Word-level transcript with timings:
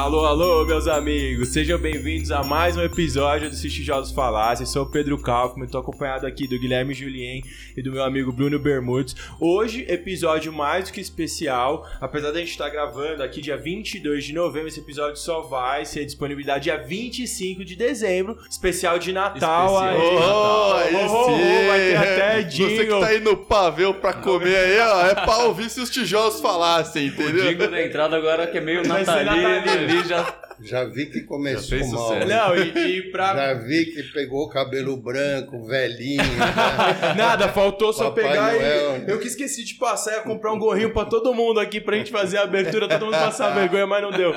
Alô, 0.00 0.24
alô, 0.24 0.64
meus 0.64 0.88
amigos, 0.88 1.50
sejam 1.50 1.78
bem-vindos 1.78 2.30
a 2.30 2.42
mais 2.42 2.74
um 2.74 2.82
episódio 2.82 3.50
do 3.50 3.54
Se 3.54 3.68
Tijolos 3.68 4.10
Falassem. 4.10 4.64
Sou 4.64 4.84
o 4.84 4.90
Pedro 4.90 5.18
Kaufmann, 5.20 5.66
estou 5.66 5.82
acompanhado 5.82 6.26
aqui 6.26 6.48
do 6.48 6.58
Guilherme 6.58 6.94
Julien 6.94 7.42
e 7.76 7.82
do 7.82 7.92
meu 7.92 8.02
amigo 8.02 8.32
Bruno 8.32 8.58
Bermudes. 8.58 9.14
Hoje, 9.38 9.84
episódio 9.88 10.54
mais 10.54 10.86
do 10.86 10.92
que 10.94 11.02
especial, 11.02 11.86
apesar 12.00 12.30
da 12.30 12.38
gente 12.40 12.48
estar 12.52 12.70
gravando 12.70 13.22
aqui 13.22 13.42
dia 13.42 13.58
22 13.58 14.24
de 14.24 14.32
novembro, 14.32 14.68
esse 14.68 14.80
episódio 14.80 15.16
só 15.16 15.42
vai 15.42 15.84
ser 15.84 16.06
disponibilidade 16.06 16.64
dia 16.64 16.78
25 16.78 17.62
de 17.62 17.76
dezembro, 17.76 18.38
especial 18.50 18.98
de 18.98 19.12
Natal. 19.12 19.66
Especial 19.66 19.86
aí. 19.86 19.98
de 19.98 20.16
Oh, 20.16 20.60
Oh, 21.12 21.26
oh, 21.26 21.66
vai 21.68 21.78
ter 21.78 21.96
até 21.96 22.42
Você 22.42 22.48
que 22.66 22.78
jingle. 22.78 23.00
tá 23.00 23.06
aí 23.08 23.20
no 23.20 23.36
pavê 23.36 23.92
pra 23.92 24.14
comer 24.14 24.56
aí, 24.56 24.78
ó, 24.80 25.06
é 25.06 25.14
pra 25.14 25.38
ouvir 25.44 25.68
se 25.68 25.78
os 25.80 25.90
tijolos 25.90 26.40
falassem, 26.40 27.04
O 27.04 27.12
entendeu? 27.12 27.44
jingle 27.50 27.68
da 27.70 27.84
entrada 27.84 28.16
agora 28.16 28.46
que 28.46 28.56
é 28.56 28.60
meio 28.62 28.82
natalino, 28.86 29.89
natalino. 29.90 30.16
ali 30.16 30.49
já... 30.62 30.84
Vi 30.84 31.06
que 31.06 31.20
começou 31.22 31.78
mal. 31.78 31.88
sucesso. 31.88 32.26
Não, 32.26 32.56
e, 32.56 32.98
e 32.98 33.10
pra 33.10 33.34
Já 33.34 33.54
vi 33.54 33.86
que 33.86 34.02
pegou 34.12 34.48
cabelo 34.48 34.96
branco, 34.96 35.64
velhinho. 35.64 36.22
né? 36.22 37.14
Nada, 37.16 37.48
faltou 37.48 37.92
só 37.92 38.10
Papai 38.10 38.24
pegar 38.24 38.52
Noel, 38.52 38.96
e. 38.96 38.98
né? 39.00 39.04
Eu 39.08 39.18
que 39.18 39.26
esqueci 39.26 39.64
de 39.64 39.74
passar, 39.74 40.12
ia 40.12 40.20
comprar 40.20 40.52
um 40.52 40.58
gorrinho 40.58 40.92
pra 40.92 41.04
todo 41.04 41.32
mundo 41.34 41.60
aqui 41.60 41.80
pra 41.80 41.96
gente 41.96 42.10
fazer 42.10 42.38
a 42.38 42.42
abertura, 42.42 42.88
todo 42.88 43.04
mundo 43.06 43.18
passar 43.18 43.50
vergonha, 43.54 43.86
mas 43.86 44.02
não 44.02 44.10
deu. 44.10 44.32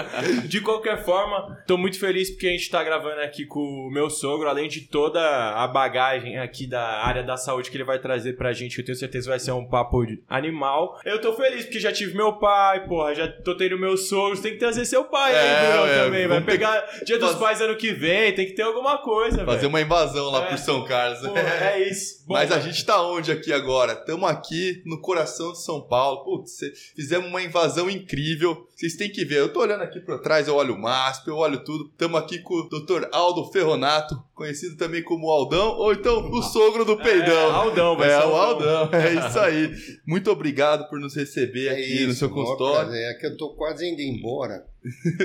De 0.45 0.61
qualquer 0.61 1.03
forma, 1.03 1.57
tô 1.67 1.77
muito 1.77 1.99
feliz 1.99 2.29
porque 2.29 2.47
a 2.47 2.51
gente 2.51 2.69
tá 2.69 2.83
gravando 2.83 3.21
aqui 3.21 3.45
com 3.45 3.59
o 3.59 3.91
meu 3.91 4.09
sogro, 4.09 4.47
além 4.47 4.67
de 4.67 4.81
toda 4.81 5.19
a 5.21 5.67
bagagem 5.67 6.37
aqui 6.37 6.67
da 6.67 7.03
área 7.03 7.23
da 7.23 7.37
saúde 7.37 7.69
que 7.69 7.77
ele 7.77 7.83
vai 7.83 7.99
trazer 7.99 8.33
pra 8.33 8.53
gente, 8.53 8.75
que 8.75 8.81
eu 8.81 8.85
tenho 8.85 8.97
certeza 8.97 9.29
vai 9.29 9.39
ser 9.39 9.51
um 9.51 9.67
papo 9.67 10.05
de 10.05 10.21
animal. 10.29 10.99
Eu 11.05 11.19
tô 11.19 11.33
feliz 11.33 11.65
porque 11.65 11.79
já 11.79 11.91
tive 11.91 12.15
meu 12.15 12.33
pai, 12.33 12.85
porra, 12.87 13.13
já 13.13 13.27
tô 13.27 13.55
tendo 13.55 13.77
meu 13.77 13.97
sogro, 13.97 14.39
tem 14.41 14.53
que 14.53 14.59
trazer 14.59 14.85
seu 14.85 15.05
pai 15.05 15.35
aí, 15.35 15.47
É, 15.47 15.71
Bruno, 15.71 15.87
é, 15.87 16.03
também. 16.03 16.12
Vai 16.19 16.27
vamos 16.27 16.45
ter 16.45 16.51
pegar 16.51 16.81
Dia 17.05 17.17
dos 17.19 17.29
fazer- 17.31 17.39
Pais 17.43 17.61
ano 17.61 17.75
que 17.77 17.91
vem, 17.93 18.33
tem 18.35 18.45
que 18.45 18.53
ter 18.53 18.61
alguma 18.63 18.97
coisa, 18.99 19.45
Fazer 19.45 19.57
velho. 19.57 19.69
uma 19.69 19.81
invasão 19.81 20.29
lá 20.29 20.45
É. 20.45 20.49
por 20.49 20.57
São 20.57 20.83
Carlos. 20.85 21.19
Porra, 21.19 21.39
é 21.41 21.79
isso. 21.89 22.23
Bom, 22.27 22.33
Mas 22.35 22.51
a 22.51 22.59
gente 22.59 22.85
tá 22.85 23.01
onde 23.01 23.31
aqui 23.31 23.51
agora? 23.51 23.93
Estamos 23.93 24.29
aqui 24.29 24.81
no 24.85 24.99
coração 25.01 25.51
de 25.51 25.61
São 25.63 25.81
Paulo. 25.81 26.23
Putz, 26.23 26.59
fizemos 26.95 27.27
uma 27.27 27.41
invasão 27.41 27.89
incrível. 27.89 28.67
Vocês 28.75 28.95
têm 28.95 29.09
que 29.11 29.23
ver. 29.25 29.39
Eu 29.39 29.51
tô 29.51 29.59
olhando 29.61 29.83
aqui 29.83 29.99
pra 29.99 30.17
trás, 30.17 30.47
eu 30.47 30.55
olho 30.55 30.73
o 30.75 30.79
MASP, 30.81 31.27
eu 31.27 31.37
olho 31.37 31.63
tudo. 31.63 31.89
Estamos 31.91 32.19
aqui 32.19 32.39
com 32.39 32.55
o 32.55 32.69
Dr. 32.69 33.07
Aldo 33.11 33.51
Ferronato, 33.51 34.15
conhecido 34.33 34.75
também 34.75 35.03
como 35.03 35.29
Aldão, 35.29 35.69
ou 35.77 35.93
então 35.93 36.29
o 36.31 36.41
sogro 36.41 36.83
do 36.83 36.93
É, 36.93 37.03
Peidão. 37.03 37.51
Aldão, 37.55 37.95
vai 37.97 38.09
É, 38.11 38.19
ser 38.19 38.27
o 38.27 38.35
Aldão. 38.35 38.89
É 38.93 39.13
isso 39.27 39.39
aí. 39.39 39.71
Muito 40.05 40.31
obrigado 40.31 40.89
por 40.89 40.99
nos 40.99 41.15
receber 41.15 41.67
É 41.67 41.71
aqui 41.73 41.81
isso, 41.95 42.07
no 42.07 42.13
seu 42.13 42.29
consultório. 42.29 42.91
É 42.93 43.13
que 43.15 43.25
eu 43.27 43.37
tô 43.37 43.49
quase 43.55 43.87
indo 43.87 44.01
embora. 44.01 44.65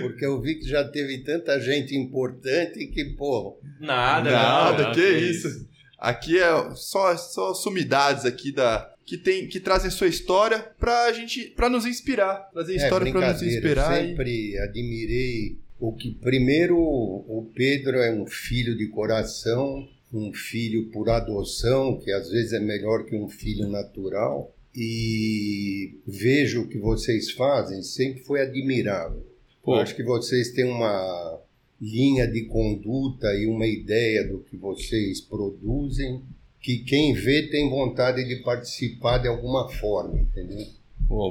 Porque 0.00 0.24
eu 0.24 0.40
vi 0.40 0.56
que 0.56 0.68
já 0.68 0.84
teve 0.84 1.18
tanta 1.24 1.58
gente 1.60 1.94
importante 1.96 2.86
que, 2.88 3.04
pô, 3.16 3.58
Nada, 3.80 4.30
Nada, 4.30 4.82
não, 4.84 4.92
que, 4.92 5.00
que 5.00 5.18
isso. 5.18 5.66
Aqui 5.98 6.38
é 6.38 6.74
só, 6.76 7.16
só 7.16 7.52
sumidades 7.54 8.24
aqui 8.24 8.52
da 8.52 8.88
que 9.04 9.16
tem 9.16 9.48
que 9.48 9.58
trazem 9.58 9.90
sua 9.90 10.06
história 10.06 10.70
pra 10.78 11.10
gente 11.12 11.46
para 11.56 11.68
nos 11.70 11.86
inspirar, 11.86 12.50
trazer 12.52 12.74
é 12.74 12.76
história 12.76 13.10
pra 13.10 13.32
nos 13.32 13.42
inspirar. 13.42 14.04
e- 14.04 14.06
sempre 14.08 14.58
admirei 14.58 15.56
o 15.80 15.92
que, 15.92 16.12
primeiro, 16.12 16.76
o 16.78 17.50
Pedro 17.54 17.98
é 17.98 18.12
um 18.12 18.26
filho 18.26 18.76
de 18.76 18.86
coração, 18.88 19.86
um 20.12 20.32
filho 20.32 20.90
por 20.90 21.08
adoção, 21.08 21.98
que 21.98 22.10
às 22.10 22.30
vezes 22.30 22.52
é 22.52 22.60
melhor 22.60 23.04
que 23.04 23.14
um 23.16 23.28
filho 23.28 23.68
natural. 23.68 24.54
E 24.74 25.98
vejo 26.06 26.62
o 26.62 26.68
que 26.68 26.78
vocês 26.78 27.30
fazem, 27.32 27.82
sempre 27.82 28.22
foi 28.22 28.40
admirável. 28.42 29.26
Pô. 29.62 29.74
Acho 29.74 29.94
que 29.96 30.02
vocês 30.02 30.50
têm 30.52 30.64
uma 30.66 31.40
linha 31.80 32.26
de 32.26 32.44
conduta 32.46 33.32
e 33.34 33.46
uma 33.46 33.66
ideia 33.66 34.26
do 34.26 34.38
que 34.40 34.56
vocês 34.56 35.20
produzem 35.20 36.22
que 36.60 36.78
quem 36.78 37.14
vê 37.14 37.48
tem 37.48 37.70
vontade 37.70 38.24
de 38.26 38.36
participar 38.42 39.18
de 39.18 39.28
alguma 39.28 39.68
forma, 39.68 40.18
entendeu? 40.18 40.66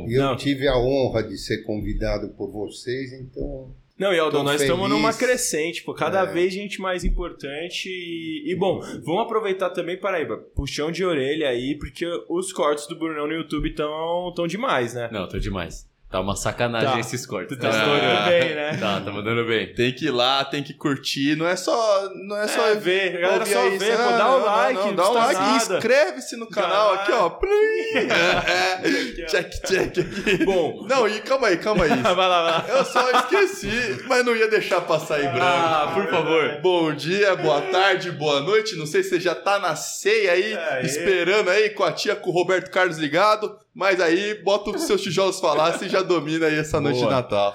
E 0.10 0.14
eu 0.14 0.24
Não. 0.24 0.38
tive 0.38 0.68
a 0.68 0.78
honra 0.78 1.22
de 1.22 1.38
ser 1.38 1.64
convidado 1.64 2.30
por 2.30 2.50
vocês, 2.50 3.12
então 3.14 3.70
Não, 3.98 4.14
e 4.14 4.20
Aldão, 4.20 4.42
Tô 4.42 4.44
nós 4.44 4.62
estamos 4.62 4.90
numa 4.90 5.12
crescente, 5.12 5.84
pô, 5.84 5.94
cada 5.94 6.22
É. 6.22 6.26
vez 6.26 6.54
gente 6.54 6.80
mais 6.80 7.04
importante. 7.04 7.90
E, 7.90 8.52
e, 8.52 8.56
bom, 8.56 8.80
vamos 9.04 9.24
aproveitar 9.24 9.72
também, 9.72 9.98
Paraíba, 9.98 10.38
puxão 10.56 10.92
de 10.92 11.04
orelha 11.04 11.50
aí, 11.50 11.76
porque 11.76 12.06
os 12.30 12.54
cortes 12.54 12.88
do 12.88 12.96
Brunão 12.96 13.28
no 13.28 13.34
YouTube 13.34 13.70
estão 13.70 14.32
tão 14.36 14.46
demais, 14.46 14.94
né? 14.94 15.10
Não, 15.12 15.28
tô 15.28 15.40
demais. 15.40 15.88
Tá 16.10 16.22
uma 16.22 16.38
sacanagem 16.38 16.94
Tá. 16.94 17.00
esses 17.02 17.26
cortes. 17.26 17.58
Tu 17.58 17.60
tá 17.62 17.68
Ah, 17.68 17.72
estourando 17.78 18.30
bem, 18.30 18.56
né? 18.56 18.78
Tá, 18.80 19.02
tá 19.02 19.12
mandando 19.12 19.46
bem. 19.46 19.74
Tem 19.74 19.92
que 19.92 20.06
ir 20.06 20.12
lá, 20.12 20.46
tem 20.46 20.64
que 20.64 20.74
curtir, 20.74 21.36
não 21.36 21.46
é 21.46 21.58
só, 21.58 22.10
não 22.16 22.38
é 22.38 22.48
só 22.48 22.66
É, 22.68 22.76
ver, 22.76 23.18
a 23.18 23.20
galera 23.20 23.46
só 23.46 23.60
aí, 23.60 23.78
vê, 23.78 23.92
pô, 23.92 24.02
ah, 24.04 24.12
dá 24.12 24.18
não, 24.24 24.42
o 24.42 24.46
like, 24.46 24.74
não, 24.80 24.88
não, 24.88 24.96
dá 24.96 25.04
o 25.04 25.14
custa 25.14 25.20
like 25.34 25.42
e 25.44 25.56
inscreve-se 25.76 26.38
no 26.38 26.48
canal 26.50 26.94
aqui, 26.94 27.12
ó. 27.12 27.30
Plim. 27.30 27.50
É, 28.08 29.24
ó. 29.24 29.26
check, 29.28 29.50
check 29.66 29.98
aqui. 30.00 30.46
Bom, 30.46 30.86
Não, 30.88 31.08
e 31.08 31.20
calma 31.20 31.48
aí, 31.48 31.58
calma 31.58 31.84
aí. 31.84 31.90
vai 32.02 32.16
lá, 32.16 32.16
vai 32.16 32.52
lá. 32.52 32.66
Eu 32.70 32.86
só 32.86 33.10
esqueci, 33.12 34.04
mas 34.08 34.24
não 34.26 34.34
ia 34.36 34.48
deixar 34.48 34.82
passar 34.82 35.20
em 35.20 35.24
branco. 35.28 35.42
Ah, 35.42 35.92
por 35.94 36.08
favor. 36.10 36.60
Bom 36.62 36.94
dia, 36.94 37.36
boa 37.36 37.62
tarde, 37.64 38.12
boa 38.12 38.40
noite. 38.42 38.76
Não 38.78 38.86
sei 38.86 39.04
se 39.04 39.10
você 39.10 39.20
já 39.20 39.36
tá 39.36 39.60
na 39.60 39.76
ceia 39.76 40.32
aí, 40.32 40.56
Aí. 40.58 40.86
esperando 40.86 41.50
aí 41.50 41.70
com 41.72 41.84
a 41.84 41.92
tia, 41.92 42.16
com 42.16 42.30
o 42.30 42.34
Roberto 42.34 42.72
Carlos 42.72 42.98
ligado. 42.98 43.58
Mas 43.78 44.02
aí, 44.02 44.34
bota 44.42 44.72
os 44.72 44.88
seus 44.88 45.04
tijolos 45.04 45.40
falar 45.40 45.80
e 45.84 45.88
já 45.88 46.02
domina 46.02 46.48
aí 46.48 46.56
essa 46.56 46.82
noite 46.82 46.96
de 46.96 47.04
Boa. 47.04 47.18
Natal. 47.18 47.54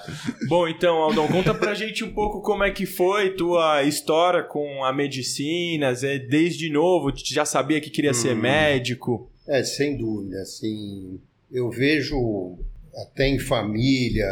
Bom, 0.48 0.68
então, 0.68 0.98
Aldão, 0.98 1.26
conta 1.26 1.52
pra 1.52 1.74
gente 1.74 2.04
um 2.04 2.14
pouco 2.14 2.40
como 2.40 2.62
é 2.62 2.70
que 2.70 2.86
foi 2.86 3.30
tua 3.30 3.82
história 3.82 4.44
com 4.44 4.84
a 4.84 4.92
medicina, 4.92 5.92
Zé, 5.92 6.20
desde 6.20 6.70
novo, 6.70 7.10
tu 7.10 7.22
já 7.26 7.44
sabia 7.44 7.80
que 7.80 7.90
queria 7.90 8.14
ser 8.14 8.36
médico. 8.36 9.28
é 9.48 9.64
sem 9.64 9.98
dúvida, 9.98 10.40
assim, 10.42 11.18
eu 11.50 11.68
vejo 11.70 12.56
até 12.94 13.26
em 13.26 13.40
família 13.40 14.30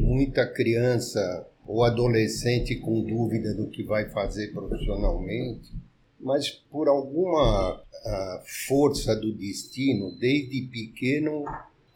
muita 0.00 0.46
criança 0.46 1.48
ou 1.66 1.82
adolescente 1.82 2.76
com 2.76 3.02
dúvida 3.04 3.54
do 3.54 3.70
que 3.70 3.82
vai 3.82 4.06
fazer 4.10 4.52
profissionalmente, 4.52 5.70
mas 6.20 6.50
por 6.50 6.88
alguma 6.88 7.82
ah, 8.04 8.42
força 8.68 9.14
do 9.16 9.32
destino, 9.32 10.16
desde 10.18 10.62
pequeno 10.62 11.44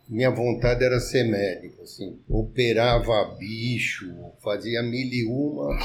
minha 0.09 0.31
vontade 0.31 0.85
era 0.85 1.01
ser 1.01 1.25
médico, 1.25 1.83
assim, 1.83 2.17
operava 2.29 3.35
bicho, 3.39 4.07
fazia 4.43 4.81
mil 4.83 5.07
e 5.13 5.25
uma 5.27 5.77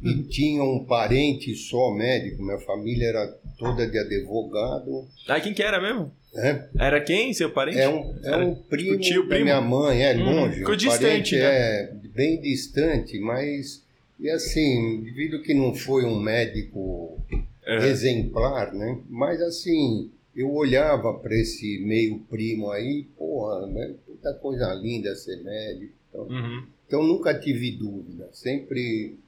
e 0.00 0.22
tinha 0.24 0.62
um 0.62 0.84
parente 0.84 1.54
só 1.56 1.90
médico, 1.92 2.42
minha 2.42 2.58
família 2.58 3.06
era 3.08 3.26
toda 3.58 3.86
de 3.86 3.98
advogado, 3.98 5.08
Ah, 5.26 5.40
quem 5.40 5.52
que 5.54 5.62
era 5.62 5.80
mesmo? 5.80 6.12
né? 6.32 6.68
Era 6.78 7.00
quem, 7.00 7.32
seu 7.32 7.50
parente? 7.50 7.78
É 7.78 7.88
um, 7.88 8.14
é 8.22 8.36
um 8.36 8.54
primo 8.54 8.98
tio, 9.00 9.22
da 9.22 9.28
primo? 9.30 9.44
minha 9.44 9.60
mãe, 9.60 10.02
é 10.02 10.14
Hum, 10.14 10.24
longe. 10.24 10.58
ficou 10.58 10.76
distante, 10.76 11.02
parente 11.04 11.36
né? 11.36 11.44
É 11.44 11.92
bem 12.14 12.40
distante, 12.40 13.18
mas 13.18 13.82
e 14.20 14.30
assim, 14.30 15.00
devido 15.02 15.42
que 15.42 15.52
não 15.54 15.74
foi 15.74 16.04
um 16.04 16.20
médico 16.20 17.18
É. 17.66 17.86
exemplar, 17.88 18.72
né? 18.72 19.00
Mas 19.08 19.40
assim, 19.40 20.10
eu 20.34 20.50
olhava 20.52 21.14
para 21.14 21.34
esse 21.34 21.78
meio 21.84 22.18
primo 22.30 22.70
aí, 22.70 23.06
porra, 23.16 23.66
né? 23.66 23.94
Puta 24.06 24.34
coisa 24.34 24.72
linda 24.74 25.14
ser 25.14 25.42
médico. 25.42 25.92
Então, 26.08 26.22
Uhum. 26.26 26.66
então 26.86 27.02
nunca 27.02 27.34
tive 27.38 27.72
dúvida, 27.72 28.28
sempre 28.32 29.18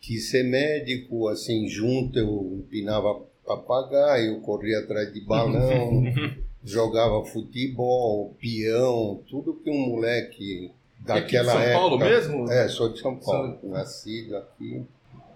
quis 0.00 0.30
ser 0.30 0.44
médico, 0.44 1.26
assim, 1.28 1.68
junto 1.68 2.16
eu 2.18 2.58
empinava 2.58 3.20
papagaio, 3.44 4.40
corria 4.40 4.78
atrás 4.78 5.12
de 5.12 5.20
balão, 5.22 6.02
jogava 6.62 7.24
futebol, 7.24 8.36
peão, 8.40 9.20
tudo 9.28 9.54
que 9.54 9.70
um 9.70 9.88
moleque 9.88 10.70
daquela 11.00 11.52
São 11.52 11.60
época... 11.60 11.78
Paulo 11.78 11.98
mesmo? 11.98 12.50
É, 12.52 12.68
sou 12.68 12.92
de 12.92 13.00
São 13.00 13.16
Paulo, 13.16 13.58
nascido 13.64 14.36
aqui. 14.36 14.84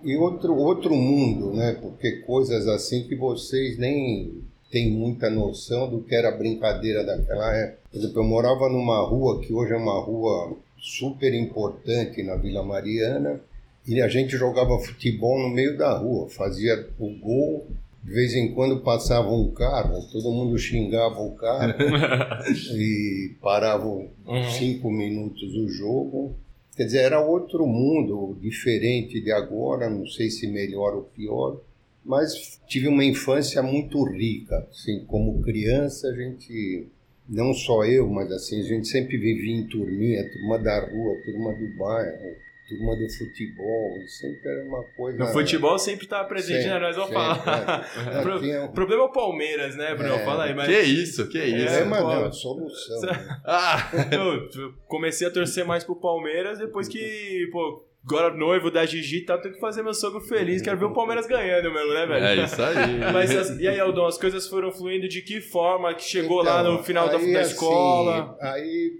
E 0.04 0.16
outro, 0.16 0.54
outro 0.56 0.94
mundo, 0.94 1.52
né? 1.52 1.76
Porque 1.81 2.19
coisas 2.22 2.66
assim 2.69 3.04
que 3.04 3.14
vocês 3.16 3.78
nem 3.78 4.43
têm 4.70 4.90
muita 4.90 5.28
noção 5.31 5.88
do 5.90 6.00
que 6.02 6.14
era 6.14 6.28
a 6.31 6.37
brincadeira 6.37 7.04
daquela 7.04 7.54
época. 7.56 7.78
Por 7.90 7.99
exemplo, 7.99 8.20
eu 8.22 8.25
morava 8.25 8.69
numa 8.69 9.00
rua 9.06 9.40
que 9.40 9.52
hoje 9.52 9.72
é 9.72 9.76
uma 9.76 10.00
rua 10.00 10.56
super 10.81 11.32
importante 11.34 12.22
na 12.22 12.37
Vila 12.37 12.62
Mariana 12.62 13.40
e 13.87 14.00
a 14.00 14.08
gente 14.08 14.31
jogava 14.37 14.78
futebol 14.78 15.38
no 15.40 15.50
meio 15.50 15.76
da 15.76 15.96
rua, 15.96 16.28
fazia 16.31 16.88
o 16.99 17.10
gol. 17.20 17.66
De 18.02 18.10
vez 18.12 18.34
em 18.34 18.52
quando 18.52 18.81
passava 18.81 19.31
um 19.31 19.50
carro, 19.52 20.02
todo 20.10 20.32
mundo 20.32 20.58
xingava 20.58 21.20
o 21.20 21.32
carro 21.37 21.75
e 22.75 23.37
parava 23.40 23.87
Uhum. 23.87 24.50
cinco 24.58 24.90
minutos 24.90 25.54
o 25.54 25.69
jogo. 25.69 26.34
Quer 26.77 26.85
dizer, 26.85 26.99
era 27.01 27.21
outro 27.21 27.67
mundo, 27.67 28.39
diferente 28.41 29.21
de 29.21 29.31
agora, 29.31 29.91
não 29.91 30.07
sei 30.07 30.31
se 30.31 30.47
melhor 30.47 30.95
ou 30.95 31.03
pior, 31.03 31.61
mas 32.05 32.61
tive 32.67 32.89
uma 32.89 33.05
infância 33.05 33.63
muito 33.63 34.03
rica. 34.05 34.67
Assim, 34.71 35.05
como 35.05 35.43
criança, 35.43 36.09
a 36.09 36.15
gente, 36.15 36.89
não 37.29 37.53
só 37.53 37.85
eu, 37.85 38.09
mas 38.09 38.33
assim, 38.33 38.61
a 38.61 38.65
gente 38.65 38.89
sempre 38.89 39.19
vivia 39.19 39.55
em 39.55 39.69
turminha, 39.69 40.29
turma 40.33 40.59
da 40.59 40.81
rua, 40.81 41.15
turma 41.25 41.53
do 41.53 41.77
bairro, 41.77 42.37
turma 42.77 42.97
do 42.97 43.09
futebol, 43.09 43.95
sempre 44.09 44.51
era 44.51 44.65
uma 44.65 44.83
coisa... 44.97 45.19
No 45.19 45.27
futebol 45.29 45.79
sempre 45.79 46.07
tá 46.07 46.25
presente, 46.25 46.63
Sempre, 46.63 46.71
né? 46.75 46.79
Nós 46.81 46.97
vamos 46.97 47.11
sempre, 47.11 47.45
falar. 47.45 47.91
é. 48.15 48.19
O 48.19 48.23
pro- 48.23 48.41
Tinha- 48.41 48.65
O 48.65 48.73
problema 48.73 49.03
é 49.03 49.07
o 49.07 49.13
Palmeiras, 49.13 49.77
né, 49.77 49.95
Bruno? 49.95 50.15
É. 50.15 50.25
Fala 50.25 50.45
aí, 50.45 50.55
mas... 50.55 50.67
Que 50.69 50.81
isso, 50.81 51.29
que 51.29 51.39
isso. 51.39 51.75
É, 51.75 51.81
É, 51.81 51.85
mas 51.85 52.03
pô. 52.03 52.09
não, 52.09 52.27
é 52.27 52.33
solução. 52.33 53.01
né? 53.03 53.41
Ah, 53.45 53.91
Eu 54.11 54.49
eu 54.63 54.75
comecei 54.87 55.27
a 55.27 55.31
torcer 55.31 55.65
mais 55.65 55.85
pro 55.85 55.97
Palmeiras 55.97 56.59
depois 56.59 56.89
que, 56.89 57.49
pô, 57.53 57.85
agora 58.05 58.35
noivo 58.35 58.71
da 58.71 58.85
Gigi 58.87 59.19
e 59.19 59.25
tal, 59.25 59.41
tenho 59.41 59.55
que 59.55 59.61
fazer 59.61 59.83
meu 59.83 59.95
sogro 59.95 60.21
feliz. 60.21 60.61
Quero 60.63 60.79
ver 60.79 60.87
o 60.87 60.93
Palmeiras 60.93 61.27
ganhando 61.27 61.73
mesmo, 61.73 61.93
né, 61.95 62.07
velho? 62.07 62.25
é 62.25 62.45
isso 62.45 62.63
aí. 62.63 62.99
Mas 63.13 63.31
as- 63.37 63.59
e 63.61 63.69
aí, 63.69 63.79
Aldão, 63.79 64.07
as 64.07 64.19
coisas 64.19 64.47
foram 64.49 64.73
fluindo 64.73 65.09
de 65.09 65.23
que 65.23 65.41
forma? 65.41 65.95
Que 65.95 66.03
chegou 66.05 66.43
lá 66.43 66.61
Então, 66.61 66.73
no 66.79 66.83
final 66.83 67.09
da, 67.09 67.17
aí, 67.19 67.33
da 67.33 67.41
assim, 67.41 67.53
escola? 67.53 68.37
aí 68.41 68.93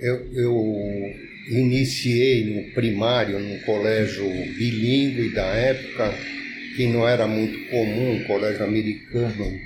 eu, 0.00 0.16
eu 0.32 0.52
iniciei 1.50 2.44
no 2.44 2.74
primário 2.74 3.38
num 3.38 3.58
colégio 3.60 4.24
bilíngue 4.26 5.32
da 5.34 5.46
época, 5.46 6.12
que 6.76 6.86
não 6.86 7.08
era 7.08 7.26
muito 7.26 7.70
comum, 7.70 8.12
um 8.12 8.24
colégio 8.24 8.64
americano, 8.64 9.58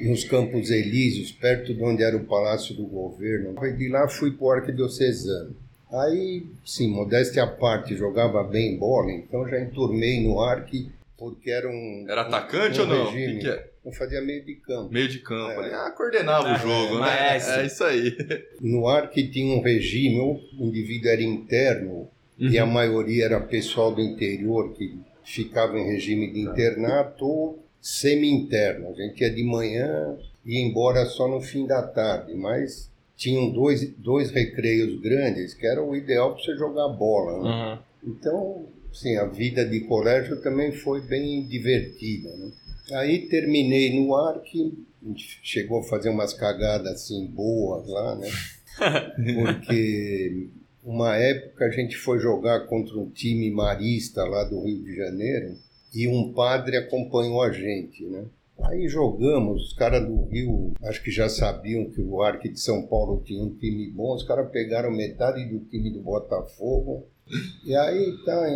nos 0.00 0.24
Campos 0.24 0.70
Elíseos, 0.70 1.32
perto 1.32 1.74
de 1.74 1.82
onde 1.82 2.02
era 2.02 2.16
o 2.16 2.24
Palácio 2.24 2.74
do 2.74 2.84
Governo. 2.84 3.54
De 3.76 3.88
lá 3.88 4.08
fui 4.08 4.30
para 4.32 4.46
o 4.46 4.50
Arquidiocesano. 4.52 5.54
Aí, 5.90 6.44
sim, 6.64 6.88
modéstia 6.88 7.44
à 7.44 7.46
parte, 7.46 7.96
jogava 7.96 8.42
bem 8.44 8.76
bola, 8.76 9.10
então 9.10 9.48
já 9.48 9.58
enturmei 9.60 10.22
no 10.22 10.40
Arque, 10.40 10.90
porque 11.16 11.50
era 11.50 11.68
um... 11.68 12.04
Era 12.06 12.22
atacante 12.22 12.78
um 12.78 12.82
ou 12.82 12.88
não? 12.88 13.10
Regime. 13.10 13.34
que, 13.34 13.40
que 13.40 13.48
é? 13.48 13.66
Eu 13.88 13.92
fazia 13.92 14.20
meio 14.20 14.44
de 14.44 14.54
campo. 14.56 14.92
Meio 14.92 15.08
de 15.08 15.18
campo 15.20 15.62
É. 15.62 15.72
Ah, 15.74 15.90
coordenava 15.96 16.48
É, 16.50 16.54
o 16.54 16.58
jogo, 16.58 16.94
né? 16.96 17.00
maestro. 17.00 17.54
É 17.60 17.66
isso 17.66 17.84
aí. 17.84 18.16
No 18.60 18.86
Arque 18.86 19.28
tinha 19.28 19.56
um 19.56 19.62
regime, 19.62 20.20
o 20.20 20.40
indivíduo 20.66 21.10
era 21.10 21.22
interno, 21.22 22.08
e 22.38 22.56
a 22.58 22.66
maioria 22.66 23.24
era 23.24 23.40
pessoal 23.40 23.92
do 23.94 24.00
interior 24.00 24.72
que 24.74 24.96
ficava 25.24 25.78
em 25.78 25.86
regime 25.86 26.30
de 26.32 26.40
internato 26.40 27.24
ou 27.24 27.64
semi-interno. 27.80 28.90
A 28.90 28.92
gente 28.94 29.20
ia 29.22 29.30
de 29.30 29.42
manhã 29.42 30.16
e 30.44 30.54
ia 30.60 30.66
embora 30.66 31.04
só 31.06 31.26
no 31.26 31.40
fim 31.40 31.66
da 31.66 31.82
tarde, 31.82 32.34
mas 32.34 32.90
tinham 33.16 33.50
dois, 33.50 33.90
dois 33.96 34.30
recreios 34.30 35.00
grandes 35.00 35.52
que 35.54 35.66
era 35.66 35.82
o 35.82 35.96
ideal 35.96 36.34
para 36.34 36.44
você 36.44 36.54
jogar 36.56 36.88
bola. 36.88 37.42
né? 37.42 37.48
Uhum. 38.04 38.12
Então, 38.12 38.66
sim, 38.92 39.16
a 39.16 39.24
vida 39.24 39.64
de 39.64 39.80
colégio 39.80 40.40
também 40.40 40.70
foi 40.72 41.00
bem 41.00 41.44
divertida. 41.46 42.28
Né? 42.36 42.50
Aí 42.92 43.28
terminei 43.28 43.98
no 43.98 44.14
Arque, 44.14 44.72
a 45.02 45.08
gente 45.08 45.40
chegou 45.42 45.80
a 45.80 45.84
fazer 45.84 46.10
umas 46.10 46.32
cagadas 46.32 46.92
assim 46.92 47.26
boas 47.26 47.86
lá, 47.88 48.16
né? 48.16 48.28
Porque 49.34 50.48
uma 50.82 51.16
época 51.16 51.66
a 51.66 51.70
gente 51.70 51.96
foi 51.96 52.18
jogar 52.18 52.66
contra 52.66 52.96
um 52.98 53.10
time 53.10 53.50
marista 53.50 54.24
lá 54.24 54.44
do 54.44 54.62
Rio 54.62 54.82
de 54.82 54.96
Janeiro 54.96 55.56
e 55.94 56.08
um 56.08 56.32
padre 56.32 56.76
acompanhou 56.76 57.42
a 57.42 57.52
gente, 57.52 58.04
né? 58.04 58.24
Aí 58.64 58.88
jogamos, 58.88 59.66
os 59.66 59.72
caras 59.72 60.04
do 60.04 60.24
Rio, 60.24 60.72
acho 60.82 61.02
que 61.02 61.10
já 61.10 61.28
sabiam 61.28 61.90
que 61.90 62.00
o 62.00 62.20
Arque 62.22 62.48
de 62.48 62.58
São 62.58 62.86
Paulo 62.86 63.22
tinha 63.24 63.42
um 63.42 63.54
time 63.54 63.88
bom, 63.90 64.14
os 64.14 64.24
caras 64.24 64.50
pegaram 64.50 64.90
metade 64.90 65.44
do 65.44 65.60
time 65.60 65.90
do 65.90 66.00
Botafogo, 66.00 67.06
e 67.64 67.74
aí 67.76 68.16
tá 68.24 68.50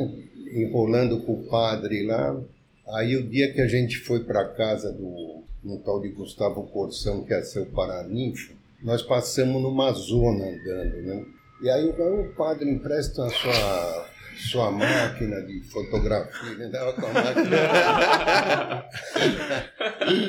enrolando 0.52 1.20
com 1.20 1.34
o 1.34 1.44
padre 1.44 2.04
lá. 2.04 2.42
Aí 2.88 3.16
o 3.16 3.28
dia 3.28 3.52
que 3.52 3.60
a 3.60 3.68
gente 3.68 3.98
foi 3.98 4.24
para 4.24 4.48
casa 4.48 4.92
do 4.92 5.42
um 5.64 5.78
tal 5.78 6.00
de 6.00 6.08
Gustavo 6.08 6.64
Corsão, 6.64 7.24
que 7.24 7.32
é 7.32 7.42
seu 7.42 7.66
paraninfo, 7.66 8.54
nós 8.82 9.02
passamos 9.02 9.62
numa 9.62 9.92
zona 9.92 10.46
andando, 10.46 11.02
né? 11.02 11.24
E 11.62 11.70
aí 11.70 11.88
o 11.88 12.34
padre 12.34 12.68
empresta 12.68 13.24
a 13.24 13.30
sua, 13.30 14.08
sua 14.50 14.70
máquina 14.72 15.40
de 15.42 15.60
fotografia, 15.62 16.54
né? 16.56 16.68
Dava 16.68 16.92
com 16.94 17.06
a 17.06 17.12
máquina. 17.12 17.56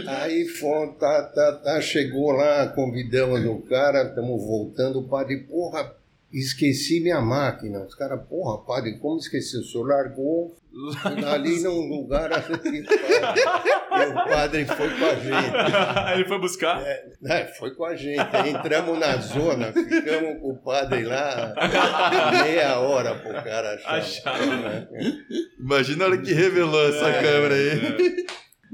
aí 0.19 0.45
fomos, 0.45 0.99
tá, 0.99 1.23
tá, 1.23 1.53
tá, 1.53 1.81
chegou 1.81 2.31
lá, 2.31 2.67
convidamos 2.67 3.43
o 3.43 3.61
cara, 3.61 4.03
estamos 4.03 4.45
voltando, 4.45 4.99
o 4.99 5.07
padre, 5.07 5.37
porra, 5.37 5.95
esqueci 6.31 6.99
minha 6.99 7.19
máquina. 7.19 7.79
Os 7.79 7.95
caras, 7.95 8.21
porra, 8.27 8.63
padre, 8.63 8.99
como 8.99 9.17
esqueceu? 9.17 9.61
O 9.61 9.63
senhor 9.63 9.87
largou 9.87 10.55
ali 11.31 11.61
num 11.61 11.87
lugar 11.87 12.31
assim. 12.33 12.53
E 12.63 14.05
o 14.07 14.13
padre 14.13 14.65
foi 14.65 14.89
com 14.89 15.05
a 15.05 15.15
gente. 15.15 16.13
Ele 16.15 16.25
foi 16.25 16.39
buscar? 16.39 16.81
É, 17.25 17.45
foi 17.59 17.75
com 17.75 17.85
a 17.85 17.95
gente. 17.95 18.19
Entramos 18.47 18.99
na 18.99 19.17
zona, 19.17 19.71
ficamos 19.71 20.41
com 20.41 20.49
o 20.51 20.57
padre 20.57 21.03
lá 21.03 21.53
meia 22.43 22.79
hora 22.79 23.15
pro 23.15 23.33
cara 23.43 23.75
achar. 23.75 23.93
Achar. 23.97 24.47
né? 24.47 24.87
Imagina 25.59 26.05
a 26.05 26.07
hora 26.07 26.17
que 26.17 26.33
revelou 26.33 26.89
essa 26.89 27.07
É, 27.09 27.21
câmera 27.21 27.55
aí. 27.55 28.25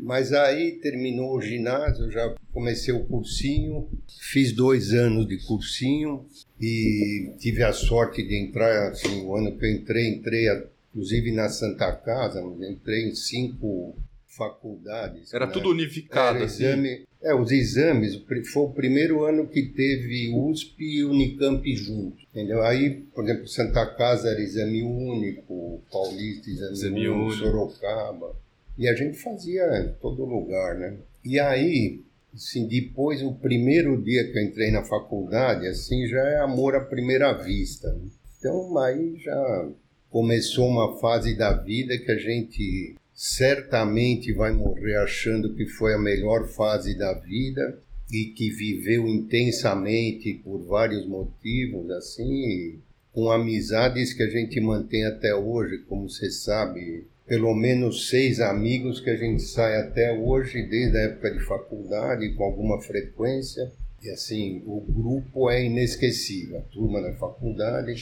Mas 0.01 0.31
aí 0.31 0.79
terminou 0.81 1.35
o 1.35 1.41
ginásio, 1.41 2.09
já 2.09 2.33
comecei 2.53 2.93
o 2.93 3.03
cursinho, 3.05 3.89
fiz 4.31 4.53
dois 4.53 4.93
anos 4.93 5.27
de 5.27 5.37
cursinho 5.45 6.25
e 6.59 7.33
tive 7.37 7.61
a 7.63 7.73
sorte 7.73 8.23
de 8.25 8.41
entrar, 8.41 8.91
assim, 8.91 9.25
o 9.25 9.35
ano 9.35 9.57
que 9.57 9.65
eu 9.65 9.69
entrei, 9.71 10.07
entrei 10.07 10.47
a- 10.47 10.63
inclusive 10.89 11.31
na 11.31 11.49
Santa 11.49 11.91
Casa, 11.93 12.41
entrei 12.41 13.07
em 13.09 13.15
cinco 13.15 13.95
faculdades. 14.27 15.33
Era 15.33 15.47
né? 15.47 15.51
tudo 15.51 15.69
unificado, 15.69 16.37
Era 16.37 16.45
assim. 16.45 16.63
exame, 16.63 17.05
é, 17.21 17.35
os 17.35 17.51
exames, 17.51 18.15
foi 18.53 18.63
o 18.63 18.69
primeiro 18.69 19.23
ano 19.25 19.47
que 19.47 19.63
teve 19.63 20.31
USP 20.33 20.83
e 20.83 21.03
Unicamp 21.03 21.75
junto, 21.75 22.17
entendeu? 22.31 22.61
Aí, 22.63 23.01
por 23.13 23.23
exemplo, 23.25 23.47
Santa 23.47 23.85
Casa 23.85 24.29
era 24.29 24.41
exame 24.41 24.81
único, 24.83 25.81
Paulista 25.91 26.49
exame, 26.49 26.71
Exame 26.71 27.07
único, 27.09 27.25
único. 27.25 27.37
Sorocaba. 27.37 28.35
E 28.77 28.87
a 28.87 28.95
gente 28.95 29.17
fazia 29.17 29.63
em 29.81 29.93
todo 29.99 30.23
lugar, 30.23 30.75
né? 30.75 30.95
E 31.25 31.37
aí, 31.37 32.01
assim, 32.33 32.65
depois, 32.65 33.21
o 33.21 33.33
primeiro 33.33 34.01
dia 34.01 34.31
que 34.31 34.37
eu 34.39 34.43
entrei 34.43 34.71
na 34.71 34.83
faculdade, 34.85 35.67
assim, 35.67 36.07
já 36.07 36.21
é 36.21 36.37
amor 36.37 36.75
à 36.75 36.79
primeira 36.79 37.33
vista. 37.33 37.91
né? 37.91 38.07
Então, 38.39 38.77
aí 38.77 39.17
já 39.17 39.69
começou 40.09 40.67
uma 40.67 40.99
fase 40.99 41.35
da 41.35 41.53
vida 41.53 41.97
que 41.97 42.11
a 42.11 42.17
gente 42.17 42.95
certamente 43.13 44.31
vai 44.31 44.51
morrer 44.51 44.95
achando 44.95 45.53
que 45.53 45.65
foi 45.65 45.93
a 45.93 45.99
melhor 45.99 46.47
fase 46.47 46.97
da 46.97 47.13
vida 47.13 47.79
e 48.11 48.25
que 48.25 48.49
viveu 48.49 49.07
intensamente 49.07 50.33
por 50.33 50.59
vários 50.65 51.05
motivos, 51.05 51.91
assim, 51.91 52.79
com 53.11 53.29
amizades 53.29 54.13
que 54.13 54.23
a 54.23 54.29
gente 54.29 54.59
mantém 54.59 55.05
até 55.05 55.35
hoje, 55.35 55.79
como 55.87 56.09
você 56.09 56.31
sabe, 56.31 57.05
pelo 57.27 57.53
menos 57.53 58.09
seis 58.09 58.39
amigos 58.39 58.99
que 58.99 59.09
a 59.09 59.15
gente 59.15 59.43
sai 59.43 59.79
até 59.79 60.11
hoje, 60.17 60.63
desde 60.63 60.97
a 60.97 61.01
época 61.01 61.31
de 61.31 61.39
faculdade, 61.41 62.33
com 62.33 62.43
alguma 62.43 62.81
frequência. 62.81 63.71
E 64.01 64.09
assim, 64.09 64.63
o 64.65 64.79
grupo 64.79 65.49
é 65.49 65.65
inesquecível. 65.65 66.57
A 66.57 66.61
turma 66.61 67.01
da 67.01 67.13
faculdade, 67.13 67.93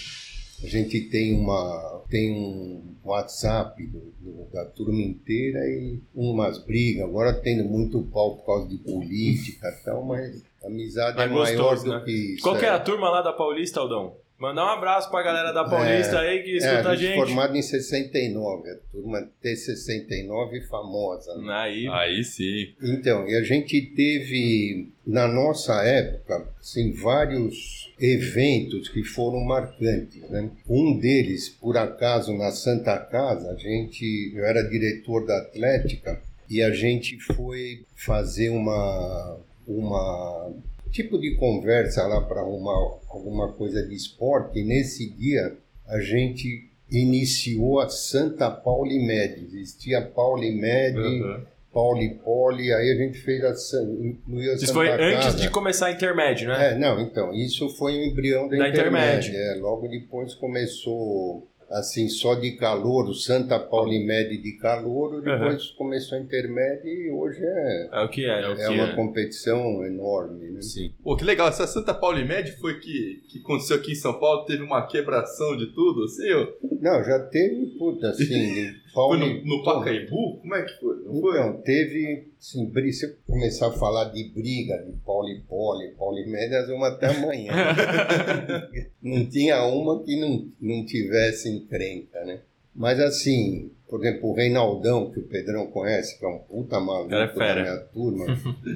a 0.63 0.67
gente 0.67 1.01
tem 1.09 1.33
uma 1.39 2.01
tem 2.09 2.31
um 2.31 2.95
WhatsApp 3.03 3.85
do- 3.85 4.11
do- 4.19 4.47
da 4.51 4.65
turma 4.65 5.01
inteira 5.01 5.59
e 5.69 5.99
umas 6.15 6.57
brigas. 6.63 7.03
Agora 7.03 7.33
tendo 7.33 7.63
muito 7.65 8.01
pau 8.03 8.37
por 8.37 8.45
causa 8.45 8.67
de 8.69 8.77
política 8.77 9.67
e 9.67 9.83
tal, 9.85 10.03
mas 10.05 10.41
a 10.63 10.67
amizade 10.67 11.17
Mas 11.17 11.29
é 11.29 11.33
maior 11.33 11.63
gostoso, 11.69 11.85
do 11.85 11.91
né? 11.91 12.01
que 12.05 12.11
isso. 12.33 12.43
Qual 12.43 12.57
que 12.57 12.65
é 12.65 12.69
é. 12.69 12.71
a 12.71 12.79
turma 12.79 13.09
lá 13.09 13.21
da 13.21 13.33
Paulista, 13.33 13.79
Aldão? 13.79 14.15
Mandar 14.39 14.65
um 14.65 14.69
abraço 14.77 15.09
pra 15.09 15.23
galera 15.23 15.51
da 15.51 15.63
Paulista 15.65 16.19
aí 16.19 16.43
que 16.43 16.51
É, 16.53 16.57
escuta 16.57 16.89
a 16.89 16.91
a 16.91 16.95
gente 16.95 17.07
gente. 17.07 17.15
formado 17.25 17.57
em 17.57 17.61
69, 17.61 18.69
a 18.69 18.75
turma 18.91 19.27
T69 19.43 20.61
famosa. 20.69 21.35
né? 21.41 21.53
Aí. 21.53 21.87
Aí 21.87 22.23
sim. 22.23 22.73
Então, 22.81 23.27
e 23.27 23.35
a 23.35 23.41
gente 23.41 23.81
teve, 23.95 24.89
na 25.05 25.27
nossa 25.27 25.81
época, 25.83 26.47
assim, 26.59 26.91
vários 26.91 27.91
eventos 27.99 28.89
que 28.89 29.03
foram 29.03 29.39
marcantes. 29.43 30.21
Né? 30.29 30.51
Um 30.69 30.99
deles, 30.99 31.49
por 31.49 31.75
acaso, 31.75 32.31
na 32.37 32.51
Santa 32.51 32.95
Casa, 32.99 33.51
a 33.51 33.55
gente, 33.55 34.31
eu 34.35 34.45
era 34.45 34.61
diretor 34.69 35.25
da 35.25 35.37
Atlética 35.39 36.21
e 36.49 36.61
a 36.61 36.69
gente 36.71 37.19
foi 37.19 37.83
fazer 37.95 38.49
uma, 38.49 39.39
uma 39.67 40.53
tipo 40.91 41.17
de 41.19 41.35
conversa 41.35 42.05
lá 42.07 42.21
para 42.21 42.41
arrumar 42.41 42.75
alguma 43.09 43.51
coisa 43.53 43.85
de 43.85 43.95
esporte. 43.95 44.59
E 44.59 44.63
nesse 44.63 45.09
dia, 45.11 45.55
a 45.87 45.99
gente 45.99 46.69
iniciou 46.89 47.79
a 47.79 47.89
Santa 47.89 48.49
Paulimed. 48.49 49.45
Existia 49.45 50.01
Paulimed, 50.01 50.97
Uhum. 50.97 51.41
Pauli 51.73 52.15
Poli, 52.23 52.73
aí 52.73 52.91
a 52.91 52.95
gente 52.95 53.19
fez 53.19 53.43
a 53.43 53.53
San- 53.53 53.83
incluiu 54.01 54.51
a 54.51 54.55
Isso 54.55 54.65
Santa 54.67 54.73
foi 54.73 54.89
antes 54.89 55.25
Casa. 55.25 55.37
de 55.37 55.49
começar 55.51 55.87
a 55.87 55.91
intermédio, 55.91 56.47
né? 56.47 56.71
É, 56.71 56.75
não, 56.75 56.99
então, 56.99 57.31
isso 57.35 57.69
foi 57.77 57.93
o 57.99 58.03
embrião 58.05 58.47
da, 58.47 58.57
Da 58.57 58.69
intermédia. 58.69 59.29
intermédia. 59.29 59.37
É, 59.37 59.59
logo 59.59 59.87
depois 59.87 60.33
começou 60.33 61.47
assim, 61.69 62.07
só 62.07 62.35
de 62.35 62.51
calor, 62.53 63.09
o 63.09 63.13
Santa 63.13 63.59
Paulimed 63.59 64.37
de 64.37 64.53
calor, 64.53 65.21
depois 65.21 65.67
começou 65.71 66.17
a 66.17 66.21
intermédio 66.21 66.87
e 66.87 67.11
hoje 67.11 67.39
é, 67.43 67.89
É 67.91 68.01
o 68.01 68.09
que 68.09 68.25
é. 68.25 68.41
É 68.41 68.49
o 68.49 68.53
é 68.53 68.55
que 68.55 68.73
uma 68.73 68.89
é. 68.89 68.95
competição 68.95 69.85
enorme, 69.85 70.51
né? 70.51 70.61
Sim. 70.61 70.93
Pô, 71.03 71.15
que 71.15 71.25
legal. 71.25 71.47
Essa 71.47 71.67
Santa 71.67 71.93
Paulimed 71.93 72.51
foi 72.53 72.79
que, 72.79 73.21
que 73.29 73.39
aconteceu 73.39 73.77
aqui 73.77 73.91
em 73.91 73.95
São 73.95 74.19
Paulo, 74.19 74.45
teve 74.45 74.63
uma 74.63 74.85
quebração 74.87 75.57
de 75.57 75.67
tudo, 75.73 76.03
assim, 76.03 76.31
ó. 76.31 76.47
Não, 76.79 77.03
já 77.03 77.19
teve, 77.19 77.77
puta, 77.77 78.09
assim, 78.09 78.73
Foi 78.93 79.17
no, 79.17 79.45
no 79.45 79.63
Pacaembu? 79.63 80.39
Como 80.39 80.55
é 80.55 80.63
que 80.63 80.79
foi? 80.79 80.95
Não 81.03 81.21
foi? 81.21 81.39
Então, 81.39 81.61
teve, 81.61 82.31
bri- 82.71 82.93
se 82.93 83.05
eu 83.05 83.15
começar 83.25 83.67
a 83.67 83.71
falar 83.71 84.05
de 84.05 84.23
briga, 84.29 84.77
de 84.77 84.93
poli-poli, 85.05 85.89
polimédias, 85.97 86.69
uma 86.69 86.89
até 86.89 87.07
amanhã. 87.07 87.51
não 89.01 89.25
tinha 89.25 89.63
uma 89.65 90.03
que 90.03 90.19
não, 90.19 90.47
não 90.59 90.85
tivesse 90.85 91.49
encrenca, 91.49 92.23
né? 92.25 92.39
Mas 92.75 92.99
assim, 92.99 93.71
por 93.89 93.99
exemplo, 94.05 94.29
o 94.29 94.33
Reinaldão, 94.33 95.09
que 95.09 95.19
o 95.19 95.23
Pedrão 95.23 95.67
conhece, 95.67 96.17
que 96.19 96.25
é 96.25 96.27
um 96.27 96.39
puta 96.39 96.79
maluco 96.79 97.13
é 97.13 97.27
da 97.27 97.55
minha 97.61 97.77
turma, 97.77 98.25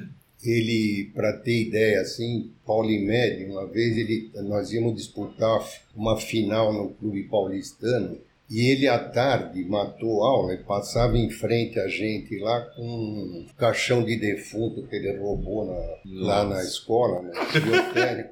ele, 0.44 1.10
para 1.14 1.32
ter 1.34 1.68
ideia, 1.68 2.00
assim, 2.00 2.50
Paulimed, 2.66 3.44
uma 3.44 3.66
vez 3.66 3.96
ele, 3.96 4.30
nós 4.42 4.72
íamos 4.72 4.96
disputar 4.96 5.64
uma 5.94 6.16
final 6.18 6.72
no 6.72 6.90
Clube 6.94 7.22
Paulistano, 7.24 8.18
e 8.52 8.70
ele 8.70 8.86
à 8.86 8.98
tarde 8.98 9.64
matou 9.64 10.22
aula 10.22 10.52
e 10.54 10.58
passava 10.58 11.16
em 11.16 11.30
frente 11.30 11.78
a 11.80 11.88
gente 11.88 12.38
lá 12.38 12.60
com 12.76 12.82
um 12.82 13.46
caixão 13.56 14.04
de 14.04 14.16
defunto 14.16 14.86
que 14.86 14.96
ele 14.96 15.16
roubou 15.16 15.66
na- 15.66 16.26
lá 16.26 16.44
na 16.44 16.62
escola, 16.62 17.22
né? 17.22 17.32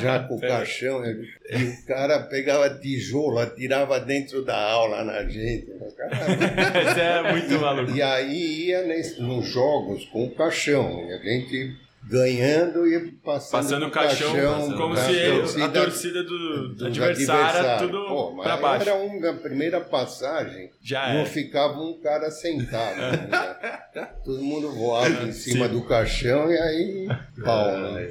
Já 0.00 0.18
com 0.24 0.34
o 0.34 0.40
caixão, 0.40 1.04
ele- 1.04 1.28
e 1.48 1.62
o 1.62 1.86
cara 1.86 2.18
pegava 2.24 2.68
tijolo, 2.80 3.38
atirava 3.38 4.00
dentro 4.00 4.44
da 4.44 4.56
aula 4.60 5.04
na 5.04 5.22
gente. 5.28 5.66
Caramba. 5.96 6.80
Esse 6.90 7.00
é 7.00 7.32
muito 7.32 7.60
maluco. 7.60 7.92
E 7.96 8.02
aí 8.02 8.66
ia 8.66 8.82
nos 9.20 9.46
jogos 9.46 10.04
com 10.06 10.24
o 10.24 10.30
caixão, 10.34 11.08
e 11.08 11.12
a 11.12 11.18
gente 11.18 11.76
ganhando 12.08 12.86
e 12.86 13.10
passando, 13.12 13.50
Passando 13.62 13.86
o 13.86 13.90
caixão, 13.90 14.32
passando 14.32 14.76
como 14.76 14.96
se 14.96 15.10
ele- 15.12 15.32
a 15.32 15.38
torcida- 15.40 15.68
torcida 15.68 16.22
do, 16.22 16.74
do 16.74 16.86
adversário, 16.86 17.44
adversários. 17.44 17.90
tudo 17.92 18.06
Pô, 18.08 18.42
pra 18.42 18.56
baixo. 18.56 18.88
Era 18.88 18.94
uma 18.98 19.32
primeira 19.34 19.80
passagem, 19.80 20.70
Já 20.82 21.12
não 21.12 21.20
é. 21.22 21.26
ficava 21.26 21.80
um 21.80 21.94
cara 22.00 22.30
sentado. 22.30 22.96
né? 22.96 23.78
Todo 24.24 24.42
mundo 24.42 24.70
voava 24.72 25.24
em 25.26 25.32
cima 25.32 25.66
Sim. 25.66 25.72
do 25.72 25.82
caixão 25.84 26.50
e 26.50 26.58
aí 26.58 27.08
pau, 27.44 27.80
né? 27.92 28.10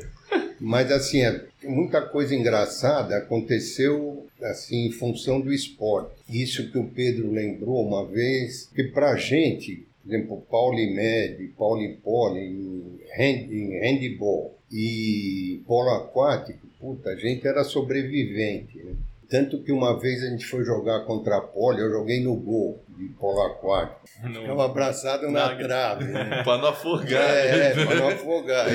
Mas 0.59 0.91
assim, 0.91 1.21
é, 1.21 1.45
muita 1.63 2.01
coisa 2.01 2.33
engraçada 2.35 3.15
aconteceu 3.17 4.25
assim 4.41 4.87
em 4.87 4.91
função 4.91 5.39
do 5.39 5.53
esporte. 5.53 6.11
Isso 6.29 6.69
que 6.71 6.77
o 6.77 6.85
Pedro 6.89 7.31
lembrou 7.31 7.85
uma 7.85 8.05
vez, 8.05 8.69
que 8.75 8.83
pra 8.85 9.15
gente, 9.15 9.85
por 10.05 10.13
exemplo, 10.13 10.41
Paulimed, 10.49 11.53
Paulipoli, 11.57 12.39
em, 12.39 12.99
hand, 13.17 13.51
em 13.51 13.79
handball 13.79 14.59
e 14.71 15.63
polo 15.67 15.89
aquático, 15.89 16.67
puta, 16.79 17.09
a 17.09 17.15
gente 17.15 17.47
era 17.47 17.63
sobrevivente, 17.63 18.77
né? 18.83 18.93
Tanto 19.27 19.63
que 19.63 19.71
uma 19.71 19.99
vez 19.99 20.21
a 20.23 20.29
gente 20.29 20.45
foi 20.45 20.63
jogar 20.63 20.99
contra 21.05 21.37
a 21.37 21.41
Poli, 21.41 21.81
eu 21.81 21.89
joguei 21.89 22.21
no 22.21 22.35
gol 22.35 22.79
de 22.95 23.05
polo 23.19 23.41
aquático. 23.41 24.01
Não- 24.23 24.41
Ficava 24.41 24.65
abraçado 24.65 25.31
na 25.31 25.49
Na- 25.49 25.55
trave, 25.55 26.03
né? 26.05 26.43
Pra 26.45 26.59
não 26.59 26.67
afogar. 26.67 27.35
É, 27.35 27.71
é, 27.71 27.85
para 27.85 27.95
não 27.95 28.07
afogar. 28.09 28.67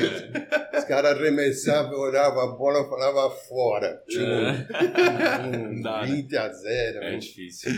Os 0.76 0.84
caras 0.87 1.16
arremessavam, 1.16 1.92
eu 1.92 2.00
olhava 2.00 2.42
a 2.42 2.46
bola 2.49 2.80
e 2.84 2.88
falava 2.90 3.30
fora. 3.30 4.02
Tinha 4.08 4.25
um, 5.46 5.78
um 5.78 5.82
Dá, 5.82 6.00
né? 6.04 6.16
20 6.16 6.37
a 6.37 6.49
0. 6.52 6.99
É 7.04 7.16
difícil. 7.16 7.70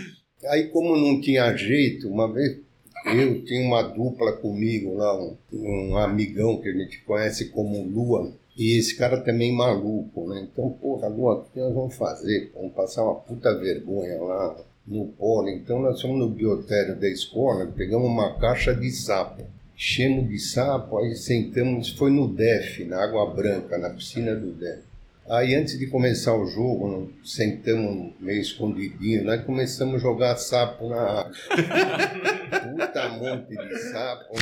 Aí, 0.48 0.68
como 0.68 0.96
não 0.96 1.20
tinha 1.20 1.54
jeito, 1.54 2.08
uma 2.08 2.32
vez 2.32 2.58
eu 3.04 3.44
tinha 3.44 3.66
uma 3.66 3.82
dupla 3.82 4.32
comigo 4.32 4.94
lá, 4.94 5.18
um, 5.20 5.36
um 5.52 5.96
amigão 5.96 6.60
que 6.60 6.68
a 6.68 6.72
gente 6.72 7.02
conhece 7.04 7.46
como 7.46 7.84
Lua. 7.84 8.32
E 8.56 8.78
esse 8.78 8.96
cara 8.96 9.20
também 9.20 9.54
maluco, 9.54 10.28
né? 10.28 10.46
Então, 10.50 10.70
porra, 10.70 11.08
Lua, 11.08 11.36
o 11.36 11.44
que 11.44 11.58
nós 11.58 11.74
vamos 11.74 11.94
fazer? 11.94 12.52
Vamos 12.54 12.72
passar 12.72 13.02
uma 13.02 13.14
puta 13.14 13.58
vergonha 13.58 14.22
lá 14.22 14.56
no 14.86 15.06
polo. 15.06 15.48
Então, 15.48 15.80
nós 15.80 16.00
fomos 16.00 16.18
no 16.18 16.28
biotério 16.28 16.98
da 16.98 17.08
escola, 17.08 17.66
pegamos 17.66 18.08
uma 18.08 18.38
caixa 18.38 18.74
de 18.74 18.90
sapo. 18.90 19.42
Enchemos 19.74 20.28
de 20.28 20.38
sapo, 20.38 20.98
aí 20.98 21.16
sentamos, 21.16 21.90
foi 21.90 22.10
no 22.10 22.28
DEF, 22.28 22.84
na 22.84 23.02
Água 23.02 23.26
Branca, 23.34 23.78
na 23.78 23.90
piscina 23.90 24.34
do 24.34 24.52
DEF. 24.52 24.91
Aí 25.28 25.54
antes 25.54 25.78
de 25.78 25.86
começar 25.86 26.34
o 26.36 26.46
jogo, 26.46 27.12
sentamos 27.24 28.12
meio 28.18 28.40
escondidinho, 28.40 29.24
nós 29.24 29.44
começamos 29.44 29.96
a 29.96 29.98
jogar 29.98 30.36
sapo 30.36 30.88
na 30.88 31.00
água. 31.00 31.32
Puta 32.76 33.08
monte 33.10 33.56
de 33.56 33.78
sapo. 33.78 34.34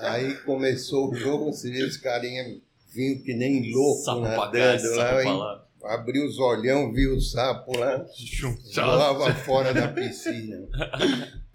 Aí 0.00 0.34
começou 0.38 1.10
o 1.10 1.14
jogo, 1.14 1.52
você 1.52 1.70
vê 1.70 1.82
os 1.84 1.96
carinha 1.96 2.44
vinham 2.94 3.22
que 3.22 3.34
nem 3.34 3.72
louco 3.72 4.02
Sapo 4.02 4.22
cá, 4.22 4.36
nadando 4.36 5.00
aí 5.00 5.24
lá. 5.26 5.64
abriu 5.84 6.26
os 6.26 6.38
olhão, 6.38 6.92
viu 6.92 7.16
o 7.16 7.20
sapo 7.20 7.78
lá, 7.78 8.04
voava 8.74 9.34
fora 9.34 9.72
da 9.72 9.88
piscina. 9.88 10.68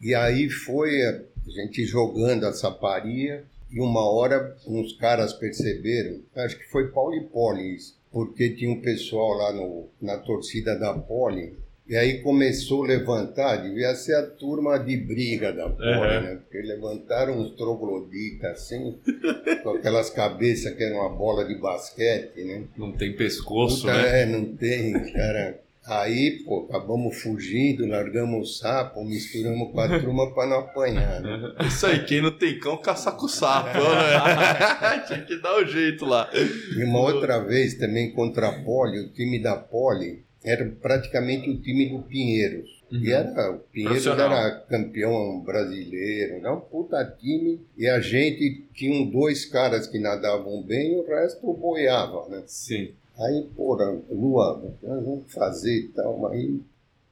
E 0.02 0.16
aí 0.16 0.50
foi 0.50 1.02
a 1.04 1.22
gente 1.62 1.86
jogando 1.86 2.46
a 2.46 2.54
saparia 2.54 3.46
e 3.70 3.80
uma 3.80 4.10
hora 4.10 4.56
uns 4.66 4.94
caras 4.94 5.34
perceberam, 5.34 6.22
acho 6.38 6.58
que 6.58 6.70
foi 6.70 6.90
Paulo 6.90 7.16
e 7.16 7.26
Poli 7.26 7.76
isso, 7.76 7.97
porque 8.18 8.50
tinha 8.56 8.72
um 8.72 8.82
pessoal 8.82 9.34
lá 9.34 9.54
no, 9.54 9.90
na 10.02 10.18
torcida 10.18 10.76
da 10.76 10.92
Poli 10.92 11.54
e 11.88 11.96
aí 11.96 12.22
começou 12.24 12.84
a 12.84 12.88
levantar, 12.88 13.58
devia 13.58 13.94
ser 13.94 14.16
a 14.16 14.24
turma 14.26 14.78
de 14.80 14.98
briga 14.98 15.54
da 15.54 15.70
Poli, 15.70 15.88
Uhum. 15.92 16.22
né? 16.24 16.40
Porque 16.42 16.62
levantaram 16.68 17.40
uns 17.40 17.52
trogloditas 17.56 18.52
assim, 18.54 18.98
com 19.62 19.70
aquelas 19.70 20.10
cabeças 20.10 20.74
que 20.74 20.84
eram 20.84 20.98
uma 20.98 21.16
bola 21.16 21.46
de 21.46 21.54
basquete, 21.56 22.44
né? 22.44 22.64
Não 22.76 22.92
tem 22.92 23.16
pescoço, 23.16 23.82
Puta, 23.82 23.94
né? 23.94 24.24
É, 24.24 24.26
não 24.26 24.46
tem, 24.56 24.94
cara. 25.14 25.60
Aí, 25.88 26.44
pô, 26.46 26.67
acabamos 26.70 27.22
fugindo, 27.22 27.88
largamos 27.88 28.50
o 28.50 28.53
sapo, 28.60 29.06
misturamos 29.06 29.72
com 29.72 29.79
a 29.79 30.00
turma 30.00 30.34
pra 30.34 30.46
não 30.46 30.60
apanhar, 30.60 31.22
né? 31.22 31.53
Isso 31.65 31.86
aí, 31.86 32.03
quem 32.03 32.22
não 32.22 32.32
tem 32.32 32.60
cão, 32.60 32.75
caça 32.77 33.12
com 33.12 33.27
sapo. 33.27 33.77
né? 33.79 35.03
Tinha 35.08 35.22
que 35.22 35.38
dar 35.41 35.56
o 35.56 35.65
jeito 35.65 36.06
lá. 36.06 36.29
E 36.34 36.84
uma 36.84 37.00
outra 37.00 37.39
vez 37.39 37.75
também 37.75 38.12
contra 38.12 38.50
a 38.50 38.63
Poli, 38.63 39.00
o 39.00 39.13
time 39.13 39.39
da 39.41 39.56
Poli 39.56 40.25
era 40.44 40.65
praticamente 40.82 41.50
o 41.50 41.62
time 41.62 41.89
do 41.89 42.00
Pinheiros. 42.03 42.70
E 42.91 43.12
era, 43.12 43.51
o 43.51 43.60
Pinheiros 43.60 44.06
era 44.08 44.51
campeão 44.70 45.41
brasileiro, 45.41 46.36
era 46.36 46.53
um 46.53 46.60
puta 46.62 47.03
time. 47.20 47.62
E 47.77 47.88
a 47.88 48.00
gente 48.00 48.65
tinha 48.74 49.06
dois 49.12 49.46
caras 49.46 49.88
que 49.88 50.00
nadavam 50.00 50.62
bem 50.63 50.94
e 50.94 51.00
o 51.00 51.06
resto 51.08 51.51
boiava, 51.53 52.27
né? 52.29 52.44
Sim. 52.46 52.91
Aí, 53.20 53.50
porra, 53.56 54.00
Lua, 54.10 54.76
nós 54.82 55.04
vamos 55.04 55.34
fazer 55.34 55.76
e 55.76 55.88
tal? 55.90 56.28
Aí 56.28 56.62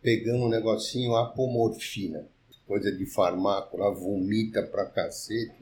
pegamos 0.02 0.42
um 0.42 0.50
negocinho 0.50 1.16
apomorfina, 1.16 2.28
coisa 2.68 2.92
de 2.92 3.06
farmácia, 3.08 3.78
lá 3.80 3.90
vomita 3.90 4.62
pra 4.64 4.86
cacete. 4.86 5.56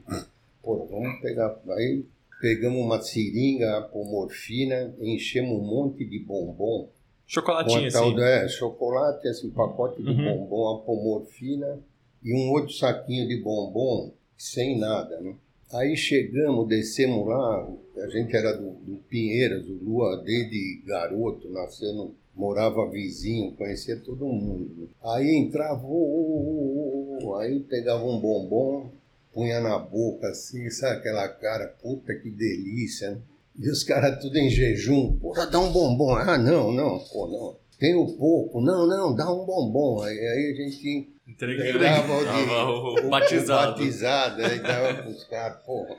Porra, 0.62 0.84
vamos 0.86 1.20
pegar. 1.20 1.58
Aí 1.70 2.04
pegamos 2.40 2.78
uma 2.80 3.00
seringa 3.00 3.78
apomorfina, 3.78 4.94
enchemos 5.00 5.58
um 5.58 5.64
monte 5.64 6.04
de 6.04 6.18
bombom. 6.18 6.90
Chocolatinho, 7.26 7.86
assim. 7.86 8.20
é, 8.20 8.48
chocolate, 8.48 9.26
assim, 9.28 9.48
pacote 9.50 10.02
de 10.02 10.10
Uhum. 10.10 10.24
bombom 10.46 10.76
apomorfina 10.76 11.78
e 12.22 12.34
um 12.34 12.50
outro 12.52 12.70
saquinho 12.70 13.26
de 13.26 13.42
bombom 13.42 14.12
sem 14.36 14.78
nada, 14.78 15.18
né? 15.22 15.34
Aí 15.72 15.96
chegamos, 15.96 16.68
descemos 16.68 17.26
lá, 17.26 17.68
a 17.96 18.08
gente 18.08 18.36
era 18.36 18.52
do, 18.56 18.70
do 18.72 18.96
Pinheiras, 19.08 19.66
o 19.66 19.72
Lua 19.82 20.22
desde 20.24 20.82
garoto, 20.86 21.50
nasceu, 21.50 21.92
no, 21.94 22.14
morava 22.34 22.88
vizinho, 22.90 23.52
conhecia 23.52 23.96
todo 23.96 24.26
mundo. 24.26 24.88
Aí 25.02 25.36
entrava, 25.36 25.84
ô, 25.84 25.88
ô, 25.90 27.18
ô, 27.22 27.34
aí 27.36 27.60
pegava 27.60 28.04
um 28.04 28.20
bombom, 28.20 28.90
punha 29.32 29.60
na 29.60 29.78
boca 29.78 30.28
assim, 30.28 30.68
sabe 30.70 30.98
aquela 30.98 31.28
cara, 31.28 31.66
puta 31.82 32.14
que 32.14 32.30
delícia, 32.30 33.10
né? 33.12 33.18
E 33.56 33.68
os 33.70 33.84
caras 33.84 34.20
tudo 34.20 34.36
em 34.36 34.50
jejum, 34.50 35.16
porra, 35.16 35.46
dá 35.46 35.60
um 35.60 35.72
bombom. 35.72 36.16
Ah, 36.16 36.36
não, 36.36 36.72
não, 36.72 36.98
pô, 36.98 37.28
não. 37.28 37.56
Tenho 37.84 38.06
pouco, 38.16 38.62
não, 38.62 38.86
não, 38.86 39.14
dá 39.14 39.30
um 39.30 39.44
bombom. 39.44 40.02
Aí, 40.02 40.18
aí 40.18 40.52
a 40.52 40.54
gente 40.54 41.06
Entregando. 41.28 41.78
pegava 41.78 42.12
o, 42.16 42.24
Dava 42.24 42.70
o 42.70 43.08
batizado. 43.10 43.72
o 43.72 43.74
batizado, 43.74 44.42
aí 44.42 44.58
dava 44.58 45.02
pros 45.02 45.24
caras, 45.24 45.62
porra. 45.66 45.94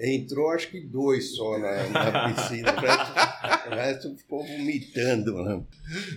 Entrou 0.00 0.50
acho 0.50 0.68
que 0.72 0.80
dois 0.80 1.36
só 1.36 1.56
na, 1.56 1.86
na 1.88 2.34
piscina, 2.34 2.72
o 3.66 3.74
resto, 3.74 4.16
ficou 4.16 4.44
vomitando. 4.44 5.42
Né? 5.42 5.62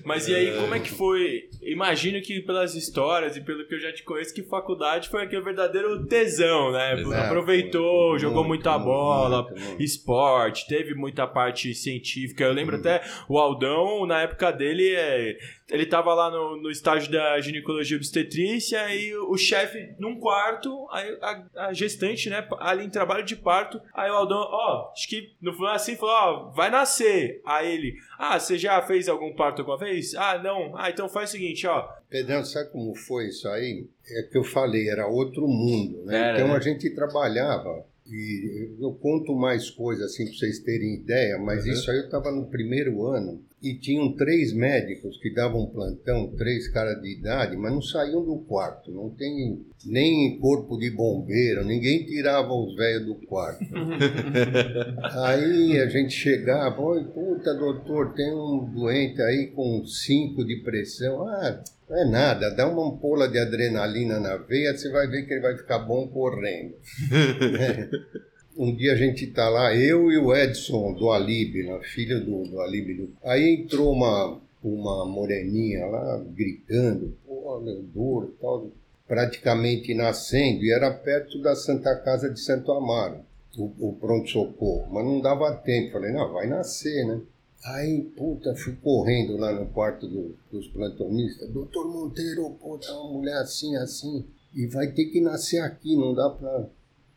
Mas 0.03 0.27
e 0.27 0.35
aí, 0.35 0.55
como 0.57 0.75
é 0.75 0.79
que 0.79 0.89
foi? 0.89 1.49
Imagino 1.61 2.21
que 2.21 2.41
pelas 2.41 2.75
histórias 2.75 3.35
e 3.37 3.41
pelo 3.41 3.65
que 3.67 3.75
eu 3.75 3.79
já 3.79 3.91
te 3.93 4.03
conheço, 4.03 4.33
que 4.33 4.43
faculdade 4.43 5.09
foi 5.09 5.23
aquele 5.23 5.41
verdadeiro 5.41 6.05
tesão, 6.05 6.71
né? 6.71 6.99
Exato. 6.99 7.13
Aproveitou, 7.13 8.09
Muito, 8.09 8.21
jogou 8.21 8.43
muita 8.43 8.73
muito, 8.73 8.85
bola, 8.85 9.43
muito, 9.43 9.81
esporte, 9.81 10.67
teve 10.67 10.93
muita 10.93 11.25
parte 11.25 11.73
científica. 11.73 12.43
Eu 12.43 12.53
lembro 12.53 12.75
até 12.75 13.01
o 13.27 13.39
Aldão, 13.39 14.05
na 14.05 14.21
época 14.21 14.51
dele, 14.51 14.93
é, 14.95 15.37
ele 15.69 15.85
tava 15.85 16.13
lá 16.13 16.29
no, 16.29 16.61
no 16.61 16.69
estágio 16.69 17.11
da 17.11 17.39
ginecologia 17.39 17.95
e 17.95 17.99
obstetrícia, 17.99 18.81
aí 18.81 19.15
o 19.15 19.37
chefe 19.37 19.95
num 19.97 20.19
quarto, 20.19 20.87
aí 20.91 21.17
a, 21.21 21.67
a 21.67 21.73
gestante, 21.73 22.29
né, 22.29 22.47
ali 22.59 22.85
em 22.85 22.89
trabalho 22.89 23.23
de 23.23 23.35
parto, 23.35 23.81
aí 23.93 24.09
o 24.11 24.15
Aldão, 24.15 24.37
ó, 24.39 24.91
acho 24.91 25.07
que 25.07 25.33
no 25.41 25.53
final 25.53 25.73
assim, 25.73 25.95
falou, 25.95 26.15
ó, 26.15 26.51
vai 26.51 26.69
nascer. 26.69 27.12
Aí 27.45 27.73
ele, 27.73 27.95
ah, 28.17 28.39
você 28.39 28.57
já 28.57 28.81
fez 28.81 29.07
algum 29.07 29.33
parto 29.35 29.59
alguma 29.61 29.77
vez? 29.77 30.13
Ah, 30.15 30.41
não. 30.43 30.75
Ah, 30.77 30.89
então 30.89 31.07
faz 31.09 31.29
o 31.29 31.33
seguinte, 31.33 31.65
ó. 31.67 31.87
Pedrão, 32.09 32.43
sabe 32.45 32.71
como 32.71 32.93
foi 32.95 33.27
isso 33.27 33.47
aí? 33.49 33.85
É 34.07 34.23
que 34.23 34.37
eu 34.37 34.43
falei, 34.43 34.89
era 34.89 35.07
outro 35.07 35.47
mundo, 35.47 36.03
né? 36.05 36.17
Era, 36.17 36.37
então 36.37 36.47
né? 36.49 36.55
a 36.55 36.59
gente 36.59 36.89
trabalhava 36.91 37.85
e 38.05 38.69
eu 38.79 38.91
conto 38.93 39.33
mais 39.33 39.69
coisas 39.69 40.11
assim 40.11 40.25
para 40.25 40.33
vocês 40.35 40.59
terem 40.59 40.95
ideia, 40.95 41.37
mas 41.37 41.65
Uhum. 41.65 41.71
isso 41.71 41.89
aí 41.89 41.97
eu 41.97 42.05
estava 42.05 42.31
no 42.31 42.45
primeiro 42.47 43.05
ano 43.07 43.41
e 43.63 43.75
tinham 43.75 44.13
três 44.13 44.51
médicos 44.51 45.17
que 45.21 45.33
davam 45.33 45.65
plantão, 45.67 46.35
três 46.35 46.67
caras 46.67 47.01
de 47.01 47.17
idade, 47.17 47.55
mas 47.55 47.71
não 47.71 47.81
saíam 47.81 48.21
do 48.21 48.39
quarto, 48.39 48.91
não 48.91 49.09
tem 49.09 49.65
nem 49.85 50.37
corpo 50.37 50.77
de 50.77 50.91
bombeiro, 50.91 51.63
ninguém 51.63 52.05
tirava 52.05 52.53
os 52.53 52.75
velhos 52.75 53.05
do 53.05 53.15
quarto. 53.25 53.63
aí 55.23 55.79
a 55.79 55.87
gente 55.87 56.13
chegava, 56.13 56.81
oi, 56.81 57.05
puta 57.05 57.53
doutor, 57.53 58.13
tem 58.13 58.33
um 58.33 58.69
doente 58.69 59.21
aí 59.21 59.47
com 59.55 59.85
cinco 59.85 60.43
de 60.43 60.57
pressão, 60.57 61.25
ah, 61.25 61.63
não 61.89 61.97
é 61.97 62.05
nada, 62.05 62.51
dá 62.51 62.67
uma 62.67 62.89
ampola 62.89 63.29
de 63.29 63.39
adrenalina 63.39 64.19
na 64.19 64.35
veia, 64.35 64.75
você 64.75 64.89
vai 64.89 65.07
ver 65.07 65.25
que 65.25 65.33
ele 65.33 65.41
vai 65.41 65.55
ficar 65.55 65.79
bom 65.79 66.05
correndo. 66.09 66.73
Um 68.57 68.75
dia 68.75 68.93
a 68.93 68.95
gente 68.95 69.27
tá 69.27 69.49
lá, 69.49 69.75
eu 69.75 70.11
e 70.11 70.17
o 70.17 70.35
Edson 70.35 70.93
do 70.93 71.11
Alibe, 71.11 71.63
né, 71.63 71.79
filho 71.83 72.23
do, 72.23 72.43
do 72.43 72.61
Alibe. 72.61 72.93
Do... 72.93 73.09
Aí 73.23 73.55
entrou 73.55 73.91
uma, 73.91 74.39
uma 74.63 75.05
moreninha 75.05 75.85
lá 75.87 76.23
gritando, 76.35 77.17
pô, 77.25 77.59
meu 77.59 77.81
dor 77.81 78.29
e 78.29 78.41
tal, 78.41 78.71
praticamente 79.07 79.93
nascendo, 79.93 80.63
e 80.63 80.71
era 80.71 80.91
perto 80.91 81.41
da 81.41 81.55
Santa 81.55 81.95
Casa 81.95 82.29
de 82.29 82.39
Santo 82.39 82.71
Amaro, 82.71 83.19
o, 83.57 83.71
o 83.89 83.93
pronto-socorro, 83.99 84.87
mas 84.91 85.03
não 85.05 85.19
dava 85.21 85.51
tempo. 85.55 85.93
Falei, 85.93 86.11
não, 86.11 86.31
vai 86.33 86.47
nascer, 86.47 87.05
né? 87.07 87.21
Aí, 87.65 88.01
puta, 88.17 88.53
fui 88.55 88.75
correndo 88.83 89.37
lá 89.37 89.51
no 89.53 89.67
quarto 89.67 90.05
do- 90.07 90.35
dos 90.51 90.67
plantonistas. 90.67 91.49
Doutor 91.49 91.87
Monteiro, 91.87 92.49
pô, 92.61 92.77
tá 92.77 92.93
uma 92.99 93.13
mulher 93.13 93.37
assim, 93.37 93.75
assim, 93.77 94.25
e 94.53 94.67
vai 94.67 94.87
ter 94.91 95.05
que 95.05 95.21
nascer 95.21 95.59
aqui, 95.59 95.95
não 95.95 96.13
dá 96.13 96.29
pra. 96.29 96.67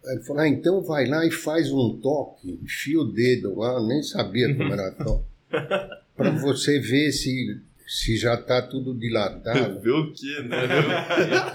Ele 0.07 0.21
falou, 0.23 0.43
ah, 0.43 0.49
então 0.49 0.83
vai 0.83 1.07
lá 1.07 1.27
e 1.27 1.31
faz 1.31 1.71
um 1.73 1.99
toque, 2.01 2.61
enfia 2.63 3.01
o 3.01 3.05
dedo 3.13 3.57
lá, 3.59 3.75
eu 3.75 3.87
nem 3.87 4.03
sabia 4.03 4.55
como 4.55 4.73
era 4.73 4.93
toque, 4.93 5.25
pra 6.17 6.31
você 6.31 6.79
ver 6.79 7.11
se, 7.13 7.61
se 7.89 8.17
já 8.17 8.37
tá 8.37 8.63
tudo 8.63 8.95
dilatado. 8.95 9.81
Vê 9.81 9.91
o 9.91 10.13
quê, 10.13 10.43
né? 10.43 10.57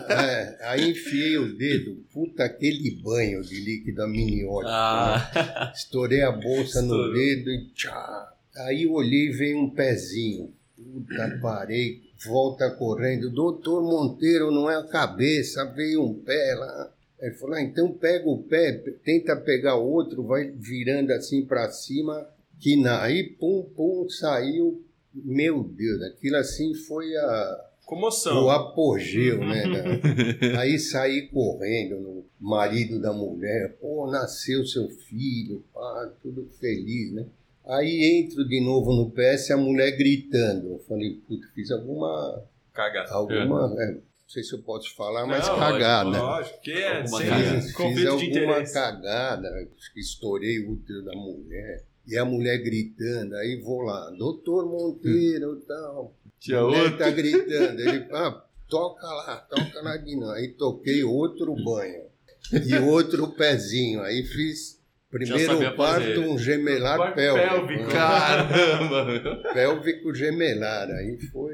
É, 0.09 0.57
aí 0.67 0.89
enfiei 0.91 1.37
o 1.37 1.55
dedo, 1.57 2.03
puta, 2.13 2.43
aquele 2.43 2.91
banho 3.01 3.41
de 3.41 3.55
líquido 3.61 4.01
amniótico. 4.03 4.67
né? 4.69 4.71
Ah, 4.73 5.71
Estourei 5.75 6.21
a 6.21 6.31
bolsa 6.31 6.81
no 6.81 7.13
dedo 7.13 7.49
e 7.51 7.65
tchá. 7.73 8.33
Aí 8.65 8.85
olhei 8.85 9.27
e 9.29 9.31
veio 9.31 9.59
um 9.59 9.69
pezinho. 9.69 10.53
Puta, 10.75 11.39
parei, 11.41 12.01
volta 12.25 12.69
correndo. 12.71 13.29
Doutor 13.29 13.81
Monteiro, 13.81 14.51
não 14.51 14.69
é 14.69 14.75
a 14.75 14.83
cabeça, 14.83 15.63
veio 15.73 16.03
um 16.03 16.13
pé 16.13 16.55
lá. 16.55 16.91
Ele 17.21 17.35
falou, 17.35 17.55
ah, 17.55 17.61
então 17.61 17.91
pega 17.93 18.27
o 18.27 18.41
pé, 18.43 18.73
tenta 19.05 19.35
pegar 19.35 19.75
o 19.77 19.87
outro, 19.87 20.23
vai 20.23 20.49
virando 20.49 21.11
assim 21.11 21.45
pra 21.45 21.69
cima, 21.69 22.27
que 22.59 22.75
na... 22.81 23.03
Aí, 23.03 23.23
pum, 23.39 23.63
pum, 23.75 24.07
saiu. 24.09 24.83
Meu 25.13 25.63
Deus, 25.63 26.01
aquilo 26.03 26.37
assim 26.37 26.73
foi 26.73 27.15
a, 27.17 27.65
Comoção. 27.85 28.45
o 28.45 28.49
apogeu, 28.49 29.39
né? 29.39 29.63
da- 29.63 30.61
Aí 30.61 30.79
saí 30.79 31.27
correndo 31.27 31.99
no 31.99 32.25
marido 32.39 32.99
da 33.01 33.11
mulher, 33.11 33.75
pô, 33.81 34.09
nasceu 34.09 34.65
seu 34.65 34.87
filho, 34.89 35.63
pá, 35.73 36.13
tudo 36.23 36.47
feliz, 36.59 37.11
né? 37.11 37.25
Aí 37.65 38.21
entro 38.23 38.47
de 38.47 38.59
novo 38.63 38.93
no 38.93 39.11
PS, 39.11 39.51
a 39.51 39.57
mulher 39.57 39.91
gritando. 39.97 40.69
Eu 40.69 40.79
falei, 40.87 41.21
puta, 41.27 41.45
fiz 41.53 41.69
alguma. 41.71 42.43
Cagada. 42.73 43.11
alguma 43.13 43.75
é, 43.77 43.97
não 44.31 44.33
sei 44.33 44.43
se 44.45 44.53
eu 44.53 44.59
posso 44.63 44.95
falar, 44.95 45.27
mas 45.27 45.45
Não, 45.45 45.59
cagada. 45.59 46.09
Lógico, 46.09 46.61
que 46.61 46.71
é 46.71 47.01
Alguma. 47.01 47.19
Fiz, 47.19 47.63
fiz 47.65 47.73
conflito 47.73 48.17
de 48.17 48.39
alguma 48.39 48.63
cagada, 48.63 49.49
acho 49.77 49.93
que 49.93 49.99
estourei 49.99 50.59
o 50.59 50.71
útero 50.71 51.03
da 51.03 51.11
mulher. 51.11 51.83
E 52.07 52.17
a 52.17 52.23
mulher 52.23 52.57
gritando, 52.59 53.35
aí 53.35 53.59
vou 53.61 53.81
lá, 53.81 54.09
doutor 54.11 54.65
Monteiro 54.65 55.57
e 55.57 55.65
tal. 55.67 56.15
Tinha 56.39 56.59
Ele 56.59 56.79
outro. 56.79 56.97
tá 56.97 57.09
gritando, 57.11 57.81
ele, 57.81 58.07
ah, 58.11 58.41
toca 58.69 59.05
lá, 59.05 59.37
toca 59.49 59.81
lá 59.81 59.97
de 59.97 60.15
novo. 60.15 60.31
Aí 60.31 60.47
toquei 60.53 61.03
outro 61.03 61.53
banho 61.63 62.05
e 62.53 62.75
outro 62.79 63.27
pezinho. 63.33 64.01
Aí 64.01 64.23
fiz 64.23 64.80
primeiro 65.11 65.75
parto, 65.75 66.21
um 66.21 66.37
gemelar 66.39 66.97
Parto 66.97 67.15
pélvico. 67.15 67.49
pélvico. 67.67 67.91
Caramba. 67.91 69.41
Pélvico 69.53 70.13
gemelar. 70.15 70.89
Aí 70.89 71.17
foi. 71.31 71.53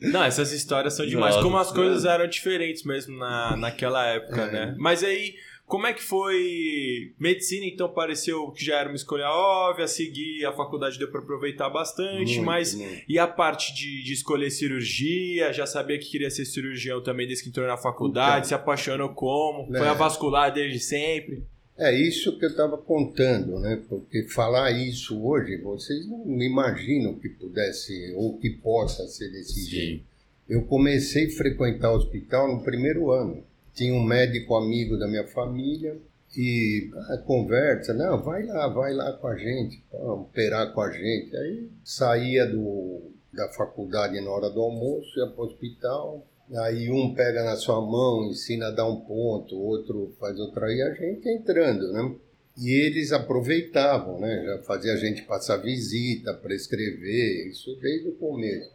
Não, 0.00 0.22
essas 0.24 0.52
histórias 0.52 0.94
são 0.94 1.06
demais. 1.06 1.34
Nossa, 1.36 1.44
Como 1.46 1.56
as 1.58 1.70
é. 1.70 1.74
coisas 1.74 2.04
eram 2.04 2.26
diferentes 2.26 2.82
mesmo 2.84 3.16
na, 3.16 3.56
naquela 3.56 4.04
época, 4.06 4.40
É. 4.42 4.50
né? 4.52 4.74
Mas 4.78 5.02
aí, 5.04 5.34
como 5.66 5.86
é 5.86 5.92
que 5.92 6.02
foi? 6.02 7.12
Medicina, 7.20 7.66
então, 7.66 7.88
pareceu 7.92 8.50
que 8.52 8.64
já 8.64 8.78
era 8.80 8.88
uma 8.88 8.96
escolha 8.96 9.28
óbvia, 9.28 9.86
seguir 9.86 10.44
a 10.46 10.52
faculdade 10.52 10.98
deu 10.98 11.10
pra 11.10 11.20
aproveitar 11.20 11.68
bastante, 11.70 12.34
muito, 12.36 12.42
mas. 12.42 12.74
muito. 12.74 13.02
E 13.08 13.18
a 13.18 13.26
parte 13.26 13.74
de, 13.74 14.02
de 14.02 14.12
escolher 14.12 14.50
cirurgia, 14.50 15.52
já 15.52 15.66
sabia 15.66 15.98
que 15.98 16.10
queria 16.10 16.30
ser 16.30 16.44
cirurgião 16.44 17.02
também 17.02 17.26
desde 17.26 17.44
que 17.44 17.50
entrou 17.50 17.66
na 17.66 17.76
faculdade, 17.76 18.38
Então. 18.38 18.44
se 18.48 18.54
apaixonou 18.54 19.10
como? 19.10 19.74
É. 19.76 19.78
Foi 19.78 19.88
a 19.88 19.94
vascular 19.94 20.52
desde 20.52 20.80
sempre? 20.80 21.42
É 21.78 21.94
isso 21.94 22.36
que 22.36 22.44
eu 22.44 22.50
estava 22.50 22.76
contando, 22.76 23.60
né? 23.60 23.80
Porque 23.88 24.24
falar 24.24 24.72
isso 24.72 25.24
hoje, 25.24 25.56
vocês 25.58 26.08
não 26.08 26.42
imaginam 26.42 27.14
que 27.14 27.28
pudesse 27.28 28.12
ou 28.16 28.36
que 28.36 28.50
possa 28.50 29.06
ser 29.06 29.30
desse 29.30 29.64
jeito. 29.64 29.98
sim. 29.98 30.04
Eu 30.48 30.62
comecei 30.62 31.26
a 31.26 31.30
frequentar 31.30 31.92
o 31.92 31.96
hospital 31.96 32.48
no 32.48 32.64
primeiro 32.64 33.12
ano. 33.12 33.44
Tinha 33.74 33.92
um 33.94 34.02
médico 34.02 34.56
amigo 34.56 34.98
da 34.98 35.06
minha 35.06 35.26
família 35.28 35.96
e 36.36 36.90
ah, 36.94 37.18
conversa, 37.18 37.94
não, 37.94 38.22
vai 38.22 38.44
lá, 38.44 38.66
vai 38.68 38.92
lá 38.92 39.12
com 39.12 39.28
a 39.28 39.36
gente, 39.36 39.82
operar 39.92 40.72
com 40.72 40.80
a 40.80 40.90
gente. 40.90 41.36
Aí 41.36 41.68
saía 41.84 42.46
do, 42.46 43.12
da 43.32 43.48
faculdade 43.50 44.20
na 44.20 44.30
hora 44.30 44.50
do 44.50 44.60
almoço, 44.60 45.18
ia 45.18 45.26
para 45.26 45.42
o 45.42 45.46
hospital, 45.46 46.26
aí 46.56 46.90
um 46.90 47.14
pega 47.14 47.44
na 47.44 47.56
sua 47.56 47.80
mão, 47.80 48.30
ensina 48.30 48.68
a 48.68 48.70
dar 48.70 48.88
um 48.88 49.00
ponto, 49.00 49.56
outro 49.56 50.14
faz 50.18 50.38
outra, 50.38 50.72
e 50.72 50.82
a 50.82 50.94
gente 50.94 51.28
entrando, 51.28 51.92
né? 51.92 52.14
E 52.56 52.70
eles 52.70 53.12
aproveitavam, 53.12 54.18
né? 54.18 54.44
Já 54.44 54.58
fazia 54.62 54.92
a 54.92 54.96
gente 54.96 55.22
passar 55.22 55.58
visita, 55.58 56.34
prescrever, 56.34 57.48
isso 57.48 57.76
desde 57.80 58.08
o 58.08 58.12
começo. 58.12 58.70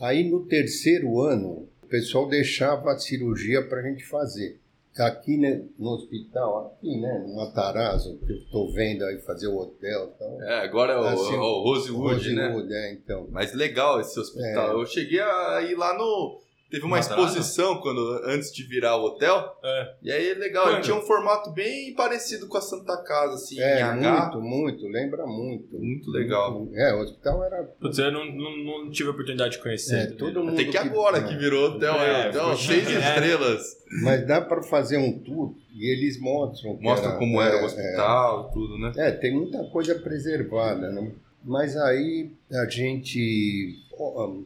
Aí 0.00 0.28
no 0.28 0.46
terceiro 0.46 1.20
ano, 1.20 1.68
o 1.82 1.86
pessoal 1.86 2.28
deixava 2.28 2.92
a 2.92 2.98
cirurgia 2.98 3.62
para 3.62 3.80
a 3.80 3.82
gente 3.82 4.04
fazer. 4.04 4.60
Aqui 4.96 5.36
né, 5.36 5.62
no 5.78 5.90
hospital, 5.90 6.66
aqui, 6.66 7.00
né, 7.00 7.24
no 7.24 7.36
Matarazzo, 7.36 8.18
que 8.18 8.32
eu 8.32 8.36
estou 8.38 8.72
vendo 8.72 9.04
aí 9.04 9.20
fazer 9.20 9.46
o 9.46 9.56
hotel 9.56 10.12
e 10.12 10.18
tal. 10.18 10.42
É, 10.42 10.64
agora 10.64 10.94
é 10.94 10.96
o, 10.96 11.04
Assim, 11.04 11.36
o 11.36 11.62
Rosewood, 11.62 12.34
né? 12.34 12.48
Rosewood, 12.48 12.74
é, 12.74 12.92
então. 12.94 13.28
Mas 13.30 13.54
legal 13.54 14.00
esse 14.00 14.18
hospital. 14.18 14.76
Eu 14.76 14.86
cheguei 14.86 15.20
a 15.20 15.62
ir 15.62 15.76
lá 15.76 15.96
no. 15.96 16.40
Teve 16.70 16.84
uma 16.84 16.98
Matarazzo? 16.98 17.28
exposição 17.28 17.80
quando, 17.80 17.98
antes 18.26 18.52
de 18.52 18.62
virar 18.64 18.96
o 18.96 19.04
hotel. 19.04 19.56
É. 19.64 19.94
E 20.02 20.12
aí 20.12 20.30
é 20.30 20.34
legal, 20.34 20.70
ele 20.70 20.82
tinha 20.82 20.94
um 20.96 21.00
formato 21.00 21.50
bem 21.52 21.94
parecido 21.94 22.46
com 22.46 22.58
a 22.58 22.60
Santa 22.60 22.96
Casa, 23.04 23.34
assim, 23.34 23.58
É, 23.58 23.78
em 23.80 23.82
H. 23.82 24.32
muito, 24.36 24.40
muito, 24.40 24.86
lembra 24.88 25.24
muito. 25.26 25.78
Muito 25.78 26.10
legal. 26.10 26.68
É, 26.74 26.92
o 26.94 27.00
hospital 27.00 27.42
era. 27.44 27.62
Putz, 27.80 27.98
eu 27.98 28.12
não, 28.12 28.24
não, 28.26 28.56
não 28.84 28.90
tive 28.90 29.08
a 29.08 29.12
oportunidade 29.12 29.52
de 29.56 29.62
conhecer. 29.62 29.96
É, 29.96 30.06
todo 30.08 30.44
mundo. 30.44 30.52
Até 30.60 30.64
que 30.64 30.76
agora 30.76 31.22
que 31.22 31.34
virou 31.36 31.70
hotel, 31.70 31.94
É, 31.94 32.28
é, 32.28 32.56
seis 32.56 32.84
né? 32.88 32.98
estrelas. 33.16 33.62
Mas 34.02 34.26
dá 34.26 34.40
para 34.42 34.62
fazer 34.62 34.98
um 34.98 35.18
tour 35.20 35.54
e 35.74 35.90
eles 35.90 36.20
mostram. 36.20 36.76
que 36.76 36.82
Mostra 36.82 37.08
era- 37.10 37.18
como 37.18 37.40
era 37.40 37.56
é, 37.56 37.62
o 37.62 37.64
hospital 37.64 38.50
tudo, 38.52 38.78
né? 38.78 38.92
É, 38.98 39.10
tem 39.12 39.32
muita 39.32 39.64
coisa 39.70 39.94
preservada, 39.94 40.90
né? 40.92 41.12
Mas 41.42 41.74
aí 41.78 42.30
a 42.52 42.68
gente. 42.68 43.74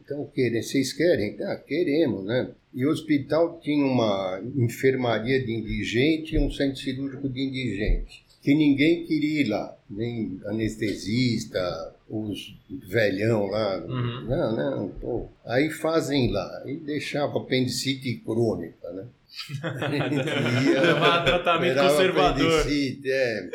Então, 0.01 0.25
querem, 0.33 0.61
vocês 0.61 0.93
querem? 0.93 1.37
Ah, 1.43 1.55
queremos, 1.55 2.25
né? 2.25 2.49
E 2.73 2.85
o 2.85 2.89
hospital 2.89 3.59
tinha 3.61 3.85
uma 3.85 4.41
enfermaria 4.55 5.43
de 5.43 5.51
indigente 5.53 6.35
e 6.35 6.39
um 6.39 6.51
centro 6.51 6.77
cirúrgico 6.77 7.29
de 7.29 7.41
indigente. 7.41 8.23
Que 8.41 8.53
ninguém 8.55 9.05
queria 9.05 9.41
ir 9.41 9.47
lá. 9.47 9.77
Nem 9.89 10.39
anestesista, 10.45 11.93
os 12.09 12.55
velhão 12.87 13.45
lá. 13.45 13.77
Uhum. 13.85 14.25
Não, 14.25 14.55
não, 14.55 14.89
pô. 14.89 15.27
Aí 15.45 15.69
fazem 15.69 16.31
lá. 16.31 16.63
E 16.65 16.75
deixava 16.77 17.37
apendicite 17.37 18.15
crônica, 18.25 18.91
né? 18.91 19.05
Levar 20.81 21.25
tratamento 21.25 21.79
conservador. 21.79 22.65
é. 23.05 23.49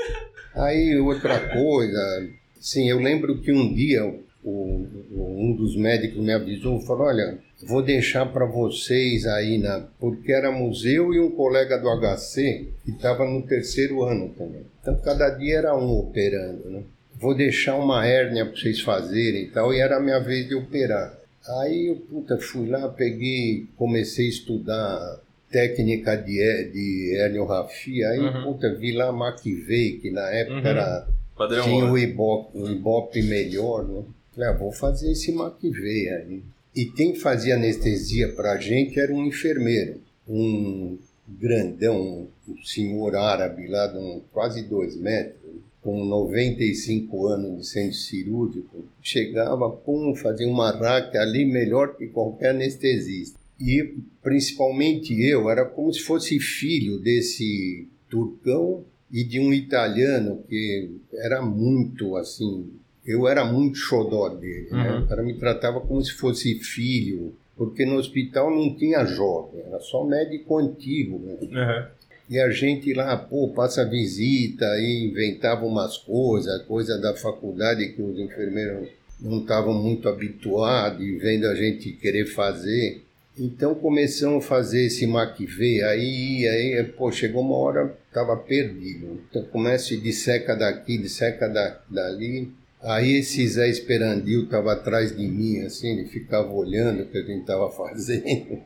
Aí 0.54 0.96
outra 0.98 1.52
coisa, 1.52 2.28
sim, 2.60 2.88
eu 2.88 2.98
lembro 2.98 3.38
que 3.40 3.52
um 3.52 3.72
dia 3.72 4.02
o- 4.44 4.86
um 5.40 5.54
dos 5.56 5.76
médicos 5.76 6.22
me 6.22 6.32
avisou, 6.32 6.80
falou, 6.80 7.06
olha, 7.06 7.38
vou 7.66 7.82
deixar 7.82 8.26
para 8.26 8.44
vocês 8.46 9.26
aí, 9.26 9.58
na... 9.58 9.86
porque 9.98 10.32
éramos 10.32 10.84
eu 10.84 11.12
e 11.12 11.20
um 11.20 11.30
colega 11.30 11.76
do 11.78 11.88
HC 11.88 12.68
que 12.84 12.90
estava 12.92 13.24
no 13.24 13.42
terceiro 13.42 14.02
ano 14.04 14.28
também. 14.36 14.62
Então, 14.80 14.96
cada 15.00 15.28
dia 15.30 15.58
era 15.58 15.76
um 15.76 15.98
operando, 15.98 16.68
né? 16.70 16.82
Vou 17.20 17.34
deixar 17.34 17.74
uma 17.76 18.06
hérnia 18.06 18.46
para 18.46 18.54
vocês 18.54 18.80
fazerem 18.80 19.42
e 19.44 19.48
tal, 19.48 19.74
e 19.74 19.80
era 19.80 19.96
a 19.96 20.00
minha 20.00 20.20
vez 20.20 20.46
de 20.46 20.54
operar. 20.54 21.18
Aí 21.60 21.88
eu, 21.88 21.96
puta, 21.96 22.38
fui 22.38 22.68
lá, 22.68 22.88
peguei, 22.88 23.66
comecei 23.76 24.26
a 24.26 24.28
estudar 24.28 25.20
técnica 25.50 26.14
de, 26.16 26.34
de 26.72 27.16
hernografia, 27.16 28.08
aí, 28.10 28.20
Uhum. 28.20 28.42
puta, 28.44 28.74
vi 28.74 28.92
lá 28.92 29.08
McVeigh, 29.08 29.98
que 29.98 30.10
na 30.10 30.28
época 30.30 30.60
Uhum. 30.60 30.66
era 30.66 31.08
Padrão 31.36 31.64
tinha 31.64 31.84
o 31.86 31.96
Ibope, 31.96 32.58
o 32.58 32.68
Ibope 32.70 33.22
melhor, 33.22 33.86
né? 33.86 34.02
Falei, 34.38 34.50
ah, 34.50 34.56
vou 34.56 34.70
fazer 34.70 35.10
esse 35.10 35.32
McVeigh 35.32 36.08
aí. 36.10 36.42
E 36.76 36.84
quem 36.84 37.16
fazia 37.16 37.56
anestesia 37.56 38.32
pra 38.34 38.56
gente 38.56 39.00
era 39.00 39.12
um 39.12 39.26
enfermeiro, 39.26 40.00
um 40.28 40.96
grandão, 41.26 42.28
um 42.46 42.62
senhor 42.62 43.16
árabe 43.16 43.66
lá 43.66 43.88
de 43.88 43.98
um, 43.98 44.22
quase 44.32 44.62
dois 44.62 44.96
metros, 44.96 45.56
com 45.82 46.04
95 46.04 47.26
anos 47.26 47.62
de 47.62 47.66
centro 47.66 47.96
cirúrgico. 47.96 48.84
Chegava, 49.02 49.68
pum, 49.70 50.14
fazia 50.14 50.46
uma 50.46 50.70
raca 50.70 51.20
ali 51.20 51.44
melhor 51.44 51.96
que 51.96 52.06
qualquer 52.06 52.50
anestesista. 52.50 53.36
E 53.60 53.96
principalmente 54.22 55.20
eu, 55.20 55.50
era 55.50 55.64
como 55.64 55.92
se 55.92 56.00
fosse 56.00 56.38
filho 56.38 57.00
desse 57.00 57.88
turcão 58.08 58.84
e 59.10 59.24
de 59.24 59.40
um 59.40 59.52
italiano 59.52 60.44
que 60.48 60.92
era 61.12 61.42
muito 61.42 62.14
assim. 62.14 62.70
Eu 63.08 63.26
era 63.26 63.42
muito 63.42 63.78
xodó 63.78 64.28
dele. 64.28 64.68
Né? 64.70 64.92
Uhum. 64.92 65.04
O 65.04 65.06
cara 65.06 65.22
me 65.22 65.32
tratava 65.32 65.80
como 65.80 66.04
se 66.04 66.12
fosse 66.12 66.54
filho, 66.56 67.34
porque 67.56 67.86
no 67.86 67.96
hospital 67.96 68.50
não 68.50 68.76
tinha 68.76 69.02
jovem, 69.06 69.62
era 69.66 69.80
só 69.80 70.04
médico 70.04 70.58
antigo. 70.58 71.18
Né? 71.18 71.36
Uhum. 71.40 71.86
E 72.28 72.38
a 72.38 72.50
gente 72.50 72.92
lá, 72.92 73.16
pô, 73.16 73.48
passa 73.48 73.88
visita 73.88 74.66
e 74.78 75.08
inventava 75.10 75.64
umas 75.64 75.96
coisas, 75.96 76.62
coisa 76.64 76.98
da 77.00 77.14
faculdade 77.14 77.88
que 77.94 78.02
os 78.02 78.18
enfermeiros 78.18 78.90
não 79.18 79.40
estavam 79.40 79.72
muito 79.72 80.06
habituados 80.06 81.00
e 81.00 81.16
vendo 81.16 81.46
a 81.46 81.54
gente 81.54 81.90
querer 81.92 82.26
fazer. 82.26 83.02
Então 83.38 83.74
começamos 83.74 84.44
a 84.44 84.46
fazer 84.46 84.86
esse 84.86 85.06
McVeigh, 85.06 85.82
aí, 85.82 86.46
aí, 86.46 86.84
pô, 86.84 87.10
chegou 87.10 87.40
uma 87.40 87.56
hora, 87.56 87.96
tava 88.12 88.36
perdido. 88.36 89.22
Então 89.30 89.42
começa 89.44 89.94
e 89.94 89.96
disseca 89.96 90.54
daqui, 90.54 90.98
disseca 90.98 91.48
da, 91.48 91.80
dali. 91.88 92.52
Aí 92.82 93.16
esse 93.18 93.46
Zé 93.48 93.68
Esperandil 93.68 94.48
tava 94.48 94.72
atrás 94.72 95.16
de 95.16 95.26
mim, 95.26 95.60
assim, 95.60 95.98
ele 95.98 96.08
ficava 96.08 96.52
olhando 96.52 97.02
o 97.02 97.06
que 97.06 97.18
a 97.18 97.22
gente 97.22 97.44
tava 97.44 97.70
fazendo. 97.72 98.62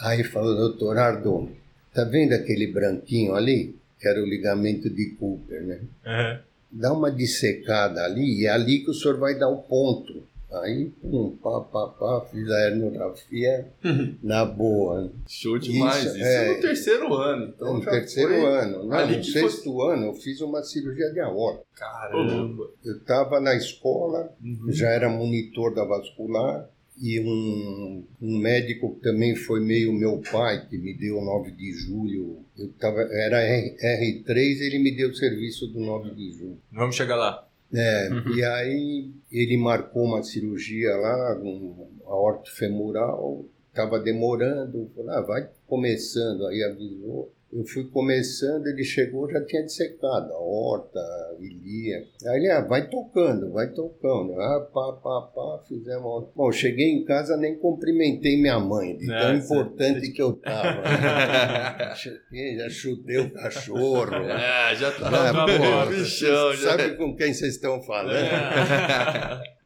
Aí 0.00 0.22
falou, 0.24 0.54
doutor 0.54 0.98
Ardo, 0.98 1.50
tá 1.92 2.04
vendo 2.04 2.34
aquele 2.34 2.66
branquinho 2.66 3.34
ali? 3.34 3.76
Que 3.98 4.06
era 4.06 4.22
o 4.22 4.26
ligamento 4.26 4.88
de 4.88 5.10
Cooper, 5.18 5.62
né? 5.62 5.80
Uhum. 6.06 6.38
Dá 6.70 6.92
uma 6.92 7.10
dissecada 7.10 8.04
ali 8.04 8.42
e 8.42 8.46
é 8.46 8.50
ali 8.50 8.80
que 8.80 8.90
o 8.90 8.94
senhor 8.94 9.18
vai 9.18 9.36
dar 9.36 9.48
o 9.48 9.62
ponto. 9.62 10.22
Aí, 10.50 10.86
pum, 11.02 11.36
pá, 11.42 11.60
pá, 11.60 11.88
pá, 11.88 12.26
fiz 12.30 12.48
a 12.50 12.66
hernografia 12.68 13.70
na 14.22 14.44
boa. 14.46 15.12
Show 15.28 15.58
demais. 15.58 16.04
Isso, 16.04 16.16
Isso, 16.16 16.24
é. 16.24 16.54
no 16.54 16.60
terceiro 16.62 17.14
ano. 17.14 17.52
Então 17.54 17.74
no 17.74 17.84
terceiro 17.84 18.30
foi 18.30 18.44
ano. 18.46 18.84
Não, 18.84 18.92
ali 18.96 19.16
no 19.18 19.24
sexto 19.24 19.82
ano 19.82 20.06
eu 20.06 20.14
fiz 20.14 20.40
uma 20.40 20.62
cirurgia 20.62 21.10
de 21.12 21.20
aorta. 21.20 21.62
Caramba. 21.74 22.70
Eu 22.84 22.96
estava 22.96 23.40
na 23.40 23.54
escola, 23.54 24.32
Uhum. 24.42 24.72
já 24.72 24.88
era 24.88 25.08
monitor 25.10 25.74
da 25.74 25.84
vascular, 25.84 26.68
e 27.00 27.20
um, 27.20 28.04
um 28.20 28.38
médico 28.38 28.94
que 28.96 29.02
também 29.02 29.36
foi 29.36 29.60
meio 29.60 29.92
meu 29.92 30.20
pai, 30.32 30.66
que 30.68 30.76
me 30.78 30.92
deu 30.94 31.18
o 31.18 31.24
9 31.24 31.52
de 31.52 31.72
julho. 31.72 32.38
Eu 32.56 32.68
tava, 32.72 33.00
era 33.02 33.38
R, 33.40 33.76
R3, 33.80 34.60
ele 34.62 34.78
me 34.80 34.96
deu 34.96 35.10
o 35.10 35.14
serviço 35.14 35.68
do 35.68 35.78
9 35.78 36.10
de 36.14 36.32
julho. 36.32 36.58
Vamos 36.72 36.96
chegar 36.96 37.14
lá. 37.16 37.46
É, 37.72 38.08
Uhum. 38.10 38.34
e 38.34 38.44
aí 38.44 39.10
ele 39.30 39.56
marcou 39.58 40.04
uma 40.04 40.22
cirurgia 40.22 40.96
lá, 40.96 41.38
um 41.38 41.86
aorto 42.06 42.50
femoral, 42.54 43.44
estava 43.68 44.00
demorando, 44.00 44.90
falou, 44.94 45.10
ah, 45.10 45.20
vai 45.20 45.48
começando, 45.66 46.46
aí 46.46 46.62
avisou. 46.62 47.32
Eu 47.50 47.64
fui 47.64 47.84
começando, 47.84 48.66
ele 48.66 48.84
chegou, 48.84 49.30
já 49.30 49.42
tinha 49.42 49.64
dissecado 49.64 50.30
a 50.34 50.38
horta, 50.38 51.00
ilia. 51.40 51.96
Aí 52.26 52.36
ele, 52.40 52.50
ah, 52.50 52.60
vai 52.60 52.90
tocando, 52.90 53.50
vai 53.52 53.68
tocando. 53.72 54.38
Ah, 54.38 54.68
pá, 54.72 54.92
pá, 55.02 55.22
pá, 55.34 55.64
fizemos. 55.66 56.26
Bom, 56.36 56.52
cheguei 56.52 56.90
em 56.90 57.04
casa, 57.06 57.38
nem 57.38 57.58
cumprimentei 57.58 58.36
minha 58.38 58.60
mãe, 58.60 58.98
de 58.98 59.06
tão 59.06 59.30
É, 59.32 59.36
importante 59.36 60.12
que 60.12 60.20
eu 60.20 60.34
tava. 60.34 60.82
Cheguei, 61.96 62.56
já 62.58 62.68
chutei 62.68 63.18
o 63.18 63.32
cachorro. 63.32 64.14
É, 64.14 64.74
já 64.76 64.92
tá 64.92 65.08
Ah, 65.08 65.32
no 65.32 65.46
pô, 65.46 65.86
bichão. 65.90 66.52
Já. 66.54 66.70
Sabe 66.76 66.96
com 66.96 67.16
quem 67.16 67.32
vocês 67.32 67.54
estão 67.54 67.80
falando? 67.82 68.14
É. 68.14 69.57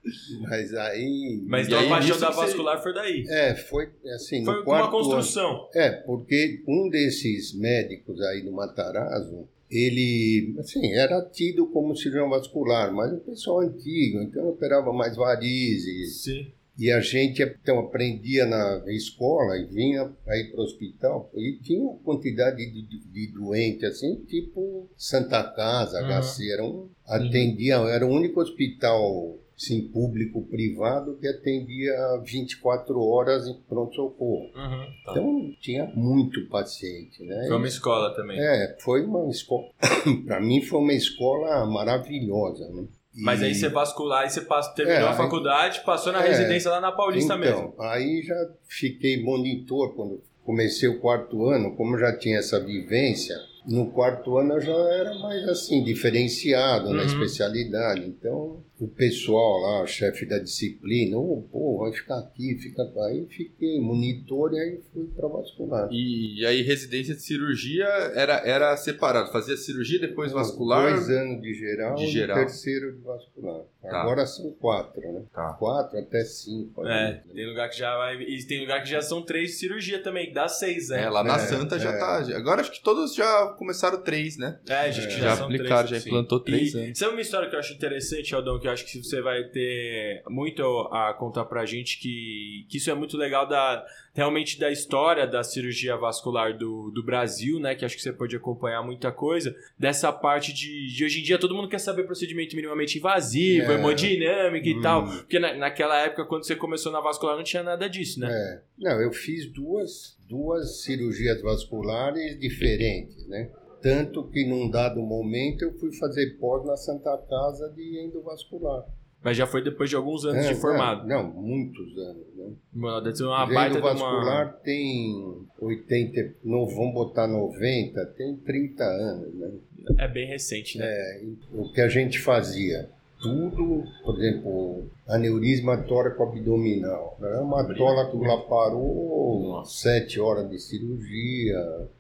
Mas 0.43 0.75
aí. 0.75 1.43
Mas 1.47 1.67
então 1.67 1.79
aí, 1.79 1.87
a 1.87 1.89
paixão 1.91 2.19
da 2.19 2.27
que 2.29 2.35
você- 2.35 2.41
vascular 2.47 2.83
foi 2.83 2.93
daí. 2.95 3.25
É, 3.29 3.55
foi 3.55 3.89
assim, 4.15 4.45
Foi 4.45 4.63
uma 4.63 4.91
construção. 4.91 5.51
ano. 5.51 5.69
É, 5.75 5.91
porque 5.93 6.63
um 6.69 6.89
desses 6.89 7.55
médicos 7.57 8.21
aí 8.21 8.43
do 8.43 8.53
Matarazzo, 8.53 9.49
ele, 9.71 10.55
assim, 10.59 10.93
era 10.93 11.21
tido 11.31 11.67
como 11.69 11.97
cirurgião 11.97 12.29
vascular, 12.29 12.93
mas 12.93 13.13
um 13.13 13.21
pessoal 13.21 13.61
antigo, 13.61 14.21
então 14.23 14.49
operava 14.49 14.93
mais 14.93 15.17
varizes. 15.17 16.23
Sim. 16.25 16.53
E 16.79 16.91
a 16.91 17.01
gente 17.01 17.43
então, 17.43 17.79
aprendia 17.81 18.47
na 18.47 18.83
escola 18.89 19.59
e 19.59 19.67
vinha 19.67 20.11
aí 20.27 20.45
para 20.51 20.61
o 20.61 20.65
hospital. 20.65 21.31
E 21.35 21.59
tinha 21.63 21.79
uma 21.81 21.99
quantidade 21.99 22.57
de, 22.57 22.83
de, 22.83 22.99
de 23.09 23.27
doente, 23.33 23.85
assim, 23.85 24.17
tipo 24.27 24.89
Santa 24.97 25.45
Casa, 25.45 26.01
Uhum. 26.03 26.09
HC. 26.23 26.51
Era 26.51 26.65
um, 26.65 26.89
atendia, 27.07 27.75
era 27.77 28.07
o 28.07 28.11
único 28.11 28.41
hospital 28.41 29.39
assim, 29.63 29.89
público-privado 29.89 31.17
que 31.21 31.27
atendia 31.29 31.93
24 32.25 33.01
horas 33.01 33.47
em 33.47 33.55
pronto-socorro. 33.69 34.47
Uhum. 34.55 34.87
Tá. 35.05 35.13
Então 35.13 35.51
tinha 35.61 35.87
muito 35.95 36.47
paciente, 36.49 37.23
né? 37.25 37.45
Foi 37.47 37.57
uma 37.57 37.69
escola 37.69 38.15
também. 38.15 38.39
É, 38.41 38.77
foi 38.81 39.05
uma 39.05 39.29
escola. 39.31 39.65
para 40.27 40.41
mim 40.41 40.61
foi 40.63 40.81
uma 40.81 40.93
escola 40.95 41.65
maravilhosa, 41.67 42.69
né? 42.71 42.85
E- 43.15 43.23
Mas 43.23 43.43
aí 43.43 43.55
você 43.55 43.69
vascular, 43.69 44.23
aí 44.23 44.31
você 44.31 44.41
passa, 44.41 44.75
terminou 44.75 45.09
É, 45.09 45.11
a 45.11 45.15
faculdade, 45.15 45.83
passou 45.85 46.13
na 46.13 46.25
é. 46.25 46.29
residência 46.29 46.71
lá 46.71 46.81
na 46.81 46.91
Paulista 46.93 47.37
mesmo. 47.37 47.73
Então, 47.75 47.85
aí 47.85 48.23
já 48.23 48.49
fiquei 48.67 49.23
monitor 49.23 49.95
quando 49.95 50.23
comecei 50.45 50.89
o 50.89 50.99
quarto 50.99 51.47
ano, 51.47 51.77
como 51.77 51.99
já 51.99 52.17
tinha 52.17 52.39
essa 52.39 52.59
vivência. 52.59 53.37
No 53.67 53.93
quarto 53.93 54.39
ano 54.39 54.55
eu 54.55 54.61
já 54.61 54.73
era 54.73 55.15
mais 55.21 55.47
assim, 55.49 55.85
diferenciado 55.85 56.91
na 56.93 57.03
Uhum. 57.03 57.07
especialidade. 57.07 58.01
Então, 58.07 58.61
o 58.85 58.89
pessoal 58.89 59.61
lá, 59.61 59.83
o 59.83 59.87
chefe 59.87 60.27
da 60.27 60.39
disciplina, 60.39 61.17
oh, 61.17 61.43
pô, 61.53 61.79
vai 61.79 61.93
ficar 61.93 62.19
aqui, 62.19 62.57
fica. 62.59 62.83
Aí 63.07 63.27
fiquei 63.31 63.81
monitor 63.81 64.53
e 64.55 64.59
aí 64.59 64.81
fui 64.93 65.07
para 65.15 65.29
vascular. 65.29 65.89
E 65.93 66.45
aí, 66.45 66.63
residência 66.63 67.15
de 67.15 67.23
cirurgia 67.23 67.85
era, 68.15 68.43
era 68.47 68.77
separado. 68.77 69.31
Fazia 69.31 69.57
cirurgia, 69.57 70.01
depois 70.01 70.33
vascular. 70.33 70.93
Dois 70.93 71.09
anos 71.11 71.41
de 71.43 71.55
geral 71.55 71.95
De 71.95 72.05
e 72.05 72.09
geral. 72.09 72.37
terceiro 72.39 72.93
de 72.93 73.03
vascular. 73.03 73.61
Tá. 73.83 74.01
Agora 74.01 74.25
são 74.27 74.51
quatro, 74.53 75.01
né? 75.13 75.23
Tá. 75.33 75.55
Quatro 75.55 75.99
até 75.99 76.25
cinco. 76.25 76.87
É, 76.87 76.89
né? 77.13 77.23
tem 77.35 77.49
lugar 77.49 77.69
que 77.69 77.77
já 77.79 77.97
vai. 77.97 78.21
E 78.23 78.45
tem 78.47 78.61
lugar 78.61 78.83
que 78.83 78.89
já 78.89 79.01
são 79.03 79.23
três 79.23 79.51
de 79.51 79.57
cirurgia 79.57 80.01
também, 80.03 80.27
que 80.29 80.35
dá 80.35 80.47
seis, 80.49 80.89
né? 80.89 81.03
É, 81.05 81.11
lá 81.11 81.23
na 81.25 81.35
É, 81.35 81.39
Santa 81.39 81.79
já 81.79 81.91
é. 81.91 81.99
tá. 81.99 82.23
já- 82.23 82.37
Agora 82.37 82.61
acho 82.61 82.71
que 82.73 82.83
todos 82.83 83.15
já 83.15 83.47
começaram 83.59 84.01
três, 84.03 84.37
né? 84.37 84.59
É, 84.69 84.89
acho 84.89 85.01
que 85.01 85.07
É. 85.07 85.11
já, 85.11 85.19
Já 85.31 85.37
são 85.37 85.45
aplicaram, 85.47 85.89
três. 85.89 86.03
já 86.03 86.09
implantou 86.09 86.41
três 86.41 86.75
e. 86.75 86.95
Sabe 86.95 87.13
uma 87.13 87.21
história 87.21 87.49
que 87.49 87.55
eu 87.57 87.59
acho 87.61 87.73
interessante, 87.75 88.35
Aldão, 88.35 88.59
que 88.61 88.67
eu 88.69 88.72
acho 88.73 88.85
que 88.87 88.99
você 89.03 89.21
vai 89.21 89.45
ter 89.45 90.23
muito 90.29 90.63
a 90.91 91.15
contar 91.15 91.45
pra 91.45 91.65
gente, 91.65 91.99
que, 92.01 92.67
que 92.69 92.79
isso 92.79 92.91
é 92.91 92.95
muito 92.95 93.17
legal 93.17 93.47
da 93.47 93.85
realmente 94.15 94.59
da 94.59 94.71
história 94.71 95.27
da 95.27 95.43
cirurgia 95.43 95.97
vascular 95.97 96.57
do, 96.57 96.91
do 96.91 97.03
Brasil, 97.03 97.59
né? 97.59 97.75
Que 97.75 97.85
acho 97.85 97.97
que 97.97 98.03
você 98.03 98.13
pode 98.13 98.37
acompanhar 98.37 98.83
muita 98.83 99.11
coisa. 99.11 99.55
Dessa 99.79 100.13
parte 100.13 100.53
de, 100.53 100.89
de 100.95 101.05
hoje 101.05 101.21
em 101.21 101.23
dia 101.23 101.39
todo 101.39 101.55
mundo 101.55 101.69
quer 101.69 101.79
saber 101.79 102.03
procedimento 102.05 102.55
minimamente 102.55 102.99
invasivo, 102.99 103.73
É. 103.73 103.75
hemodinâmica 103.77 104.69
e 104.69 104.75
Hum. 104.77 104.81
tal. 104.83 105.05
Porque 105.07 105.39
na, 105.39 105.55
naquela 105.55 105.99
época, 105.99 106.27
quando 106.27 106.45
você 106.47 106.55
começou 106.57 106.93
na 106.93 107.01
vascular, 107.01 107.37
não 107.37 107.43
tinha 107.45 107.63
nada 107.63 107.89
disso, 107.89 108.21
né? 108.21 108.29
É. 108.31 108.61
Não, 108.79 109.01
eu 109.01 109.13
fiz 109.13 109.47
duas, 109.51 110.17
duas 110.29 110.83
cirurgias 110.83 111.41
vasculares 111.41 112.39
diferentes, 112.39 113.27
né? 113.29 113.51
Tanto 113.83 114.29
que 114.29 114.47
num 114.47 114.71
dado 114.71 115.01
momento 115.03 115.63
eu 115.63 115.73
fui 115.73 115.93
fazer 115.93 116.39
pós 116.39 116.65
na 116.65 116.77
Santa 116.77 117.17
Casa 117.29 117.69
de 117.71 117.99
endovascular. 118.07 118.87
Mas 119.25 119.37
já 119.37 119.47
foi 119.47 119.63
depois 119.63 119.89
de 119.89 119.95
alguns 119.95 120.25
anos 120.25 120.47
É, 120.47 120.53
de 120.53 120.61
formado. 120.61 121.07
Não, 121.07 121.23
não, 121.23 121.43
muitos 121.43 121.97
anos, 121.97 122.27
né? 122.37 122.53
Mano, 122.73 123.03
deve 123.03 123.17
ser 123.17 123.25
uma 123.25 123.47
baita 123.47 123.79
endovascular 123.79 124.61
tem 124.65 125.47
80, 125.61 126.35
no, 126.45 126.67
vamos 126.67 126.95
botar 126.95 127.29
90, 127.29 128.05
tem 128.17 128.37
30 128.37 128.85
anos, 128.85 129.35
né? 129.35 129.51
É 129.99 130.09
bem 130.09 130.27
recente, 130.27 130.79
né? 130.79 130.87
É, 130.87 131.23
o 131.53 131.73
que 131.73 131.81
a 131.81 131.89
gente 131.89 132.19
fazia? 132.19 132.91
Tudo, 133.23 133.85
por 134.05 134.19
exemplo, 134.19 134.85
aneurisma 135.09 135.77
tóraco-abdominal. 135.79 137.17
É 137.23 137.37
uma 137.39 137.65
que 137.65 137.81
lá 138.19 138.37
parou, 138.49 139.65
sete 139.65 140.19
horas 140.21 140.51
de 140.51 140.59
cirurgia, 140.59 141.57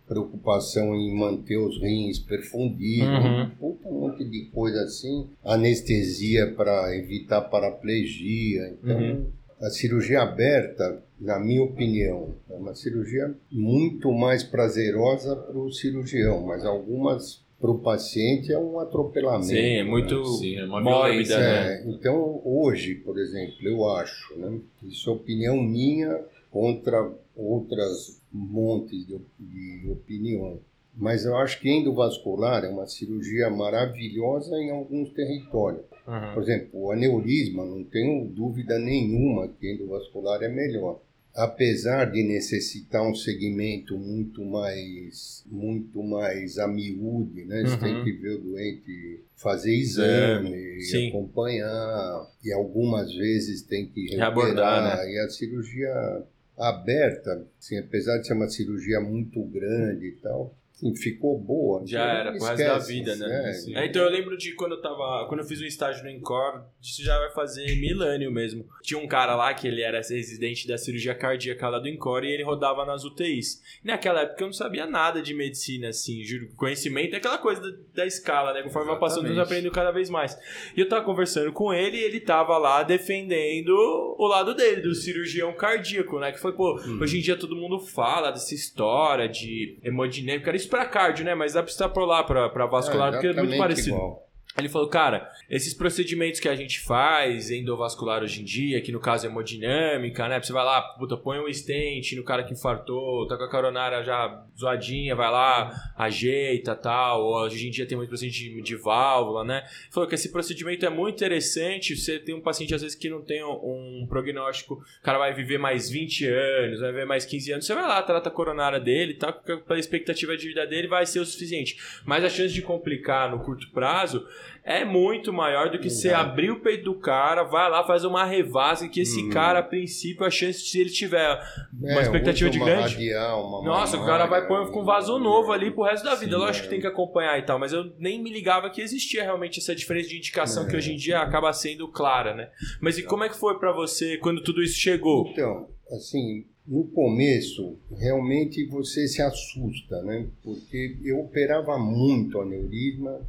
preocupação 0.08 0.94
em 0.94 1.14
manter 1.16 1.56
os 1.56 1.80
rins 1.80 2.18
perfundidos, 2.18 3.08
Uhum. 3.08 3.50
puta, 3.58 3.88
um 3.88 4.00
monte 4.00 4.24
de 4.24 4.46
coisa 4.46 4.82
assim, 4.82 5.28
anestesia 5.44 6.52
para 6.54 6.94
evitar 6.96 7.40
paraplegia. 7.42 8.74
Então, 8.82 8.98
Uhum. 8.98 9.26
a 9.60 9.70
cirurgia 9.70 10.22
aberta, 10.22 11.02
na 11.20 11.38
minha 11.38 11.62
opinião, 11.62 12.34
é 12.50 12.54
uma 12.54 12.74
cirurgia 12.74 13.32
muito 13.50 14.12
mais 14.12 14.42
prazerosa 14.42 15.36
para 15.36 15.56
o 15.58 15.70
cirurgião, 15.72 16.40
mas 16.44 16.64
algumas 16.64 17.40
para 17.62 17.70
o 17.70 17.78
paciente 17.78 18.52
é 18.52 18.58
um 18.58 18.80
atropelamento. 18.80 19.46
Sim, 19.46 19.76
é 19.76 19.84
muito 19.84 20.24
Sim, 20.24 20.56
é 20.56 20.64
uma 20.64 20.80
mórbida, 20.80 21.38
né? 21.38 21.74
É, 21.76 21.84
então, 21.86 22.42
hoje, 22.44 22.96
por 22.96 23.16
exemplo, 23.16 23.56
eu 23.62 23.88
acho, 23.88 24.36
né, 24.36 24.58
isso 24.82 25.08
é 25.08 25.12
opinião 25.12 25.62
minha 25.62 26.24
contra 26.50 27.08
outras 27.36 28.20
montes 28.32 29.06
de, 29.06 29.16
de 29.38 29.88
opiniões, 29.88 30.58
mas 30.92 31.24
eu 31.24 31.36
acho 31.36 31.60
que 31.60 31.70
endovascular 31.70 32.64
é 32.64 32.68
uma 32.68 32.88
cirurgia 32.88 33.48
maravilhosa 33.48 34.56
em 34.56 34.72
alguns 34.72 35.10
territórios. 35.10 35.84
Uhum. 36.04 36.34
Por 36.34 36.42
exemplo, 36.42 36.68
o 36.72 36.90
aneurisma, 36.90 37.64
não 37.64 37.84
tenho 37.84 38.26
dúvida 38.26 38.76
nenhuma 38.76 39.46
que 39.46 39.72
endovascular 39.72 40.42
é 40.42 40.48
melhor. 40.48 41.00
Apesar 41.34 42.10
de 42.10 42.22
necessitar 42.22 43.02
um 43.02 43.14
segmento 43.14 43.96
muito 43.96 44.44
mais, 44.44 45.42
muito 45.50 46.02
mais 46.02 46.58
a 46.58 46.68
miúde, 46.68 47.44
né? 47.46 47.62
Você 47.64 47.74
Uhum. 47.74 47.80
tem 47.80 48.04
que 48.04 48.12
ver 48.12 48.34
o 48.36 48.38
doente 48.42 49.20
fazer 49.36 49.74
exame, 49.74 50.80
Sim. 50.82 51.08
acompanhar, 51.08 52.30
e 52.44 52.52
algumas 52.52 53.12
vezes 53.14 53.62
tem 53.62 53.86
que 53.86 54.14
Reabordar, 54.14 54.82
reoperar, 54.82 55.08
E 55.08 55.18
a 55.20 55.28
cirurgia 55.30 56.22
aberta, 56.58 57.46
assim, 57.58 57.78
apesar 57.78 58.18
de 58.18 58.26
ser 58.26 58.34
uma 58.34 58.48
cirurgia 58.48 59.00
muito 59.00 59.42
grande 59.44 60.08
e 60.08 60.12
tal, 60.22 60.54
assim, 60.82 60.96
ficou 60.96 61.38
boa. 61.38 61.82
Já 61.86 62.02
Então, 62.02 62.20
era, 62.20 62.32
pro 62.32 62.44
resto 62.44 62.64
da 62.64 62.78
vida, 62.78 63.16
né? 63.16 63.50
é, 63.50 63.52
Sim. 63.52 63.76
É, 63.76 63.86
então 63.86 64.02
eu 64.02 64.10
lembro 64.10 64.36
de 64.36 64.52
quando 64.54 64.72
eu 64.72 64.80
tava. 64.80 65.26
Quando 65.28 65.40
eu 65.40 65.46
fiz 65.46 65.60
um 65.60 65.64
estágio 65.64 66.02
no 66.04 66.10
Encore, 66.10 66.62
isso 66.80 67.02
já 67.04 67.18
vai 67.18 67.30
fazer 67.30 67.64
milênio 67.76 68.30
mesmo. 68.30 68.66
Tinha 68.82 68.98
um 68.98 69.06
cara 69.06 69.34
lá 69.34 69.54
que 69.54 69.68
ele 69.68 69.82
era 69.82 69.98
residente 69.98 70.66
da 70.66 70.76
cirurgia 70.76 71.14
cardíaca 71.14 71.68
lá 71.68 71.78
do 71.78 71.88
Encore 71.88 72.26
e 72.26 72.32
ele 72.32 72.42
rodava 72.42 72.84
nas 72.84 73.04
UTIs. 73.04 73.62
E 73.82 73.86
naquela 73.86 74.22
época 74.22 74.42
eu 74.42 74.46
não 74.46 74.52
sabia 74.52 74.86
nada 74.86 75.22
de 75.22 75.34
medicina, 75.34 75.88
assim, 75.88 76.22
juro. 76.24 76.48
Conhecimento 76.56 77.14
é 77.14 77.18
aquela 77.18 77.38
coisa 77.38 77.60
da, 77.60 77.76
da 77.94 78.06
escala, 78.06 78.52
né? 78.52 78.62
Conforme 78.62 78.90
vai 78.90 78.98
passando, 78.98 79.26
eu 79.26 79.40
aprendo 79.40 79.70
cada 79.70 79.90
vez 79.90 80.10
mais. 80.10 80.36
E 80.76 80.80
eu 80.80 80.88
tava 80.88 81.04
conversando 81.04 81.52
com 81.52 81.72
ele 81.72 81.96
e 81.96 82.02
ele 82.02 82.20
tava 82.20 82.58
lá 82.58 82.82
defendendo 82.82 83.70
o 84.18 84.26
lado 84.26 84.54
dele, 84.54 84.80
do 84.80 84.94
cirurgião 84.94 85.52
cardíaco, 85.54 86.18
né? 86.18 86.32
Que 86.32 86.40
foi, 86.40 86.52
pô, 86.52 86.80
hoje 87.00 87.18
em 87.18 87.20
dia 87.20 87.36
todo 87.36 87.56
mundo 87.56 87.78
fala 87.78 88.30
dessa 88.30 88.54
história 88.54 89.28
de 89.28 89.76
hemodinâmica, 89.82 90.50
era 90.50 90.56
isso 90.56 90.68
pra 90.72 90.86
cardio, 90.86 91.24
né? 91.24 91.34
Mas 91.34 91.52
dá 91.52 91.62
pra 91.62 91.70
extrapolar 91.70 92.24
pra, 92.24 92.48
pra 92.48 92.64
vascular, 92.64 93.12
porque 93.12 93.26
é 93.26 93.32
muito 93.34 93.58
parecido. 93.58 93.96
igual. 93.96 94.26
Ele 94.56 94.68
falou, 94.68 94.88
cara, 94.88 95.30
esses 95.48 95.72
procedimentos 95.72 96.38
que 96.38 96.48
a 96.48 96.54
gente 96.54 96.80
faz 96.80 97.50
endovascular 97.50 98.22
hoje 98.22 98.42
em 98.42 98.44
dia, 98.44 98.82
que 98.82 98.92
no 98.92 99.00
caso 99.00 99.26
é 99.26 99.30
hemodinâmica, 99.30 100.28
né? 100.28 100.40
Você 100.40 100.52
vai 100.52 100.62
lá, 100.62 100.82
puta, 100.98 101.16
põe 101.16 101.38
um 101.40 101.50
stent 101.52 102.12
no 102.12 102.22
cara 102.22 102.44
que 102.44 102.52
infartou, 102.52 103.26
tá 103.26 103.36
com 103.38 103.44
a 103.44 103.50
coronária 103.50 104.04
já 104.04 104.44
zoadinha, 104.58 105.16
vai 105.16 105.30
lá, 105.30 105.72
ajeita 105.96 106.74
tal. 106.74 107.24
Hoje 107.24 107.66
em 107.66 107.70
dia 107.70 107.86
tem 107.86 107.96
muito 107.96 108.10
procedimento 108.10 108.32
de, 108.32 108.62
de 108.62 108.76
válvula, 108.76 109.42
né? 109.42 109.62
Ele 109.64 109.92
falou 109.92 110.08
que 110.08 110.14
esse 110.14 110.30
procedimento 110.30 110.84
é 110.84 110.90
muito 110.90 111.16
interessante. 111.16 111.96
Você 111.96 112.18
tem 112.18 112.34
um 112.34 112.40
paciente, 112.40 112.74
às 112.74 112.82
vezes, 112.82 112.96
que 112.96 113.08
não 113.08 113.22
tem 113.22 113.42
um, 113.42 114.02
um 114.02 114.06
prognóstico, 114.06 114.74
o 114.74 115.02
cara 115.02 115.16
vai 115.16 115.32
viver 115.32 115.58
mais 115.58 115.88
20 115.88 116.26
anos, 116.26 116.80
vai 116.80 116.90
viver 116.90 117.06
mais 117.06 117.24
15 117.24 117.52
anos. 117.52 117.66
Você 117.66 117.74
vai 117.74 117.84
lá, 117.84 118.02
trata 118.02 118.28
a 118.28 118.32
coronária 118.32 118.78
dele, 118.78 119.14
tá? 119.14 119.32
Pela 119.32 119.80
expectativa 119.80 120.36
de 120.36 120.48
vida 120.48 120.66
dele, 120.66 120.88
vai 120.88 121.06
ser 121.06 121.20
o 121.20 121.26
suficiente. 121.26 121.78
Mas 122.04 122.22
a 122.22 122.28
chance 122.28 122.52
de 122.52 122.60
complicar 122.60 123.30
no 123.30 123.40
curto 123.40 123.70
prazo 123.70 124.26
é 124.64 124.84
muito 124.84 125.32
maior 125.32 125.70
do 125.70 125.78
que 125.78 125.90
você 125.90 126.10
abrir 126.10 126.50
o 126.50 126.60
peito 126.60 126.84
do 126.84 126.94
cara, 126.94 127.42
vai 127.42 127.68
lá, 127.68 127.84
faz 127.84 128.04
uma 128.04 128.24
revase, 128.24 128.88
que 128.88 129.00
esse 129.00 129.22
Uhum. 129.22 129.30
cara, 129.30 129.58
a 129.58 129.62
princípio, 129.62 130.24
a 130.24 130.30
chance 130.30 130.62
de 130.62 130.68
se 130.70 130.80
ele 130.80 130.90
tiver 130.90 131.36
uma 131.78 131.98
É, 131.98 132.02
expectativa 132.02 132.48
de 132.48 132.58
uma 132.58 132.66
grande. 132.66 132.94
Radial, 132.94 133.48
uma 133.48 133.62
Nossa, 133.64 133.96
o 133.96 134.04
cara 134.06 134.26
vai 134.26 134.46
pôr 134.46 134.70
com 134.70 134.82
um 134.82 134.84
vaso 134.84 135.18
novo 135.18 135.50
ali 135.52 135.70
pro 135.70 135.82
resto 135.84 136.04
da 136.04 136.14
vida. 136.14 136.36
Sim, 136.36 136.38
Lógico 136.42 136.62
que 136.62 136.66
é. 136.68 136.70
tem 136.70 136.80
que 136.80 136.86
acompanhar 136.86 137.36
e 137.38 137.42
tal, 137.42 137.58
mas 137.58 137.72
eu 137.72 137.92
nem 137.98 138.22
me 138.22 138.32
ligava 138.32 138.70
que 138.70 138.80
existia 138.80 139.22
realmente 139.24 139.58
essa 139.58 139.74
diferença 139.74 140.08
de 140.08 140.16
indicação 140.18 140.64
É. 140.64 140.70
que 140.70 140.76
hoje 140.76 140.92
em 140.92 140.96
dia 140.96 141.18
acaba 141.20 141.52
sendo 141.52 141.88
clara, 141.88 142.34
né? 142.34 142.48
Mas 142.80 142.98
e 142.98 143.02
como 143.02 143.24
é 143.24 143.28
que 143.28 143.36
foi 143.36 143.58
pra 143.58 143.72
você 143.72 144.16
quando 144.18 144.42
tudo 144.42 144.62
isso 144.62 144.78
chegou? 144.78 145.26
Então, 145.28 145.68
assim, 145.90 146.44
no 146.64 146.84
começo, 146.84 147.76
realmente 147.98 148.64
você 148.66 149.08
se 149.08 149.20
assusta, 149.20 150.00
né? 150.02 150.28
Porque 150.44 150.96
eu 151.04 151.18
operava 151.18 151.76
muito 151.78 152.40
aneurisma 152.40 153.20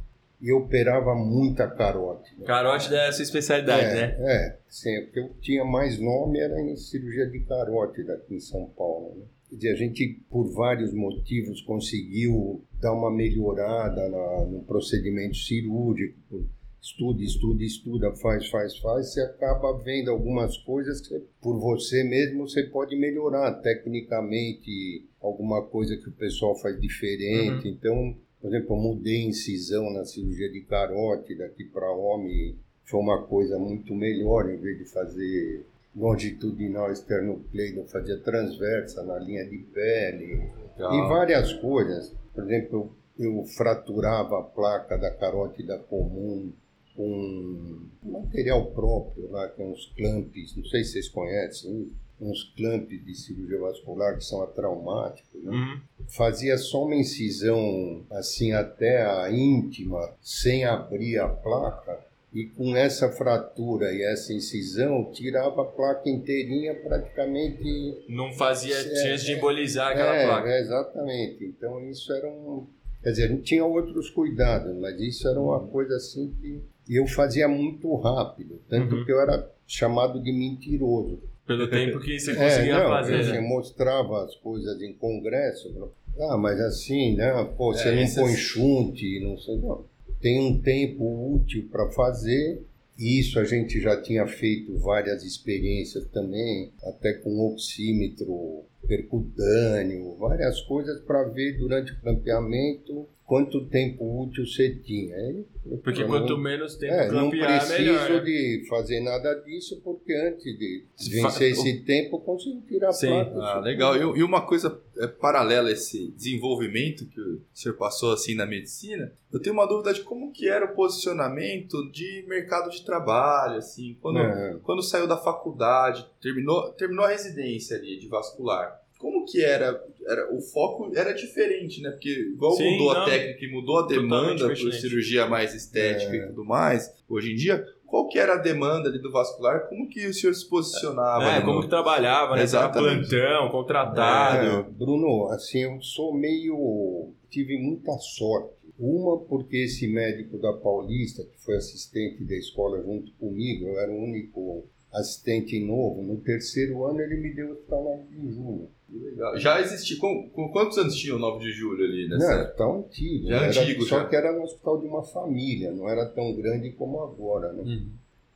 e 0.44 0.52
operava 0.52 1.14
muita 1.14 1.66
carótida. 1.66 2.44
Carote 2.44 2.90
da 2.90 3.10
sua 3.10 3.22
especialidade, 3.22 3.86
é, 3.86 3.94
né? 3.94 4.16
É, 4.18 4.58
sim, 4.68 5.00
porque 5.04 5.20
eu 5.20 5.30
tinha 5.40 5.64
mais 5.64 5.98
nome 5.98 6.38
era 6.38 6.60
em 6.60 6.76
cirurgia 6.76 7.26
de 7.30 7.40
carótida 7.40 8.12
aqui 8.12 8.34
em 8.34 8.40
São 8.40 8.66
Paulo. 8.76 9.14
Né? 9.16 9.24
Quer 9.48 9.56
dizer, 9.56 9.72
a 9.72 9.76
gente, 9.76 10.20
por 10.28 10.52
vários 10.52 10.92
motivos, 10.92 11.62
conseguiu 11.62 12.62
dar 12.78 12.92
uma 12.92 13.10
melhorada 13.10 14.06
na- 14.10 14.44
no 14.44 14.62
procedimento 14.64 15.36
cirúrgico. 15.36 16.46
Estuda, 16.82 17.22
estuda, 17.22 17.64
estuda, 17.64 18.12
faz, 18.16 18.46
faz, 18.50 18.76
faz. 18.78 19.14
Você 19.14 19.22
acaba 19.22 19.72
vendo 19.82 20.10
algumas 20.10 20.58
coisas 20.58 21.00
que, 21.00 21.18
por 21.40 21.58
você 21.58 22.04
mesmo, 22.04 22.46
você 22.46 22.64
pode 22.64 22.94
melhorar 22.96 23.54
tecnicamente. 23.62 25.06
Alguma 25.22 25.62
coisa 25.62 25.96
que 25.96 26.08
o 26.08 26.12
pessoal 26.12 26.54
faz 26.60 26.78
diferente. 26.78 27.66
Então, 27.68 28.14
por 28.44 28.54
exemplo, 28.54 28.76
eu 28.76 28.78
mudei 28.78 29.22
incisão 29.22 29.90
na 29.90 30.04
cirurgia 30.04 30.52
de 30.52 30.60
carótida, 30.60 31.48
que 31.48 31.64
para 31.64 31.90
homem 31.90 32.54
foi 32.84 33.00
uma 33.00 33.22
coisa 33.22 33.58
muito 33.58 33.94
melhor, 33.94 34.50
em 34.50 34.58
vez 34.58 34.76
de 34.76 34.84
fazer 34.84 35.64
longitudinal 35.96 36.92
esternocleido, 36.92 37.80
eu 37.80 37.86
fazia 37.86 38.18
transversa 38.18 39.02
na 39.02 39.18
linha 39.18 39.48
de 39.48 39.56
pele. 39.56 40.42
E 40.76 41.08
várias 41.08 41.54
coisas. 41.54 42.14
Por 42.34 42.44
exemplo, 42.44 42.94
eu, 43.18 43.38
eu 43.38 43.44
fraturava 43.44 44.40
a 44.40 44.42
placa 44.42 44.98
da 44.98 45.10
carótida 45.10 45.78
comum 45.78 46.52
com 46.94 47.80
um 48.04 48.10
material 48.10 48.66
próprio 48.72 49.30
lá, 49.30 49.48
que 49.48 49.62
é 49.62 49.64
uns 49.64 49.90
clamps, 49.96 50.54
não 50.54 50.66
sei 50.66 50.84
se 50.84 50.92
vocês 50.92 51.08
conhecem, 51.08 51.90
uns 52.30 52.44
clamps 52.56 53.04
de 53.04 53.14
cirurgia 53.14 53.58
vascular 53.60 54.16
que 54.16 54.24
são 54.24 54.42
atraumáticos, 54.42 55.42
né? 55.44 55.50
Uhum. 55.52 55.80
fazia 56.08 56.56
só 56.58 56.84
uma 56.84 56.94
incisão 56.96 58.02
assim 58.10 58.52
até 58.52 59.02
a 59.04 59.30
íntima, 59.30 60.12
sem 60.20 60.64
abrir 60.64 61.18
a 61.18 61.28
placa, 61.28 61.98
e 62.32 62.46
com 62.46 62.74
essa 62.76 63.08
fratura 63.12 63.92
e 63.92 64.02
essa 64.02 64.32
incisão, 64.32 65.10
tirava 65.12 65.62
a 65.62 65.64
placa 65.64 66.08
inteirinha 66.10 66.74
praticamente. 66.74 68.04
Não 68.08 68.32
fazia 68.32 68.74
É, 68.76 68.82
chance 69.02 69.24
de 69.24 69.32
embolizar 69.34 69.92
aquela 69.92 70.16
é, 70.16 70.26
placa. 70.26 70.48
é, 70.48 70.60
exatamente. 70.60 71.44
Então 71.44 71.80
isso 71.88 72.12
era 72.12 72.26
um. 72.28 72.66
Quer 73.02 73.10
dizer, 73.10 73.30
não 73.30 73.40
tinha 73.40 73.64
outros 73.64 74.10
cuidados, 74.10 74.74
mas 74.76 74.98
isso 75.00 75.28
era 75.28 75.38
uma 75.40 75.60
coisa 75.60 75.94
assim 75.96 76.32
que 76.40 76.60
eu 76.88 77.06
fazia 77.06 77.46
muito 77.46 77.94
rápido, 77.96 78.60
tanto 78.68 78.96
Uhum. 78.96 79.04
que 79.04 79.12
eu 79.12 79.20
era 79.20 79.48
chamado 79.66 80.20
de 80.22 80.32
mentiroso. 80.32 81.20
Pelo 81.46 81.68
tempo 81.68 82.00
que 82.00 82.18
você 82.18 82.30
É, 82.32 82.34
conseguia 82.36 82.78
não, 82.78 82.88
fazer, 82.88 83.20
eu 83.26 83.32
né? 83.34 83.40
mostrava 83.40 84.24
as 84.24 84.34
coisas 84.36 84.80
em 84.80 84.92
congresso. 84.94 85.92
Ah, 86.18 86.36
mas 86.36 86.58
assim, 86.60 87.16
né? 87.16 87.32
Pô, 87.56 87.72
você 87.74 87.88
É, 87.88 87.94
não 87.96 88.02
esses- 88.02 88.16
põe 88.18 88.34
chunte, 88.34 89.20
não 89.20 89.36
sei. 89.38 89.56
Não. 89.58 89.84
Tem 90.20 90.40
um 90.40 90.60
tempo 90.60 91.34
útil 91.34 91.68
para 91.70 91.90
fazer. 91.90 92.62
Isso 92.98 93.38
a 93.40 93.44
gente 93.44 93.80
já 93.80 94.00
tinha 94.00 94.24
feito 94.26 94.78
várias 94.78 95.24
experiências 95.24 96.06
também, 96.12 96.70
até 96.84 97.12
com 97.12 97.40
oxímetro 97.52 98.62
percutâneo, 98.86 100.14
várias 100.16 100.60
coisas 100.62 101.00
para 101.00 101.24
ver 101.24 101.58
durante 101.58 101.92
o 101.92 102.00
campeamento 102.00 103.06
quanto 103.26 103.64
tempo 103.66 104.22
útil 104.22 104.46
você 104.46 104.74
tinha. 104.76 105.16
Aí, 105.16 105.44
Porque 105.82 106.02
eu 106.02 106.06
quanto 106.06 106.34
não- 106.34 106.38
menos 106.42 106.76
tempo 106.76 106.92
é, 106.92 107.10
não 107.10 107.30
campear, 107.30 107.58
preciso 107.58 107.78
melhor. 107.92 108.10
né? 108.10 108.20
de 108.20 108.66
fazer 108.68 109.00
nada 109.00 109.34
disso, 109.36 109.80
porque 109.82 110.12
antes 110.12 110.44
de 110.44 110.84
vencer 111.10 111.52
esse 111.52 111.80
tempo, 111.80 112.16
eu 112.16 112.20
consigo 112.20 112.60
tirar 112.68 112.88
a 112.90 112.92
Sim. 112.92 113.06
placa. 113.08 113.32
Ah, 113.40 113.60
legal. 113.60 113.96
E, 113.96 114.18
e 114.18 114.22
uma 114.22 114.46
coisa 114.46 114.78
é, 114.98 115.06
paralela 115.06 115.70
a 115.70 115.72
esse 115.72 116.08
desenvolvimento 116.12 117.06
que 117.06 117.20
o 117.20 117.40
senhor 117.52 117.76
passou 117.76 118.12
assim 118.12 118.34
na 118.34 118.44
medicina, 118.44 119.10
eu 119.32 119.40
tenho 119.40 119.54
uma 119.54 119.66
dúvida 119.66 119.94
de 119.94 120.02
como 120.02 120.30
que 120.30 120.46
era 120.48 120.66
o 120.66 120.74
posicionamento 120.74 121.90
de 121.90 122.24
mercado 122.28 122.70
de 122.70 122.84
trabalho, 122.84 123.56
assim, 123.56 123.96
quando, 124.02 124.18
É. 124.18 124.58
quando 124.62 124.82
saiu 124.82 125.06
da 125.06 125.16
faculdade, 125.16 126.06
terminou, 126.20 126.70
terminou 126.72 127.04
a 127.04 127.08
residência 127.08 127.76
ali 127.76 127.98
de 127.98 128.06
vascular. 128.06 128.83
Como 129.24 129.32
que 129.32 129.42
era, 129.42 129.82
era? 130.06 130.34
O 130.34 130.40
foco 130.40 130.92
era 130.94 131.12
diferente, 131.12 131.80
né? 131.80 131.90
Porque 131.90 132.10
igual 132.10 132.52
Sim, 132.52 132.72
mudou 132.72 132.94
não. 132.94 133.00
a 133.02 133.04
técnica 133.06 133.44
e 133.44 133.50
mudou 133.52 133.78
a 133.78 133.86
demanda 133.86 134.48
por 134.48 134.72
cirurgia 134.72 135.26
mais 135.26 135.54
estética 135.54 136.12
É. 136.14 136.16
e 136.16 136.26
tudo 136.28 136.44
mais, 136.44 136.92
hoje 137.08 137.32
em 137.32 137.36
dia, 137.36 137.64
qual 137.86 138.06
que 138.08 138.18
era 138.18 138.34
a 138.34 138.38
demanda 138.38 138.88
ali 138.88 138.98
do 138.98 139.10
vascular, 139.10 139.68
como 139.68 139.88
que 139.88 140.06
o 140.06 140.12
senhor 140.14 140.34
se 140.34 140.48
posicionava? 140.48 141.24
É, 141.24 141.40
como 141.40 141.62
que 141.62 141.68
trabalhava, 141.68 142.36
né? 142.36 142.46
Se 142.46 142.56
era 142.56 142.66
Exatamente. 142.66 143.08
plantão, 143.08 143.50
contratado. 143.50 144.46
É, 144.46 144.62
Bruno, 144.72 145.28
assim, 145.30 145.60
eu 145.62 145.80
sou 145.80 146.12
meio. 146.14 147.12
tive 147.30 147.56
muita 147.58 147.92
sorte. 147.98 148.52
Uma, 148.78 149.18
porque 149.20 149.56
esse 149.58 149.86
médico 149.86 150.36
da 150.38 150.52
Paulista, 150.52 151.22
que 151.24 151.38
foi 151.44 151.54
assistente 151.56 152.24
da 152.24 152.34
escola 152.34 152.82
junto 152.82 153.12
comigo, 153.12 153.68
eu 153.68 153.78
era 153.78 153.92
o 153.92 153.96
único 153.96 154.64
assistente 154.92 155.58
novo. 155.64 156.02
No 156.02 156.16
terceiro 156.20 156.84
ano, 156.84 157.00
ele 157.00 157.16
me 157.20 157.32
deu 157.34 157.48
o 157.48 157.52
hospital 157.52 157.84
9 157.84 158.04
de 158.28 158.34
julho. 158.34 158.68
Legal. 158.90 159.36
Já 159.38 159.60
existia, 159.60 159.96
com, 159.98 160.28
com 160.30 160.48
quantos 160.50 160.78
anos 160.78 160.94
tinha 160.94 161.16
o 161.16 161.18
9 161.18 161.44
de 161.44 161.52
julho 161.52 161.84
ali 161.84 162.08
Não, 162.08 162.16
nessa 162.18 162.32
era 162.32 162.44
tão 162.50 162.78
antigo. 162.80 163.26
Já 163.28 163.36
era, 163.36 163.46
antigo, 163.60 163.82
Só 163.84 163.98
já. 164.00 164.08
que 164.08 164.16
era 164.16 164.32
no 164.32 164.42
hospital 164.44 164.80
de 164.80 164.86
uma 164.86 165.02
família, 165.02 165.72
não 165.72 165.88
era 165.88 166.06
tão 166.06 166.34
grande 166.34 166.70
como 166.72 167.00
agora, 167.02 167.52
né? 167.52 167.62
Uhum. 167.62 167.88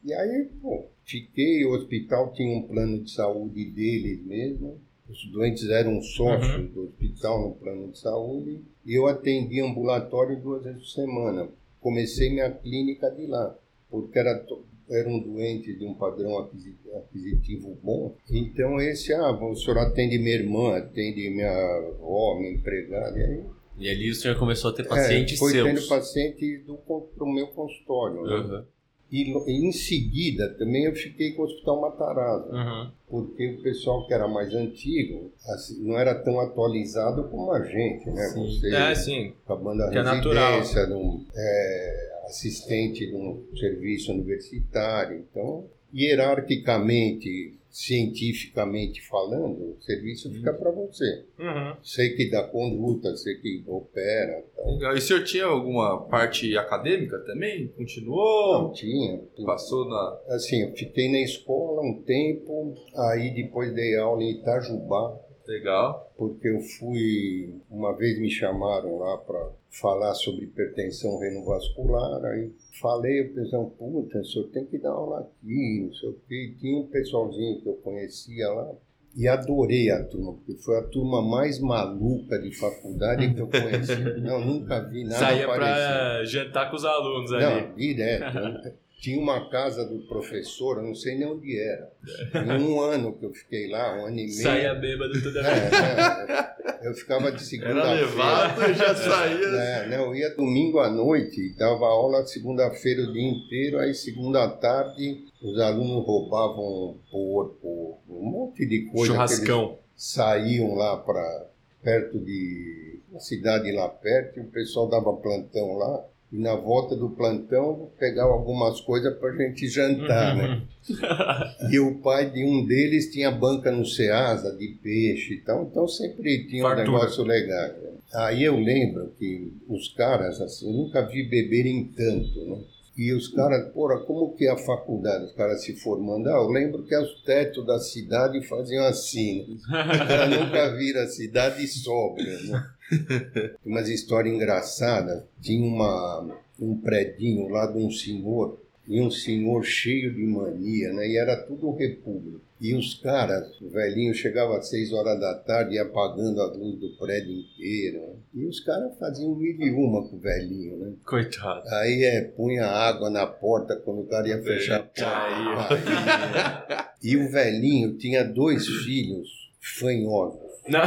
E 0.05 0.13
aí, 0.13 0.49
pô, 0.63 0.85
fiquei, 1.05 1.65
o 1.65 1.73
hospital 1.75 2.33
tinha 2.33 2.57
um 2.57 2.63
plano 2.63 3.03
de 3.03 3.11
saúde 3.11 3.65
deles 3.67 4.25
mesmo. 4.25 4.79
Os 5.09 5.25
doentes 5.33 5.69
eram 5.71 6.01
sócios 6.03 6.55
Uhum. 6.57 6.67
do 6.67 6.83
hospital 6.85 7.41
no 7.49 7.55
plano 7.55 7.93
de 7.93 7.99
saúde. 7.99 8.61
E 8.85 8.95
eu 8.95 9.07
atendia 9.07 9.65
ambulatório 9.65 10.41
duas 10.41 10.63
vezes 10.65 10.81
por 10.81 10.89
semana. 10.89 11.49
Comecei 11.81 12.31
minha 12.31 12.51
clínica 12.51 13.11
de 13.11 13.27
lá, 13.27 13.55
porque 13.91 14.19
era, 14.19 14.45
to- 14.89 14.95
eram 14.95 15.19
doentes 15.21 15.79
de 15.79 15.85
um 15.85 15.95
padrão 15.95 16.39
aquisi- 16.39 16.77
aquisitivo 16.97 17.79
bom. 17.83 18.15
Então 18.31 18.81
esse, 18.81 19.13
ah, 19.13 19.31
o 19.31 19.55
senhor 19.55 19.79
atende 19.79 20.19
minha 20.19 20.35
irmã, 20.37 20.77
atende 20.77 21.31
minha 21.31 21.51
avó, 21.51 22.37
minha 22.39 22.53
empregada. 22.53 23.19
E 23.19 23.23
aí 23.23 23.45
E 23.79 23.89
ali 23.89 24.11
o 24.11 24.15
senhor 24.15 24.37
começou 24.39 24.71
a 24.71 24.75
ter 24.75 24.85
pacientes 24.89 25.35
é, 25.35 25.39
foi 25.39 25.53
seus. 25.53 25.69
tendo 25.69 25.89
pacientes 25.89 26.65
do, 26.67 26.75
pro 26.77 27.27
meu 27.27 27.47
consultório. 27.49 28.23
Uhum. 28.23 28.65
E, 29.11 29.23
e 29.51 29.67
em 29.67 29.73
seguida 29.73 30.51
também 30.59 30.85
eu 30.85 30.95
fiquei 30.95 31.33
com 31.33 31.41
o 31.41 31.45
Hospital 31.47 31.81
Matarazzo, 31.81 32.51
Uhum. 32.53 32.91
porque 33.09 33.55
o 33.55 33.63
pessoal 33.63 34.07
que 34.07 34.13
era 34.13 34.29
mais 34.29 34.53
antigo 34.53 35.33
assim, 35.49 35.83
não 35.83 35.99
era 35.99 36.15
tão 36.15 36.39
atualizado 36.41 37.25
como 37.31 37.51
a 37.53 37.65
gente, 37.65 38.05
né? 38.11 38.23
Sim. 38.35 38.47
Você 38.47 38.75
É, 38.75 38.95
sim. 38.95 39.33
acabando 39.47 39.83
a 39.85 39.91
Que 39.91 39.97
é 39.99 40.03
natural. 40.03 40.59
residência, 40.59 40.87
num, 40.89 41.25
é, 41.35 42.18
assistente 42.29 43.07
de 43.07 43.15
um 43.15 43.45
serviço 43.57 44.13
universitário. 44.13 45.25
Então, 45.31 45.69
hierarquicamente, 45.95 47.59
cientificamente 47.71 49.01
falando, 49.07 49.77
o 49.77 49.77
serviço 49.81 50.31
fica 50.33 50.53
para 50.53 50.71
você. 50.71 51.25
Uhum. 51.39 51.77
Sei 51.83 52.15
que 52.15 52.31
dá 52.31 52.43
conduta, 52.43 53.15
sei 53.17 53.37
que 53.37 53.65
opera. 53.67 54.45
Tal. 54.57 54.75
Legal. 54.75 54.95
E 54.95 54.99
o 54.99 55.03
senhor 55.03 55.25
tinha 55.25 55.45
alguma 55.45 56.03
parte 56.07 56.57
acadêmica 56.57 57.19
também? 57.21 57.65
Não 57.67 57.73
Continuou? 57.73 58.73
tinha. 58.73 59.21
Passou 59.45 59.89
na. 59.89 60.21
Assim, 60.29 60.63
eu 60.63 60.73
fiquei 60.75 61.11
na 61.11 61.21
escola 61.21 61.83
um 61.83 62.03
tempo, 62.03 62.75
aí 62.97 63.35
depois 63.35 63.73
dei 63.75 63.97
aula 63.97 64.23
em 64.23 64.33
Itajubá, 64.33 65.19
Legal. 65.49 66.13
porque 66.17 66.49
eu 66.49 66.61
fui, 66.61 67.55
uma 67.71 67.97
vez 67.97 68.21
me 68.21 68.31
chamaram 68.31 68.99
lá 68.99 69.17
para 69.17 69.51
falar 69.71 70.15
sobre 70.15 70.45
hipertensão 70.45 71.19
renovascular, 71.19 72.25
aí 72.27 72.53
falei, 72.81 73.23
o 73.23 73.35
pessoal, 73.35 73.71
puta, 73.71 74.21
o 74.21 74.25
senhor 74.25 74.49
tem 74.49 74.67
que 74.67 74.79
dar 74.79 74.91
aula 74.91 75.21
aqui, 75.21 75.85
não 75.87 75.93
sei 75.95 76.09
o 76.11 76.17
quê. 76.29 76.55
Tinha 76.61 76.79
um 76.79 76.87
pessoalzinho 76.87 77.61
que 77.61 77.69
eu 77.69 77.75
conhecia 77.75 78.49
lá, 78.51 78.75
e 79.17 79.27
adorei 79.27 79.91
a 79.91 80.05
turma, 80.05 80.35
porque 80.35 80.55
foi 80.63 80.79
a 80.79 80.83
turma 80.83 81.23
mais 81.23 81.59
maluca 81.59 82.39
de 82.39 82.53
faculdade 82.57 83.35
que 83.35 83.41
eu 83.41 83.49
conheci. 83.49 83.97
Não, 84.21 84.45
nunca 84.45 84.81
vi 84.81 85.03
nada 85.03 85.17
Saía 85.17 85.47
pra 85.47 86.25
jantar 86.25 86.71
com 86.71 86.77
os 86.77 86.85
alunos 86.85 87.33
ali. 87.33 87.45
Não, 87.45 87.75
direto. 87.75 88.88
Né? 88.99 89.03
Tinha 89.03 89.21
uma 89.21 89.49
casa 89.49 89.85
do 89.85 90.01
professor, 90.07 90.79
eu 90.79 90.83
não 90.83 90.95
sei 90.95 91.17
nem 91.17 91.27
onde 91.27 91.59
era. 91.59 91.91
Em 92.35 92.63
um 92.63 92.81
ano 92.81 93.13
que 93.17 93.25
eu 93.25 93.33
fiquei 93.33 93.69
lá, 93.69 93.97
um 93.97 94.07
ano 94.07 94.19
e 94.19 94.27
meio. 94.27 94.33
Saía 94.33 94.75
bêbado 94.75 95.23
toda 95.23 95.43
vez. 95.43 95.73
É, 95.73 96.85
é, 96.85 96.89
eu 96.89 96.95
ficava 96.95 97.31
de 97.31 97.37
Era 97.37 97.39
segunda-feira. 97.39 98.07
levado 98.07 98.71
e 98.71 98.75
já 98.75 98.95
saía. 98.95 99.47
É, 99.47 99.89
não, 99.89 100.07
eu 100.07 100.15
ia 100.17 100.35
domingo 100.35 100.81
à 100.81 100.91
noite, 100.91 101.55
dava 101.57 101.87
aula 101.87 102.27
segunda-feira 102.27 103.03
o 103.03 103.13
dia 103.13 103.29
inteiro, 103.29 103.79
aí 103.79 103.95
segunda 103.95 104.45
à 104.45 104.51
tarde 104.51 105.25
os 105.41 105.59
alunos 105.61 106.05
roubavam 106.05 106.99
porco, 107.11 107.99
um 108.09 108.23
monte 108.23 108.67
de 108.67 108.87
coisa. 108.91 109.13
Churrascão. 109.13 109.79
saíam 109.95 110.75
lá 110.75 110.97
para 110.97 111.47
perto 111.83 112.19
de 112.19 112.99
uma 113.11 113.21
cidade 113.21 113.71
lá 113.73 113.89
perto, 113.89 114.39
e 114.39 114.43
o 114.43 114.47
pessoal 114.47 114.89
dava 114.89 115.13
plantão 115.15 115.75
lá. 115.75 116.05
E 116.31 116.39
na 116.39 116.55
volta 116.55 116.95
do 116.95 117.09
plantão 117.11 117.91
pegava 117.99 118.31
algumas 118.33 118.81
coisas 118.83 119.17
para 119.19 119.35
gente 119.37 119.67
jantar, 119.67 120.37
né? 120.37 120.63
E 121.71 121.79
o 121.79 121.97
pai 122.01 122.31
de 122.31 122.45
um 122.45 122.65
deles 122.67 123.11
tinha 123.11 123.31
banca 123.31 123.71
no 123.71 123.85
Ceasa 123.85 124.55
de 124.57 124.69
peixe 124.83 125.35
e 125.35 125.41
tal, 125.41 125.65
então 125.65 125.87
sempre 125.89 126.47
tinha 126.49 126.65
um 126.65 126.69
Fartura. 126.69 126.85
negócio 126.91 127.25
legal. 127.25 127.69
né? 127.69 127.91
Aí 128.15 128.43
eu 128.45 128.59
lembro 128.59 129.13
que 129.19 129.53
os 129.69 129.89
caras, 129.95 130.41
assim, 130.41 130.67
eu 130.67 130.73
nunca 130.73 131.03
vi 131.03 131.23
beberem 131.25 131.85
tanto, 131.95 132.45
né? 132.45 132.59
E 132.97 133.13
os 133.13 133.29
caras, 133.29 133.71
porra, 133.73 134.01
como 134.01 134.35
que 134.35 134.45
é 134.47 134.51
a 134.51 134.57
faculdade? 134.57 135.27
Os 135.27 135.33
caras 135.33 135.63
se 135.63 135.73
formando. 135.77 136.27
Ah, 136.29 136.33
eu 136.33 136.49
lembro 136.49 136.83
que 136.83 136.97
os 136.97 137.23
tetos 137.23 137.65
da 137.65 137.79
cidade 137.79 138.43
faziam 138.47 138.85
assim. 138.87 139.47
Né? 139.71 139.83
Os 139.93 139.99
caras 139.99 140.31
nunca 140.31 140.77
viram 140.77 141.03
a 141.03 141.07
cidade 141.07 141.65
sóbria, 141.69 142.37
né? 142.43 142.65
Tem 143.63 143.73
umas 143.73 143.89
histórias 143.89 144.35
engraçadas. 144.35 145.23
Tinha 145.41 145.67
uma, 145.67 146.39
um 146.61 146.77
predinho 146.77 147.49
lá 147.49 147.67
de 147.67 147.79
um 147.79 147.91
senhor, 147.91 148.61
e 148.87 149.01
um 149.03 149.11
senhor 149.11 149.63
cheio 149.65 150.15
de 150.15 150.25
mania, 150.25 150.93
né? 150.95 151.07
E 151.07 151.19
era 151.19 151.37
tudo 151.37 151.71
república. 151.73 152.41
E 152.61 152.75
os 152.75 152.95
caras, 152.95 153.61
o 153.61 153.69
velhinho 153.69 154.13
chegava 154.15 154.57
às 154.57 154.69
seis 154.69 154.93
horas 154.93 155.21
da 155.21 155.35
tarde 155.35 155.75
e 155.77 155.79
apagando 155.79 156.41
a 156.41 156.47
luz 156.47 156.77
do 156.81 156.89
prédio 156.97 157.33
inteiro. 157.33 158.01
né? 158.01 158.15
E 158.35 158.47
os 158.47 158.59
caras 158.61 158.99
faziam 158.99 159.35
mil 159.37 159.55
e 159.61 159.71
uma 159.71 160.09
com 160.09 160.17
o 160.17 160.19
velhinho, 160.19 160.77
né? 160.79 160.93
Coitado. 161.05 161.69
Aí 161.69 162.03
é, 162.03 162.23
punha 162.23 162.65
água 162.67 163.11
na 163.11 163.27
porta 163.27 163.77
quando 163.77 164.01
o 164.01 164.07
cara 164.07 164.27
ia 164.27 164.43
fechar 164.43 164.81
a 164.81 164.83
porta. 164.83 165.77
Caiu. 165.77 166.89
E 167.01 167.17
o 167.17 167.31
velhinho 167.31 167.97
tinha 167.97 168.25
dois 168.25 168.67
filhos 168.67 169.29
fanhosos. 169.61 170.51
Não. 170.69 170.81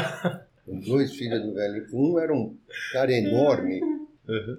Os 0.67 0.85
dois 0.85 1.13
filhos 1.13 1.41
do 1.41 1.53
velhinho. 1.53 1.85
Um 1.93 2.19
era 2.19 2.33
um 2.33 2.55
cara 2.93 3.11
enorme 3.11 3.81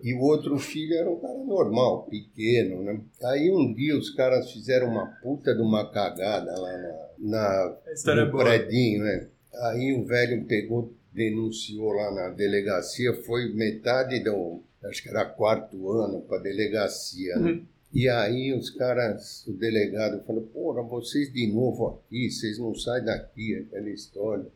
e 0.03 0.13
o 0.15 0.21
outro 0.21 0.59
filho 0.59 0.95
era 0.95 1.11
um 1.11 1.19
cara 1.19 1.39
normal, 1.39 2.07
pequeno, 2.07 2.83
né? 2.83 3.01
Aí 3.25 3.51
um 3.51 3.73
dia 3.73 3.97
os 3.97 4.11
caras 4.11 4.51
fizeram 4.53 4.89
uma 4.89 5.07
puta 5.23 5.55
de 5.55 5.63
uma 5.63 5.91
cagada 5.91 6.59
lá 6.59 6.79
na, 7.19 7.19
na 7.19 7.77
é 8.07 8.15
no 8.15 8.31
boa. 8.31 8.45
predinho, 8.45 9.05
né? 9.05 9.29
Aí 9.55 9.95
o 9.95 10.05
velho 10.05 10.45
pegou, 10.45 10.93
denunciou 11.13 11.93
lá 11.93 12.11
na 12.11 12.29
delegacia, 12.31 13.15
foi 13.15 13.53
metade 13.55 14.21
do, 14.21 14.61
acho 14.85 15.03
que 15.03 15.09
era 15.09 15.25
quarto 15.25 15.91
ano 15.91 16.21
para 16.23 16.43
delegacia, 16.43 17.37
né? 17.37 17.53
Uhum. 17.53 17.67
E 17.95 18.09
aí 18.09 18.55
os 18.55 18.71
caras, 18.71 19.47
o 19.47 19.53
delegado 19.53 20.25
falou, 20.25 20.43
porra, 20.45 20.83
vocês 20.83 21.31
de 21.33 21.47
novo 21.53 21.89
aqui, 21.89 22.31
vocês 22.31 22.59
não 22.59 22.75
saem 22.75 23.05
daqui, 23.05 23.55
aquela 23.55 23.91
história. 23.91 24.47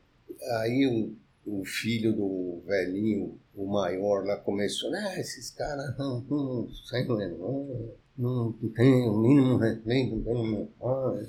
Aí 0.61 0.87
o, 0.87 1.15
o 1.47 1.65
filho 1.65 2.13
do 2.13 2.61
velhinho, 2.67 3.39
o 3.55 3.67
maior 3.67 4.25
lá, 4.27 4.37
começou, 4.37 4.93
ah, 4.93 5.19
esses 5.19 5.51
caras 5.51 5.97
não, 5.97 6.21
não 6.29 6.69
saem 6.85 7.07
não, 7.07 7.95
não 8.19 8.53
tem 8.75 9.09
o 9.09 9.17
mínimo 9.17 9.57
respeito 9.57 10.17
pelo 10.23 10.45
meu 10.45 10.69
pai. 10.79 11.27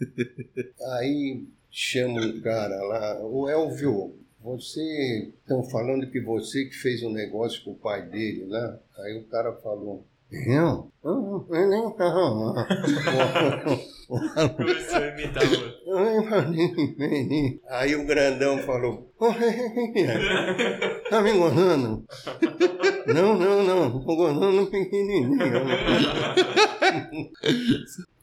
Aí 0.98 1.46
chama 1.70 2.20
o 2.26 2.42
cara 2.42 2.82
lá, 2.82 3.24
o 3.24 3.48
Elvio, 3.48 4.16
você 4.40 5.32
estão 5.40 5.62
falando 5.62 6.10
que 6.10 6.20
você 6.20 6.64
que 6.64 6.74
fez 6.74 7.02
um 7.02 7.12
negócio 7.12 7.62
com 7.64 7.72
o 7.72 7.78
pai 7.78 8.08
dele 8.08 8.46
lá? 8.46 8.80
Aí 8.98 9.18
o 9.18 9.24
cara 9.24 9.52
falou, 9.54 10.04
eu? 10.30 10.90
Eu 11.02 11.68
nem 11.68 11.88
estava 11.88 12.28
lá. 12.28 12.68
Começou 14.56 14.98
a 14.98 15.08
imitar 15.08 15.44
o... 15.44 15.77
Aí 17.70 17.94
o 17.96 18.06
grandão 18.06 18.58
falou, 18.58 19.12
tá 21.10 21.20
me 21.22 21.30
enganando? 21.32 22.04
Não, 23.08 23.38
não, 23.38 23.62
não, 23.64 24.00
tô 24.04 24.12
enganando 24.12 24.66
pequenininho. 24.70 25.30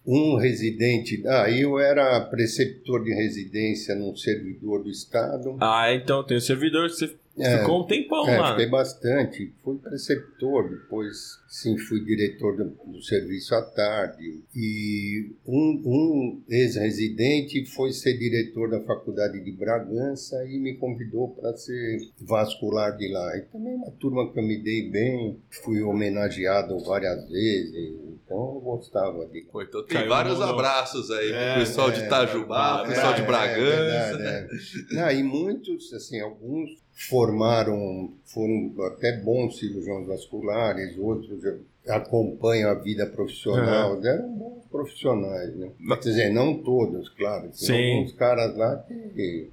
Um 0.08 0.38
residente, 0.38 1.24
aí 1.28 1.62
eu 1.62 1.80
era 1.80 2.22
preceptor 2.22 3.04
de 3.04 3.12
residência 3.12 3.96
num 3.96 4.16
servidor 4.16 4.84
do 4.84 4.90
Estado. 4.92 5.58
Ah, 5.60 5.92
então 5.96 6.24
tem 6.24 6.38
o 6.38 6.42
servidor 6.42 6.88
que 6.90 6.94
você 6.96 7.18
É. 7.40 7.58
ficou 7.58 7.82
um 7.84 7.88
tempão 7.88 8.30
É, 8.30 8.40
lá. 8.40 8.52
fiquei 8.52 8.68
bastante. 8.68 9.52
Fui 9.64 9.78
preceptor, 9.80 10.70
depois 10.70 11.18
sim 11.62 11.78
fui 11.78 12.04
diretor 12.04 12.58
do, 12.58 12.66
do 12.92 13.02
serviço 13.02 13.56
à 13.56 13.62
tarde. 13.62 14.42
E 14.54 15.32
um, 15.48 15.82
um 15.86 16.44
ex-residente 16.50 17.66
foi 17.68 17.92
ser 17.94 18.18
diretor 18.18 18.70
da 18.70 18.82
faculdade 18.82 19.42
de 19.44 19.52
Bragança 19.54 20.44
e 20.46 20.60
me 20.60 20.76
convidou 20.76 21.30
para 21.30 21.56
ser 21.56 21.98
vascular 22.22 22.96
de 22.98 23.08
lá. 23.12 23.38
E 23.38 23.42
também 23.44 23.74
uma 23.76 23.92
turma 23.92 24.32
que 24.32 24.40
eu 24.40 24.44
me 24.44 24.62
dei 24.62 24.90
bem, 24.90 25.40
fui 25.64 25.82
homenageado 25.82 26.78
várias 26.80 27.28
vezes. 27.30 27.96
Então 28.26 28.60
gostava 28.60 29.26
de. 29.28 29.42
Pô, 29.44 29.62
então 29.62 29.84
tem 29.86 29.98
Caiu 29.98 30.10
vários 30.10 30.40
no- 30.40 30.46
abraços 30.46 31.10
aí 31.12 31.32
É, 31.32 31.54
pro 31.54 31.60
pessoal 31.62 31.92
de 31.92 32.02
É, 32.02 32.06
Itajubá, 32.06 32.84
é, 32.84 32.88
pessoal 32.90 33.14
de 33.14 33.22
é, 33.22 33.26
Bragança. 33.26 33.62
É, 33.62 34.18
verdade, 34.18 34.58
é. 34.92 34.96
Não, 34.96 35.12
e 35.12 35.24
muitos, 35.24 35.94
assim, 35.94 36.20
alguns 36.20 36.70
formaram, 36.98 38.14
foram 38.24 38.74
até 38.88 39.18
bons 39.22 39.60
cirurgiões 39.60 40.08
vasculares, 40.08 40.98
outros 40.98 41.45
acompanham 41.88 42.72
a 42.72 42.74
vida 42.74 43.06
profissional, 43.06 44.04
eram 44.04 44.30
bons 44.36 44.66
profissionais, 44.72 45.56
né? 45.56 45.70
Quer 46.02 46.10
dizer, 46.10 46.30
não 46.32 46.62
todos, 46.64 47.10
claro. 47.10 47.50
Tem 47.50 47.98
alguns 47.98 48.12
caras 48.14 48.56
lá 48.58 48.78
que, 49.14 49.50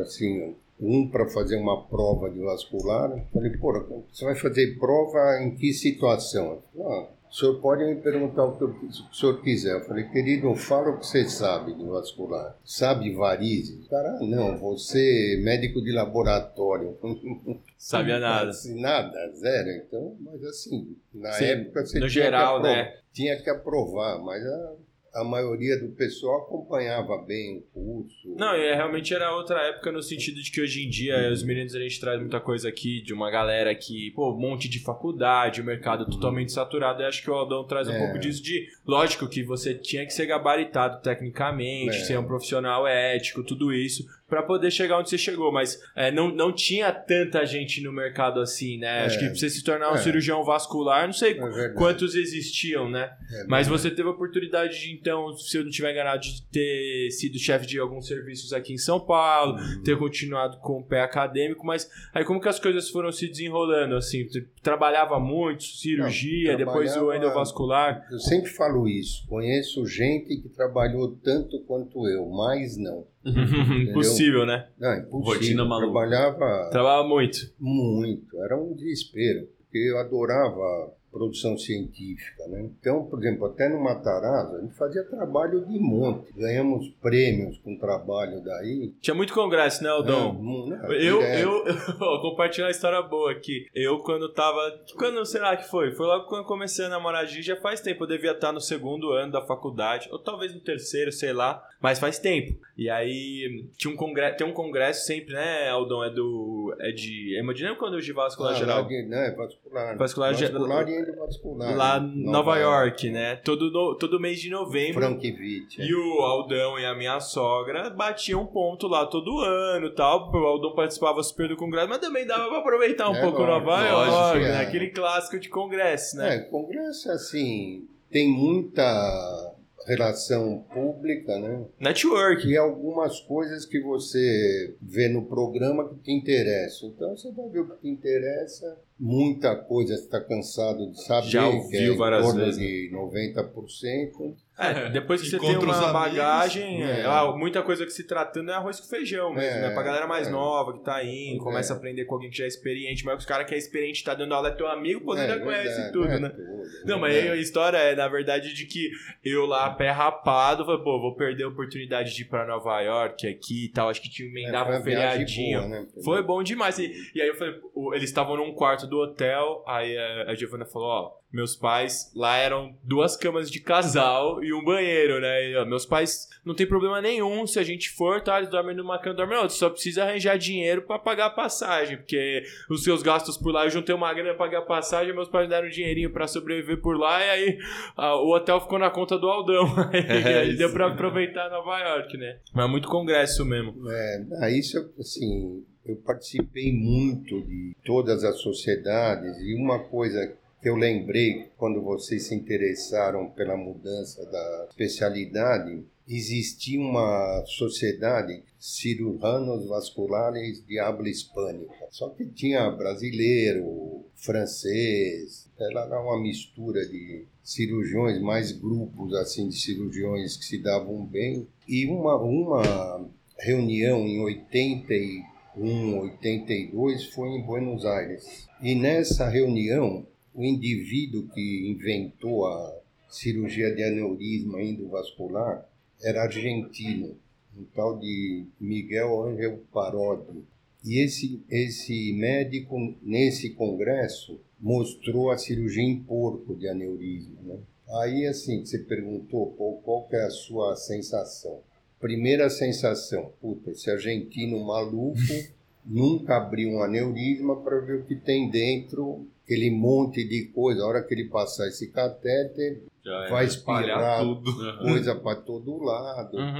assim, 0.00 0.54
um 0.80 1.08
para 1.08 1.26
fazer 1.30 1.56
uma 1.56 1.82
prova 1.86 2.28
de 2.30 2.40
vascular, 2.40 3.08
falei, 3.32 3.50
pô, 3.56 4.04
você 4.12 4.24
vai 4.24 4.34
fazer 4.34 4.78
prova 4.78 5.42
em 5.42 5.54
que 5.54 5.72
situação? 5.72 6.62
Ah, 6.78 7.06
o 7.34 7.36
senhor 7.36 7.60
pode 7.60 7.84
me 7.84 7.96
perguntar 7.96 8.44
o 8.44 8.56
que 8.56 8.62
o 8.64 9.12
senhor 9.12 9.42
quiser. 9.42 9.72
Eu 9.74 9.80
falei, 9.80 10.04
querido, 10.04 10.54
fala 10.54 10.90
o 10.90 11.00
que 11.00 11.06
você 11.06 11.28
sabe 11.28 11.74
de 11.74 11.84
vascular. 11.84 12.56
Sabe 12.64 13.12
varizes? 13.12 13.88
Cara, 13.88 14.18
ah, 14.20 14.24
não, 14.24 14.56
você 14.56 15.34
é 15.34 15.42
médico 15.42 15.82
de 15.82 15.90
laboratório. 15.90 16.96
Sabia 17.76 18.20
nada. 18.20 18.50
Assim, 18.50 18.80
nada, 18.80 19.32
zero. 19.34 19.68
Então, 19.70 20.16
mas 20.20 20.44
assim, 20.44 20.96
na 21.12 21.32
Sim, 21.32 21.44
época 21.46 21.84
você 21.84 21.98
no 21.98 22.08
tinha 22.08 22.24
geral, 22.24 22.60
que 22.62 22.68
apro- 22.68 22.82
né? 22.82 22.98
Tinha 23.12 23.42
que 23.42 23.50
aprovar, 23.50 24.18
mas 24.22 24.40
a, 24.46 24.72
a 25.14 25.22
maioria 25.24 25.78
do 25.78 25.88
pessoal 25.94 26.42
acompanhava 26.42 27.16
bem 27.18 27.58
o 27.58 27.62
curso. 27.72 28.34
Não, 28.36 28.56
e 28.56 28.60
é, 28.66 28.74
realmente 28.74 29.14
era 29.14 29.34
outra 29.34 29.60
época 29.68 29.92
no 29.92 30.02
sentido 30.02 30.42
de 30.42 30.50
que 30.50 30.60
hoje 30.60 30.84
em 30.84 30.90
dia 30.90 31.30
os 31.30 31.42
meninos 31.44 31.74
a 31.74 31.78
gente 31.80 32.00
traz 32.00 32.20
muita 32.20 32.40
coisa 32.40 32.68
aqui 32.68 33.00
de 33.02 33.12
uma 33.14 33.30
galera 33.30 33.72
que, 33.74 34.10
pô, 34.12 34.32
um 34.32 34.38
monte 34.38 34.68
de 34.68 34.80
faculdade, 34.80 35.60
o 35.60 35.64
mercado 35.64 36.04
totalmente 36.06 36.52
saturado. 36.52 37.02
Eu 37.02 37.06
acho 37.08 37.22
que 37.22 37.30
o 37.30 37.34
Aldão 37.34 37.64
traz 37.66 37.88
um 37.88 37.92
É. 37.92 37.98
pouco 37.98 38.18
disso 38.18 38.42
de, 38.42 38.66
lógico 38.86 39.28
que 39.28 39.42
você 39.44 39.74
tinha 39.74 40.04
que 40.04 40.12
ser 40.12 40.26
gabaritado 40.26 41.00
tecnicamente, 41.00 41.96
É. 41.96 42.00
ser 42.04 42.18
um 42.18 42.24
profissional 42.26 42.86
ético, 42.86 43.44
tudo 43.44 43.72
isso, 43.72 44.04
pra 44.28 44.42
poder 44.42 44.70
chegar 44.70 44.98
onde 44.98 45.10
você 45.10 45.18
chegou, 45.18 45.52
mas 45.52 45.78
é, 45.94 46.10
não, 46.10 46.28
não 46.34 46.52
tinha 46.52 46.90
tanta 46.92 47.44
gente 47.44 47.82
no 47.82 47.92
mercado 47.92 48.40
assim, 48.40 48.78
né? 48.78 49.04
Acho 49.04 49.16
É. 49.16 49.18
que 49.20 49.26
pra 49.26 49.34
você 49.34 49.50
se 49.50 49.62
tornar 49.62 49.92
um 49.92 49.96
É. 49.96 49.98
cirurgião 49.98 50.42
vascular, 50.44 51.06
não 51.06 51.12
sei 51.12 51.38
É 51.38 51.68
quantos 51.70 52.14
existiam, 52.14 52.88
né? 52.90 53.12
É 53.32 53.44
Mas 53.46 53.68
você 53.68 53.90
teve 53.90 54.08
a 54.08 54.12
oportunidade 54.12 54.80
de, 54.80 54.92
então, 54.92 55.32
se 55.36 55.56
eu 55.58 55.62
não 55.62 55.68
estiver 55.70 55.92
enganado, 55.92 56.22
de 56.22 56.42
ter 56.46 57.10
sido 57.10 57.38
chefe 57.38 57.66
de 57.66 57.78
alguns 57.78 58.06
serviços 58.06 58.52
aqui 58.52 58.72
em 58.72 58.78
São 58.78 58.98
Paulo, 58.98 59.58
Uhum. 59.58 59.82
ter 59.82 59.98
continuado 59.98 60.56
com 60.58 60.78
o 60.80 60.84
pé 60.84 61.02
acadêmico, 61.02 61.64
mas 61.66 61.88
aí 62.12 62.24
como 62.24 62.40
que 62.40 62.48
as 62.48 62.58
coisas 62.58 62.88
foram 62.88 63.12
se 63.12 63.28
desenrolando, 63.28 63.94
assim? 63.96 64.26
Você 64.26 64.46
trabalhava 64.62 65.20
muito, 65.20 65.64
cirurgia, 65.64 66.52
Não, 66.52 66.58
depois 66.58 66.96
o 66.96 67.12
endovascular. 67.12 68.06
Eu 68.10 68.18
sempre 68.18 68.50
falo 68.50 68.88
isso. 68.88 69.26
Conheço 69.28 69.84
gente 69.86 70.36
que 70.40 70.48
trabalhou 70.48 71.16
tanto 71.22 71.60
quanto 71.66 72.08
eu, 72.08 72.26
mas 72.30 72.76
não. 72.76 73.06
Impossível, 73.24 74.46
né? 74.46 74.68
Não, 74.78 74.90
é 74.90 74.98
impossível. 75.00 75.34
Rotina 75.34 75.64
maluca. 75.64 75.92
Trabalhava 75.92 76.70
Trabalhava 76.70 77.08
muito. 77.08 77.38
muito. 77.58 78.42
Era 78.42 78.56
um 78.56 78.74
desespero, 78.74 79.48
porque 79.58 79.78
eu 79.78 79.98
adorava 79.98 80.92
produção 81.14 81.56
científica, 81.56 82.44
né? 82.48 82.68
Então, 82.80 83.04
por 83.04 83.20
exemplo, 83.20 83.46
até 83.46 83.68
no 83.68 83.80
Matarazzo, 83.80 84.56
a 84.56 84.60
gente 84.62 84.74
fazia 84.74 85.04
trabalho 85.04 85.64
de 85.64 85.78
monte. 85.78 86.32
Ganhamos 86.36 86.88
prêmios 87.00 87.56
com 87.58 87.78
trabalho 87.78 88.42
daí. 88.42 88.92
Tinha 89.00 89.14
muito 89.14 89.32
congresso, 89.32 89.84
né, 89.84 89.90
Aldão? 89.90 90.32
Não, 90.34 90.66
não, 90.66 90.92
Eu, 90.92 91.18
direto. 91.20 91.40
eu, 91.40 91.66
eu 91.70 91.98
vou 91.98 92.20
compartilhar 92.20 92.66
uma 92.66 92.72
história 92.72 93.00
boa 93.00 93.30
aqui. 93.30 93.64
Eu, 93.72 94.00
quando 94.00 94.28
tava. 94.32 94.58
Quando 94.98 95.24
será 95.24 95.56
que 95.56 95.70
foi? 95.70 95.92
Foi 95.92 96.04
logo 96.04 96.26
quando 96.26 96.40
eu 96.42 96.48
comecei 96.48 96.84
a 96.84 96.88
namorar 96.88 97.22
a 97.22 97.26
Gi, 97.26 97.42
já 97.42 97.54
faz 97.60 97.80
tempo. 97.80 98.02
Eu 98.02 98.08
devia 98.08 98.32
estar 98.32 98.50
no 98.50 98.60
segundo 98.60 99.12
ano 99.12 99.30
da 99.30 99.46
faculdade, 99.46 100.08
ou 100.10 100.18
talvez 100.18 100.52
no 100.52 100.60
terceiro, 100.60 101.12
sei 101.12 101.32
lá. 101.32 101.62
Mas 101.80 102.00
faz 102.00 102.18
tempo. 102.18 102.58
E 102.76 102.90
aí, 102.90 103.66
tinha 103.76 103.92
um 103.94 103.96
congresso, 103.96 104.36
tem 104.36 104.44
um 104.46 104.52
congresso 104.52 105.06
sempre, 105.06 105.32
né, 105.32 105.68
Aldão? 105.68 106.02
É 106.02 106.10
do. 106.10 106.74
É 106.80 106.90
de 106.90 107.36
hemodinâmica 107.38 107.78
quando 107.78 107.94
é 107.94 107.98
o 107.98 108.00
de 108.00 108.12
vascular 108.12 108.52
Ah, 108.52 108.56
geral? 108.58 108.84
de- 108.84 109.06
não, 109.08 109.16
é 109.18 109.30
vascular. 109.32 109.96
Vascular 109.96 110.34
ge- 110.34 110.48
vascular 110.48 110.88
e 110.88 110.98
endovascular. 110.98 111.76
Lá 111.76 112.00
né? 112.00 112.12
em 112.16 112.24
Nova 112.24 112.56
York, 112.58 113.10
né? 113.10 113.36
Todo, 113.36 113.70
no- 113.70 113.94
todo 113.94 114.18
mês 114.18 114.40
de 114.40 114.50
novembro. 114.50 115.00
Frankvit. 115.00 115.80
é. 115.80 115.86
E 115.86 115.94
o 115.94 116.20
Aldão 116.22 116.76
e 116.76 116.84
a 116.84 116.94
minha 116.96 117.20
sogra 117.20 117.90
batiam 117.90 118.44
ponto 118.44 118.88
lá 118.88 119.06
todo 119.06 119.38
ano 119.38 119.86
e 119.86 119.94
tal. 119.94 120.32
O 120.34 120.36
Aldão 120.38 120.74
participava 120.74 121.22
super 121.22 121.48
do 121.48 121.56
congresso, 121.56 121.88
mas 121.88 121.98
também 121.98 122.26
dava 122.26 122.48
pra 122.48 122.58
aproveitar 122.58 123.08
um 123.08 123.14
É, 123.14 123.20
pouco 123.20 123.38
lógico, 123.38 123.60
Nova 123.66 123.86
York, 123.86 124.38
né? 124.40 124.50
é. 124.50 124.60
Aquele 124.66 124.90
clássico 124.90 125.38
de 125.38 125.48
congresso, 125.48 126.16
né? 126.16 126.34
É, 126.34 126.38
congresso, 126.40 127.08
assim, 127.12 127.86
tem 128.10 128.28
muita 128.28 129.53
relação 129.86 130.64
pública, 130.72 131.38
né? 131.38 131.64
Network. 131.78 132.46
E 132.48 132.56
algumas 132.56 133.20
coisas 133.20 133.64
que 133.64 133.80
você 133.80 134.74
vê 134.80 135.08
no 135.08 135.26
programa 135.26 135.88
que 135.88 135.96
te 135.96 136.12
interessam. 136.12 136.90
Então 136.90 137.16
você 137.16 137.30
vai 137.32 137.48
ver 137.48 137.60
o 137.60 137.68
que 137.68 137.82
te 137.82 137.88
interessa. 137.88 138.78
Muita 138.98 139.56
coisa 139.56 139.96
você 139.96 140.04
está 140.04 140.20
cansado 140.20 140.90
de 140.90 141.02
saber, 141.04 141.28
Já 141.28 141.50
que 141.50 141.56
ouviu 141.56 141.94
é 141.94 141.96
várias 141.96 142.34
vezes, 142.34 142.58
de 142.58 142.90
90%. 142.92 144.34
É, 144.56 144.88
depois 144.90 145.20
que 145.20 145.28
você 145.28 145.38
tem 145.38 145.56
uma 145.56 145.74
amigos, 145.74 145.92
bagagem, 145.92 146.82
é. 146.84 147.00
é, 147.00 147.04
ah, 147.04 147.32
muita 147.36 147.62
coisa 147.62 147.84
que 147.84 147.90
se 147.92 148.04
tratando 148.04 148.50
é 148.50 148.54
arroz 148.54 148.78
com 148.78 148.86
feijão 148.86 149.32
mesmo, 149.34 149.58
É, 149.58 149.62
né? 149.62 149.70
Pra 149.74 149.82
galera 149.82 150.06
mais 150.06 150.28
é. 150.28 150.30
nova 150.30 150.72
que 150.74 150.84
tá 150.84 151.02
indo, 151.02 151.42
começa 151.42 151.72
É. 151.72 151.74
a 151.74 151.78
aprender 151.78 152.04
com 152.04 152.14
alguém 152.14 152.30
que 152.30 152.36
já 152.38 152.44
é 152.44 152.48
experiente, 152.48 153.04
mas 153.04 153.18
os 153.18 153.26
caras 153.26 153.46
que 153.48 153.54
é 153.54 153.58
experiente 153.58 154.04
tá 154.04 154.14
dando 154.14 154.32
aula 154.34 154.48
é 154.48 154.52
teu 154.52 154.68
amigo, 154.68 155.00
pô, 155.00 155.16
É, 155.16 155.26
já 155.26 155.40
conhece 155.40 155.92
tudo, 155.92 156.06
é 156.08 156.18
né? 156.20 156.28
tudo, 156.28 156.44
Não, 156.86 156.98
mas 156.98 157.14
é. 157.16 157.22
aí 157.22 157.28
a 157.30 157.36
história 157.36 157.76
é, 157.78 157.94
na 157.96 158.06
verdade, 158.08 158.54
de 158.54 158.66
que 158.66 158.90
eu 159.24 159.44
lá, 159.46 159.70
pé 159.70 159.90
rapado, 159.90 160.64
falei, 160.64 160.82
pô, 160.82 161.00
vou 161.00 161.14
perder 161.16 161.44
a 161.44 161.48
oportunidade 161.48 162.14
de 162.14 162.22
ir 162.22 162.26
pra 162.26 162.46
Nova 162.46 162.80
York 162.80 163.26
aqui 163.26 163.66
e 163.66 163.68
tal. 163.70 163.88
Acho 163.88 164.00
que 164.00 164.08
tinha 164.10 164.28
emendava 164.28 164.78
um 164.78 164.82
feriadinho. 164.82 165.58
boa, 165.60 165.68
né? 165.68 165.86
Foi 166.04 166.22
bom 166.22 166.42
demais. 166.42 166.78
E, 166.78 166.92
e 167.14 167.20
aí 167.20 167.28
eu 167.28 167.34
falei, 167.34 167.54
eles 167.94 168.04
estavam 168.04 168.36
num 168.36 168.52
quarto 168.54 168.86
do 168.86 168.98
hotel, 168.98 169.64
aí 169.66 169.96
a, 169.98 170.30
a 170.30 170.34
Giovana 170.34 170.64
falou, 170.64 170.88
ó, 170.88 171.23
meus 171.34 171.56
pais 171.56 172.12
lá 172.14 172.36
eram 172.36 172.76
duas 172.84 173.16
camas 173.16 173.50
de 173.50 173.58
casal 173.58 174.42
e 174.42 174.54
um 174.54 174.64
banheiro, 174.64 175.20
né? 175.20 175.50
E, 175.50 175.56
ó, 175.56 175.64
meus 175.64 175.84
pais 175.84 176.28
não 176.44 176.54
tem 176.54 176.64
problema 176.64 177.00
nenhum 177.00 177.44
se 177.44 177.58
a 177.58 177.64
gente 177.64 177.90
for, 177.90 178.20
tá? 178.20 178.38
Eles 178.38 178.48
dormem 178.48 178.76
numa 178.76 179.00
cama, 179.00 179.16
dormem 179.16 179.34
na 179.34 179.42
outra. 179.42 179.56
Só 179.56 179.68
precisa 179.68 180.04
arranjar 180.04 180.38
dinheiro 180.38 180.82
pra 180.82 180.96
pagar 180.96 181.26
a 181.26 181.30
passagem, 181.30 181.96
porque 181.96 182.44
os 182.70 182.84
seus 182.84 183.02
gastos 183.02 183.36
por 183.36 183.52
lá, 183.52 183.64
eu 183.64 183.70
juntei 183.70 183.92
uma 183.92 184.14
grana 184.14 184.34
pra 184.34 184.46
pagar 184.46 184.58
a 184.58 184.62
passagem, 184.62 185.12
meus 185.12 185.28
pais 185.28 185.48
deram 185.48 185.66
um 185.66 185.70
dinheirinho 185.70 186.12
pra 186.12 186.28
sobreviver 186.28 186.80
por 186.80 186.96
lá, 186.96 187.24
e 187.24 187.30
aí 187.30 187.58
o 187.96 188.32
hotel 188.32 188.60
ficou 188.60 188.78
na 188.78 188.90
conta 188.90 189.18
do 189.18 189.28
Aldão. 189.28 189.64
É, 190.04 190.40
aí 190.40 190.56
deu 190.56 190.72
pra 190.72 190.88
aproveitar 190.88 191.48
Nova 191.50 191.78
York, 191.78 192.16
né? 192.16 192.38
Mas 192.52 192.70
muito 192.70 192.88
congresso 192.88 193.44
mesmo. 193.44 193.74
É, 193.90 194.50
isso, 194.50 194.78
assim, 194.98 195.64
eu 195.84 195.96
participei 195.96 196.72
muito 196.72 197.40
de 197.42 197.74
todas 197.84 198.22
as 198.22 198.40
sociedades 198.40 199.36
e 199.40 199.54
uma 199.54 199.78
coisa 199.88 200.36
eu 200.64 200.76
lembrei 200.76 201.50
quando 201.56 201.82
vocês 201.82 202.24
se 202.24 202.34
interessaram 202.34 203.30
pela 203.30 203.56
mudança 203.56 204.24
da 204.26 204.66
especialidade, 204.70 205.84
existia 206.08 206.80
uma 206.80 207.44
sociedade 207.46 208.42
cirujanos 208.58 209.66
vasculares 209.66 210.64
de 210.66 210.78
habla 210.78 211.08
hispânica. 211.08 211.86
Só 211.90 212.08
que 212.10 212.24
tinha 212.26 212.70
brasileiro, 212.70 214.04
francês, 214.14 215.48
era 215.58 216.00
uma 216.00 216.20
mistura 216.20 216.86
de 216.86 217.26
cirurgiões, 217.42 218.20
mais 218.20 218.52
grupos 218.52 219.14
assim 219.14 219.48
de 219.48 219.56
cirurgiões 219.56 220.36
que 220.36 220.44
se 220.44 220.58
davam 220.58 221.04
bem. 221.04 221.46
E 221.68 221.86
uma, 221.86 222.16
uma 222.16 223.08
reunião 223.38 224.06
em 224.06 224.20
81, 224.20 225.98
82 225.98 227.04
foi 227.06 227.28
em 227.28 227.42
Buenos 227.42 227.84
Aires. 227.84 228.48
E 228.62 228.74
nessa 228.74 229.28
reunião, 229.28 230.06
o 230.34 230.42
indivíduo 230.42 231.28
que 231.28 231.70
inventou 231.70 232.46
a 232.46 232.80
cirurgia 233.08 233.72
de 233.74 233.84
aneurisma 233.84 234.60
endovascular 234.60 235.68
era 236.02 236.22
argentino, 236.22 237.16
um 237.56 237.64
tal 237.74 237.98
de 237.98 238.44
Miguel 238.60 239.22
Ángel 239.22 239.62
Parodi. 239.72 240.42
E 240.84 241.02
esse, 241.02 241.40
esse 241.48 242.12
médico, 242.12 242.94
nesse 243.00 243.50
congresso, 243.50 244.38
mostrou 244.60 245.30
a 245.30 245.38
cirurgia 245.38 245.82
em 245.82 246.00
porco 246.00 246.54
de 246.54 246.68
aneurisma. 246.68 247.40
Né? 247.42 247.58
Aí, 248.00 248.26
assim, 248.26 248.64
você 248.64 248.78
perguntou 248.78 249.52
pô, 249.52 249.74
qual 249.84 250.02
que 250.08 250.16
é 250.16 250.24
a 250.24 250.30
sua 250.30 250.74
sensação. 250.76 251.60
Primeira 252.00 252.50
sensação, 252.50 253.32
puta, 253.40 253.70
esse 253.70 253.90
argentino 253.90 254.62
maluco 254.62 255.16
nunca 255.86 256.36
abriu 256.36 256.70
um 256.70 256.82
aneurisma 256.82 257.62
para 257.62 257.80
ver 257.80 258.00
o 258.00 258.04
que 258.04 258.16
tem 258.16 258.50
dentro, 258.50 259.26
aquele 259.44 259.70
monte 259.70 260.26
de 260.26 260.46
coisa. 260.46 260.82
A 260.82 260.86
hora 260.86 261.02
que 261.02 261.14
ele 261.14 261.28
passar 261.28 261.68
esse 261.68 261.88
catéter, 261.88 262.82
Já 263.04 263.28
vai 263.28 263.44
é 263.44 263.48
espalhar 263.48 264.20
tudo. 264.22 264.52
coisa 264.82 265.14
para 265.14 265.36
todo 265.40 265.82
lado. 265.82 266.36
Uhum. 266.36 266.54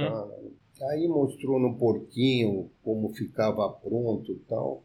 Tá. 0.79 0.89
Aí 0.91 1.07
mostrou 1.07 1.59
no 1.59 1.75
porquinho 1.77 2.69
como 2.83 3.09
ficava 3.13 3.67
pronto 3.69 4.31
e 4.31 4.39
tal. 4.47 4.83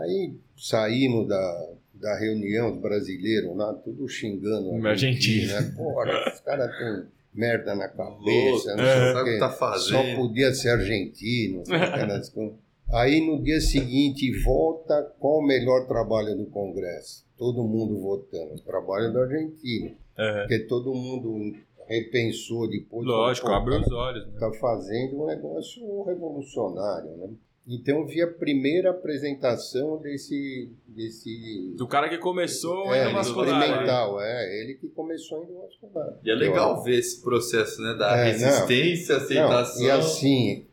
Aí 0.00 0.34
saímos 0.56 1.28
da, 1.28 1.68
da 1.94 2.18
reunião 2.18 2.72
dos 2.72 2.80
brasileiros 2.80 3.56
lá, 3.56 3.72
tudo 3.74 4.08
xingando. 4.08 4.86
a 4.86 4.90
Argentina. 4.90 5.60
Né? 5.60 5.74
Porra, 5.76 6.32
os 6.32 6.40
caras 6.40 6.76
têm 6.76 7.04
merda 7.34 7.74
na 7.74 7.86
cabeça, 7.86 8.74
Louco, 8.74 8.76
não 8.76 8.84
sei 8.84 9.10
o 9.10 9.12
sabe 9.12 9.30
o 9.30 9.32
que 9.34 9.38
tá 9.38 9.50
Só 9.50 9.56
fazendo? 9.58 10.16
podia 10.16 10.54
ser 10.54 10.70
argentino. 10.70 11.62
Aí 12.92 13.20
no 13.20 13.42
dia 13.42 13.60
seguinte 13.60 14.30
volta 14.42 15.12
qual 15.18 15.38
o 15.38 15.46
melhor 15.46 15.86
trabalho 15.86 16.36
do 16.36 16.46
Congresso? 16.46 17.24
Todo 17.36 17.64
mundo 17.64 18.00
votando. 18.00 18.54
O 18.54 18.60
trabalho 18.60 19.12
do 19.12 19.18
argentino. 19.20 19.96
Aham. 20.18 20.40
Porque 20.40 20.60
todo 20.60 20.94
mundo 20.94 21.56
repensou 21.86 22.68
depois. 22.68 23.06
Lógico, 23.06 23.48
abre 23.48 23.76
"Pô, 23.76 23.80
os 23.82 23.92
olhos. 23.92 24.26
Né? 24.26 24.32
está 24.34 24.52
fazendo 24.54 25.22
um 25.22 25.26
negócio 25.26 26.02
revolucionário, 26.04 27.10
né? 27.16 27.28
Então 27.68 27.98
eu 27.98 28.06
vi 28.06 28.22
a 28.22 28.28
primeira 28.32 28.90
apresentação 28.90 29.98
desse 30.00 30.70
desse 30.86 31.74
Do 31.76 31.88
cara 31.88 32.08
que 32.08 32.16
começou 32.18 32.94
é, 32.94 33.04
a 33.06 33.12
vascular. 33.12 33.58
né? 33.58 33.66
experimental, 33.66 34.20
é 34.22 34.60
ele 34.62 34.74
que 34.74 34.86
começou 34.88 35.40
a 35.40 35.44
endovascular. 35.44 36.18
E 36.24 36.30
é 36.30 36.34
legal 36.34 36.82
ver 36.84 36.98
esse 36.98 37.20
processo, 37.20 37.82
né? 37.82 37.94
Da 37.98 38.16
É, 38.18 38.30
resistência, 38.30 39.16
aceitação. 39.16 39.80
Não, 39.80 39.88
e 39.88 39.90
assim, 39.90 40.66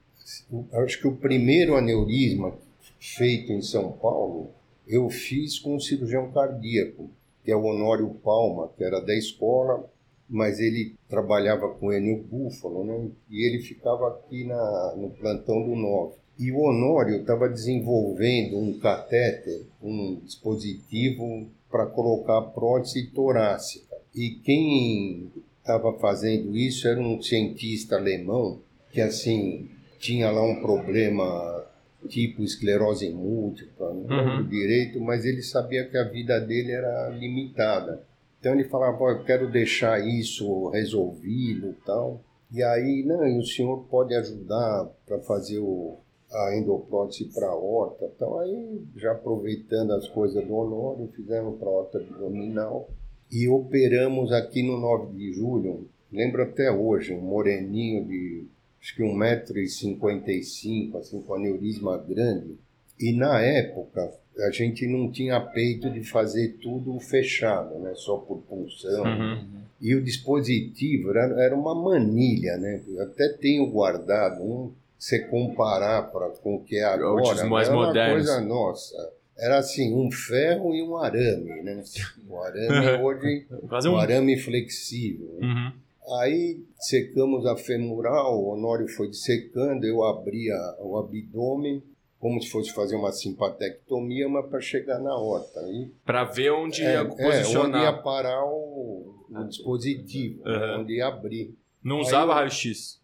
acho 0.74 1.00
que 1.00 1.08
o 1.08 1.16
primeiro 1.16 1.76
aneurisma 1.76 2.58
feito 3.00 3.52
em 3.52 3.62
São 3.62 3.92
Paulo, 3.92 4.52
eu 4.88 5.10
fiz 5.10 5.60
com 5.60 5.76
um 5.76 5.80
cirurgião 5.80 6.32
cardíaco, 6.32 7.10
que 7.44 7.52
é 7.52 7.56
o 7.56 7.64
Honório 7.64 8.10
Palma, 8.24 8.70
que 8.78 8.84
era 8.84 9.02
da 9.02 9.14
escola, 9.14 9.90
mas 10.30 10.60
ele 10.60 10.96
trabalhava 11.10 11.68
com 11.70 11.88
o 11.88 11.94
Enio 11.94 12.24
Búfalo, 12.24 12.84
né? 12.86 13.10
E 13.30 13.46
ele 13.46 13.62
ficava 13.62 14.08
aqui 14.08 14.46
na, 14.46 14.96
no 14.96 15.10
plantão 15.10 15.62
do 15.62 15.76
9. 15.76 16.16
E 16.40 16.52
o 16.52 16.62
Honório 16.62 17.18
estava 17.18 17.50
desenvolvendo 17.50 18.58
um 18.58 18.80
catéter, 18.80 19.66
um 19.82 20.20
dispositivo 20.24 21.48
para 21.70 21.86
colocar 21.86 22.42
prótese 22.42 23.08
torácica. 23.08 23.98
E 24.16 24.32
quem 24.44 25.32
estava 25.60 25.94
fazendo 26.00 26.56
isso 26.56 26.88
era 26.88 27.00
um 27.00 27.22
cientista 27.22 27.98
alemão 27.98 28.60
que 28.92 29.02
assim 29.02 29.70
tinha 30.04 30.30
lá 30.30 30.44
um 30.44 30.60
problema 30.62 31.66
tipo 32.10 32.44
esclerose 32.44 33.10
múltipla, 33.10 33.94
não 33.94 34.36
Uhum. 34.40 34.44
direito, 34.44 35.00
mas 35.00 35.24
ele 35.24 35.42
sabia 35.42 35.86
que 35.88 35.98
a 35.98 36.04
vida 36.04 36.38
dele 36.42 36.74
era 36.74 37.08
limitada. 37.10 38.04
Então 38.38 38.54
ele 38.54 38.66
falava, 38.66 38.98
"Pô, 38.98 39.10
eu 39.10 39.24
quero 39.24 39.50
deixar 39.50 40.06
isso 40.06 40.68
resolvido 40.70 41.70
e 41.70 41.86
tal. 41.86 42.20
E 42.52 42.62
aí, 42.62 43.04
não, 43.06 43.26
e 43.26 43.40
o 43.40 43.44
senhor 43.46 43.86
pode 43.90 44.14
ajudar 44.14 44.90
para 45.08 45.20
fazer 45.20 45.60
o, 45.60 45.98
a 46.30 46.56
endoprótese 46.58 47.26
para 47.34 47.48
a 47.48 47.56
horta. 47.56 48.06
Então 48.14 48.38
aí, 48.40 48.82
já 48.98 49.14
aproveitando 49.14 49.92
as 49.94 50.08
coisas 50.10 50.46
do 50.46 50.54
Honório, 50.54 51.08
fizemos 51.16 51.58
para 51.58 51.70
a 51.70 51.72
horta 51.72 51.98
abdominal 52.00 52.90
e 53.32 53.48
operamos 53.48 54.34
aqui 54.34 54.62
no 54.62 54.78
9 54.78 55.14
de 55.18 55.32
julho, 55.34 55.88
lembro 56.12 56.44
até 56.44 56.70
hoje, 56.70 57.14
um 57.16 57.22
moreninho 57.22 58.06
de 58.06 58.46
acho 58.84 58.96
que 58.96 59.02
1,55m, 59.02 60.96
assim, 60.98 61.22
com 61.22 61.34
aneurisma 61.36 61.98
grande. 61.98 62.58
E 63.00 63.14
na 63.14 63.40
época, 63.40 64.12
a 64.40 64.52
gente 64.52 64.86
não 64.86 65.10
tinha 65.10 65.40
peito 65.40 65.90
de 65.90 66.04
fazer 66.04 66.58
tudo 66.62 67.00
fechado, 67.00 67.80
né? 67.80 67.94
só 67.96 68.18
por 68.18 68.40
punção. 68.40 69.06
Uhum. 69.06 69.64
E 69.80 69.96
o 69.96 70.04
dispositivo 70.04 71.12
era, 71.12 71.42
era 71.42 71.56
uma 71.56 71.74
manilha, 71.74 72.58
né? 72.58 72.82
Eu 72.88 73.04
até 73.04 73.30
tenho 73.30 73.66
guardado 73.68 74.44
um, 74.44 74.72
você 74.98 75.20
comparar 75.20 76.04
pra, 76.04 76.30
com 76.30 76.56
o 76.56 76.64
que 76.64 76.78
é 76.78 76.84
agora, 76.84 77.22
Outros 77.22 77.44
mais 77.50 77.68
era 77.68 77.78
uma 77.78 77.88
modernos. 77.88 78.26
coisa 78.26 78.42
nossa. 78.42 79.14
Era 79.38 79.58
assim, 79.58 79.94
um 79.94 80.12
ferro 80.12 80.76
e 80.76 80.84
um 80.84 80.98
arame, 80.98 81.62
né? 81.64 81.82
O 82.30 82.38
arame 82.42 83.04
hoje, 83.04 83.46
um 83.52 83.92
um. 83.92 83.98
arame 83.98 84.38
flexível. 84.38 85.38
né? 85.40 85.48
Uhum. 85.48 85.83
Aí 86.22 86.64
secamos 86.80 87.46
a 87.46 87.56
femoral, 87.56 88.38
o 88.40 88.50
Honório 88.54 88.88
foi 88.90 89.10
dissecando, 89.10 89.86
eu 89.86 90.04
abria 90.04 90.56
o 90.80 90.98
abdômen, 90.98 91.82
como 92.20 92.42
se 92.42 92.50
fosse 92.50 92.72
fazer 92.74 92.96
uma 92.96 93.12
simpatectomia, 93.12 94.28
mas 94.30 94.46
para 94.50 94.62
chegar 94.62 95.00
na 95.00 95.16
horta. 95.16 95.60
E, 95.70 95.92
Pra 96.06 96.24
ver 96.24 96.52
onde 96.52 96.82
é, 96.84 96.86
ia 96.94 96.98
é, 97.00 97.02
onde 97.04 97.16
posicionar. 97.18 97.84
ia 97.84 97.94
parar 97.94 98.46
o, 98.46 99.26
o 99.30 99.44
dispositivo, 99.48 100.44
né, 100.44 100.56
Aham. 100.56 100.82
onde 100.82 100.94
ia 100.98 101.08
abrir. 101.08 101.56
Não 101.84 102.00
usava 102.00 102.34
raio-x. 102.36 103.02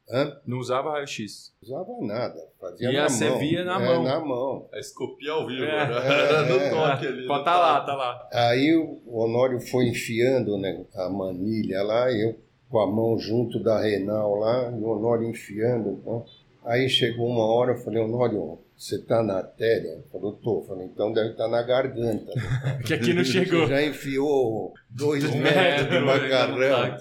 Não 0.48 0.58
usava 0.60 0.92
raio-x. 0.92 1.54
Usava 1.62 1.88
nada, 2.00 2.40
fazia 2.62 2.92
Ia 2.92 3.02
na 3.04 3.10
ser 3.10 3.30
mão. 3.32 3.40
via 3.40 3.64
na 3.66 3.82
É, 3.82 3.86
mão. 3.86 4.04
na 4.04 4.20
mão. 4.22 4.70
A 4.74 4.80
escopia 4.80 5.34
ao 5.34 5.46
vivo, 5.46 5.64
É. 5.66 5.88
né? 5.88 5.96
É, 6.48 6.50
no 6.50 6.56
é. 6.56 6.70
toque 6.70 7.08
ali. 7.08 7.28
Pode 7.28 7.40
no 7.40 7.46
tá 7.46 7.60
lá, 7.60 7.82
tá 7.82 7.96
lá. 7.96 8.30
Aí 8.32 8.74
o 8.76 9.02
Honório 9.06 9.60
foi 9.60 9.90
enfiando 9.90 10.58
né, 10.58 10.86
a 10.96 11.10
manilha 11.10 11.84
lá, 11.84 12.10
eu 12.10 12.40
com 12.70 12.80
a 12.80 12.88
mão 12.88 13.18
junto 13.18 13.60
da 13.62 13.82
renal 13.82 14.36
lá, 14.36 14.72
e 14.72 14.82
o 14.82 14.88
Honório 14.90 15.28
enfiando. 15.30 15.98
Então. 16.02 16.24
Aí 16.66 16.88
chegou 16.90 17.26
uma 17.28 17.46
hora, 17.46 17.72
eu 17.72 17.78
falei, 17.78 18.02
Honório, 18.02 18.60
você 18.78 19.00
tá 19.00 19.24
na 19.24 19.36
artéria? 19.38 19.90
Ele 19.94 20.04
falou, 20.12 20.34
tô. 20.34 20.60
Eu 20.60 20.66
falei, 20.66 20.86
então 20.86 21.12
deve 21.12 21.32
estar 21.32 21.48
na 21.48 21.62
garganta. 21.64 22.32
Que 22.86 22.94
aqui 22.94 23.14
não 23.14 23.24
chegou. 23.24 23.62
Você 23.62 23.68
já 23.74 23.84
enfiou 23.86 24.74
dois 24.90 25.24
metros 25.24 25.36
de 25.36 25.92
metro, 25.92 26.06
macarrão. 26.06 26.98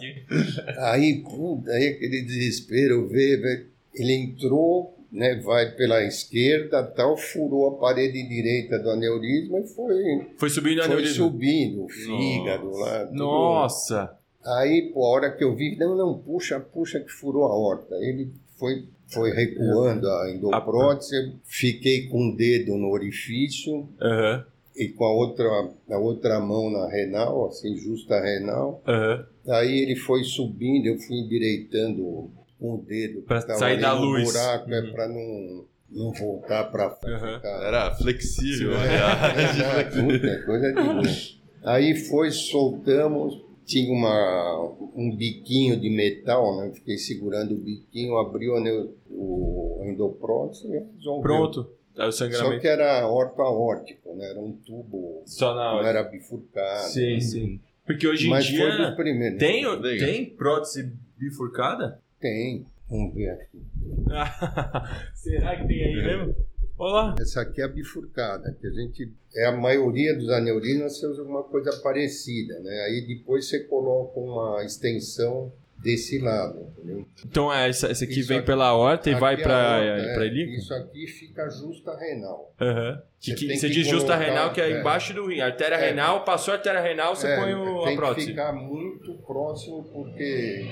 Aí, 0.79 1.23
puta, 1.23 1.71
aí 1.73 1.89
aquele 1.89 2.23
desespero, 2.23 3.09
vê, 3.09 3.67
ele 3.95 4.13
entrou, 4.15 4.97
né, 5.13 5.37
vai 5.45 5.71
pela 5.73 6.03
esquerda, 6.05 6.83
tal, 6.83 7.17
furou 7.17 7.69
a 7.69 7.79
parede 7.81 8.27
direita 8.29 8.79
do 8.79 8.91
aneurisma 8.91 9.59
e 9.61 9.67
foi, 9.67 10.27
Foi 10.37 10.51
subindo 10.51 10.77
foi 10.79 10.85
aneurisma. 10.87 11.15
subindo 11.25 11.85
o 11.85 11.89
fígado 11.89 12.71
lá. 12.71 13.07
tudo. 13.07 13.17
Nossa. 13.17 14.18
Aí, 14.57 14.91
pô, 14.95 15.05
a 15.05 15.09
hora 15.11 15.31
que 15.37 15.45
eu 15.45 15.55
vi, 15.55 15.77
não, 15.77 15.97
não, 15.97 16.19
puxa, 16.19 16.59
puxa 16.59 17.01
que 17.01 17.11
furou 17.11 17.45
a 17.45 17.55
horta. 17.55 17.95
Ele 17.97 18.33
foi, 18.59 18.85
foi 19.09 19.31
recuando 19.33 20.09
a 20.09 20.31
endoprótese, 20.31 21.15
eu 21.17 21.33
fiquei 21.45 22.09
com 22.09 22.31
o 22.31 22.37
dedo 22.37 22.77
no 22.77 22.89
orifício 22.91 23.89
Aham. 24.01 24.45
e 24.77 24.89
com 24.89 25.05
a 25.05 25.13
outra, 25.13 25.47
a 25.91 25.99
outra 25.99 26.41
mão 26.41 26.71
na 26.71 26.89
renal, 26.89 27.47
assim, 27.49 27.77
justa 27.77 28.19
renal. 28.21 28.83
Aham. 28.87 29.27
Aí 29.49 29.81
ele 29.83 29.97
foi 29.97 30.25
subindo, 30.25 30.87
eu 30.87 30.99
fui 30.99 31.17
endireitando 31.17 32.31
com 32.59 32.75
o 32.75 32.79
dedo. 32.87 33.23
Pra 33.23 33.41
tava 33.43 33.59
sair 33.59 33.81
da 33.81 33.93
luz. 33.93 34.25
buraco, 34.25 34.71
é 34.73 34.81
Uhum. 34.81 34.93
para 34.93 35.09
não, 35.09 35.65
não 35.91 36.13
voltar 36.13 36.65
para 36.65 36.87
Aham. 37.05 37.41
Era 37.67 37.95
flexível. 37.97 38.73
Sim, 38.73 38.77
né? 38.79 39.85
Puta, 40.19 40.43
coisa 40.45 40.73
de 40.73 40.83
bom. 40.83 41.39
Aí 41.65 41.95
foi, 41.95 42.31
soltamos, 42.31 43.48
tinha 43.69 43.93
uma, 43.93 44.77
um 44.97 45.15
biquinho 45.15 45.79
de 45.79 45.91
metal, 45.91 46.57
né? 46.57 46.73
Fiquei 46.75 46.97
segurando 46.97 47.53
o 47.55 47.59
biquinho, 47.59 48.17
abriu 48.17 48.57
a 48.57 48.61
neu- 48.61 48.95
o 49.11 49.83
endoprótese 49.85 50.67
e 50.67 50.71
resolveu. 50.97 51.23
Pronto. 51.23 51.71
O 51.97 52.11
Só 52.13 52.59
que 52.59 52.67
era 52.67 53.07
orto-aórtico, 53.09 54.15
né? 54.15 54.31
Era 54.31 54.41
um 54.41 54.53
tubo, 54.53 55.23
Só 55.27 55.55
na 55.55 55.73
não 55.75 55.87
era 55.87 56.03
bifurcado. 56.05 56.89
Sim, 56.89 57.21
sim. 57.21 57.61
Porque 57.85 58.07
hoje 58.07 58.27
em 58.27 58.31
Mas 58.31 58.49
foi 58.49 58.67
dos 58.69 58.77
dia. 58.77 58.97
primeiros. 58.97 59.39
Tem, 59.39 59.67
Legal. 59.67 60.09
tem 60.09 60.25
prótese 60.31 60.93
bifurcada? 61.19 62.01
Tem. 62.21 62.65
Vamos 62.89 63.15
ver 63.15 63.31
aqui. 63.31 63.59
Será 65.15 65.57
que 65.57 65.67
tem 65.69 65.85
aí 65.85 65.95
mesmo? 65.97 66.35
Olá. 66.79 67.15
Essa 67.21 67.41
aqui 67.41 67.61
é 67.61 67.65
a 67.65 67.69
bifurcada, 67.69 68.57
que 68.61 68.67
a 68.67 68.71
gente. 68.71 69.13
É 69.35 69.47
a 69.47 69.53
maioria 69.53 70.15
dos 70.17 70.29
aneurismas 70.31 71.03
usa 71.03 71.21
alguma 71.23 71.43
coisa 71.43 71.73
parecida, 71.83 72.59
né? 72.61 72.85
Aí 72.87 73.05
depois 73.07 73.49
você 73.49 73.61
coloca 73.65 74.19
uma 74.21 74.65
extensão 74.65 75.53
desse 75.77 76.19
lado, 76.19 76.61
entendeu? 76.77 77.05
Então 77.25 77.53
é, 77.53 77.69
essa, 77.69 77.89
essa 77.89 78.05
aqui 78.05 78.21
Isso 78.21 78.29
vem 78.29 78.39
aqui- 78.39 78.47
pela 78.47 78.75
horta 78.75 79.11
e 79.11 79.15
vai 79.15 79.35
a 79.35 79.39
pra, 79.39 79.79
horta, 79.79 80.15
pra 80.15 80.25
é, 80.25 80.29
ilíaco? 80.29 80.53
Isso 80.53 80.75
aqui 80.75 81.07
fica 81.07 81.49
justa 81.51 81.97
renal. 81.97 82.53
Aham. 82.61 83.03
Que, 83.21 83.31
Você 83.31 83.37
que- 83.37 83.47
tem 83.49 83.57
você 83.59 83.69
que 83.69 83.75
diz 83.75 83.87
justa 83.89 84.13
colocar- 84.13 84.25
renal, 84.25 84.53
que 84.53 84.61
é, 84.61 84.71
é. 84.71 84.81
embaixo 84.81 85.13
do 85.15 85.27
rim. 85.27 85.41
Artéria 85.41 85.75
É. 85.77 85.89
renal, 85.91 86.25
passou 86.25 86.53
a 86.53 86.57
artéria 86.57 86.81
renal, 86.81 87.15
você 87.17 87.27
É, 87.29 87.37
põe 87.37 87.55
o, 87.55 87.85
tem 87.85 87.95
a 87.95 87.97
prótese. 87.97 88.27
que 88.27 88.33
ficar 88.33 88.53
muito 88.53 89.15
próximo 89.27 89.85
porque 89.93 90.65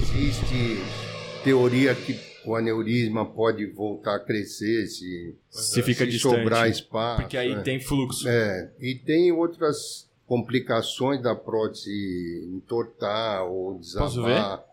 existe 0.00 0.82
teoria 1.44 1.94
que 1.94 2.14
o 2.46 2.54
aneurisma 2.56 3.24
pode 3.26 3.66
voltar 3.66 4.16
a 4.16 4.20
crescer 4.20 4.86
se, 4.86 5.34
Se 5.50 5.82
fica 5.82 6.04
se 6.04 6.10
distante. 6.12 6.36
sobrar 6.36 6.68
espaço. 6.68 7.22
Porque 7.22 7.36
aí 7.36 7.54
né? 7.54 7.62
tem 7.62 7.80
fluxo. 7.80 8.28
É, 8.28 8.70
e 8.80 8.94
tem 8.94 9.32
outras 9.32 10.08
complicações 10.26 11.22
da 11.22 11.34
prótese 11.34 12.48
entortar 12.54 13.44
ou 13.44 13.78
desabar. 13.78 14.64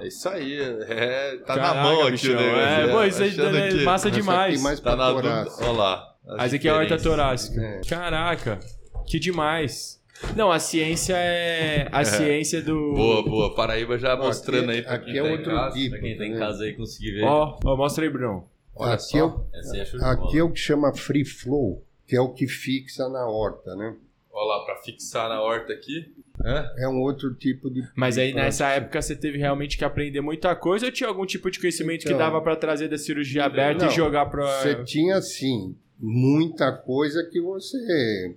É 0.00 0.06
isso 0.08 0.28
aí. 0.28 0.58
É, 0.58 1.36
tá 1.38 1.54
Caraca, 1.54 1.74
na 1.74 1.82
mão 1.82 2.02
aqui 2.02 2.10
bichão, 2.12 2.32
o 2.32 2.36
negócio. 2.36 2.58
é, 2.60 2.86
né? 2.86 2.92
pô, 2.92 3.04
isso 3.04 3.22
aí 3.22 3.28
é 3.28 3.68
que 3.70 3.84
massa 3.84 4.10
demais. 4.10 4.54
aqui 4.54 4.62
mais 4.62 4.80
Tá 4.80 4.96
na. 4.96 5.12
Olha 5.12 5.72
lá. 5.72 6.14
as 6.28 6.36
Mas 6.38 6.54
aqui 6.54 6.68
é 6.68 6.70
a 6.70 6.76
horta 6.76 6.98
torácica. 6.98 7.60
É. 7.60 7.80
Caraca, 7.88 8.58
que 9.06 9.18
demais. 9.18 10.00
Não, 10.36 10.50
a 10.50 10.58
ciência 10.58 11.14
é 11.16 11.88
a 11.92 12.04
ciência 12.04 12.62
do... 12.62 12.94
Boa, 12.94 13.22
boa. 13.22 13.54
Paraíba 13.54 13.98
já 13.98 14.16
mostrando 14.16 14.70
aí 14.70 14.82
pra 14.82 14.94
aqui 14.94 15.06
quem 15.12 15.18
é 15.18 15.22
tá 15.22 15.28
em 15.28 15.32
outro 15.32 15.50
casa. 15.52 15.76
tipo. 15.76 15.90
Pra 15.90 15.98
quem 16.00 16.16
tá 16.18 16.24
em 16.26 16.30
né? 16.32 16.38
casa 16.38 16.64
aí 16.64 16.72
conseguir 16.74 17.12
ver. 17.12 17.24
Ó, 17.24 17.58
ó, 17.64 17.76
mostra 17.76 18.04
aí, 18.04 18.10
Bruno. 18.10 18.48
Olha 18.74 18.94
aqui, 18.94 19.02
só. 19.02 19.18
é 19.18 19.22
o, 19.24 19.44
Essa 19.54 19.76
é 19.76 20.10
aqui 20.10 20.38
é 20.38 20.42
o 20.42 20.50
que 20.50 20.58
chama 20.60 20.94
free 20.94 21.24
flow. 21.24 21.82
que 22.06 22.14
é 22.16 22.20
o 22.20 22.28
que 22.32 22.46
fixa 22.46 23.08
na 23.08 23.26
horta, 23.26 23.74
né? 23.74 23.94
Olha 24.32 24.58
lá, 24.58 24.64
pra 24.66 24.76
fixar 24.82 25.28
na 25.30 25.40
horta 25.40 25.72
aqui. 25.72 26.12
É? 26.44 26.84
É 26.84 26.88
um 26.88 27.00
outro 27.00 27.32
tipo 27.34 27.70
de. 27.70 27.82
Mas 27.96 28.18
aí 28.18 28.34
nessa 28.34 28.64
prática. 28.64 28.84
época 28.84 29.02
você 29.02 29.16
teve 29.16 29.38
realmente 29.38 29.78
que 29.78 29.84
aprender 29.84 30.20
muita 30.20 30.54
coisa 30.54 30.84
ou 30.84 30.92
tinha 30.92 31.08
algum 31.08 31.24
tipo 31.24 31.50
de 31.50 31.58
conhecimento 31.58 32.02
que 32.02 32.08
Então- 32.08 32.18
dava 32.18 32.42
pra 32.42 32.54
trazer 32.54 32.88
da 32.88 32.98
cirurgia 32.98 33.44
aberta 33.46 33.86
Não, 33.86 33.90
e 33.90 33.94
jogar 33.94 34.26
pra. 34.26 34.44
Você 34.60 34.84
tinha, 34.84 35.16
assim, 35.16 35.74
muita 35.98 36.70
coisa 36.70 37.26
que 37.32 37.40
você 37.40 38.36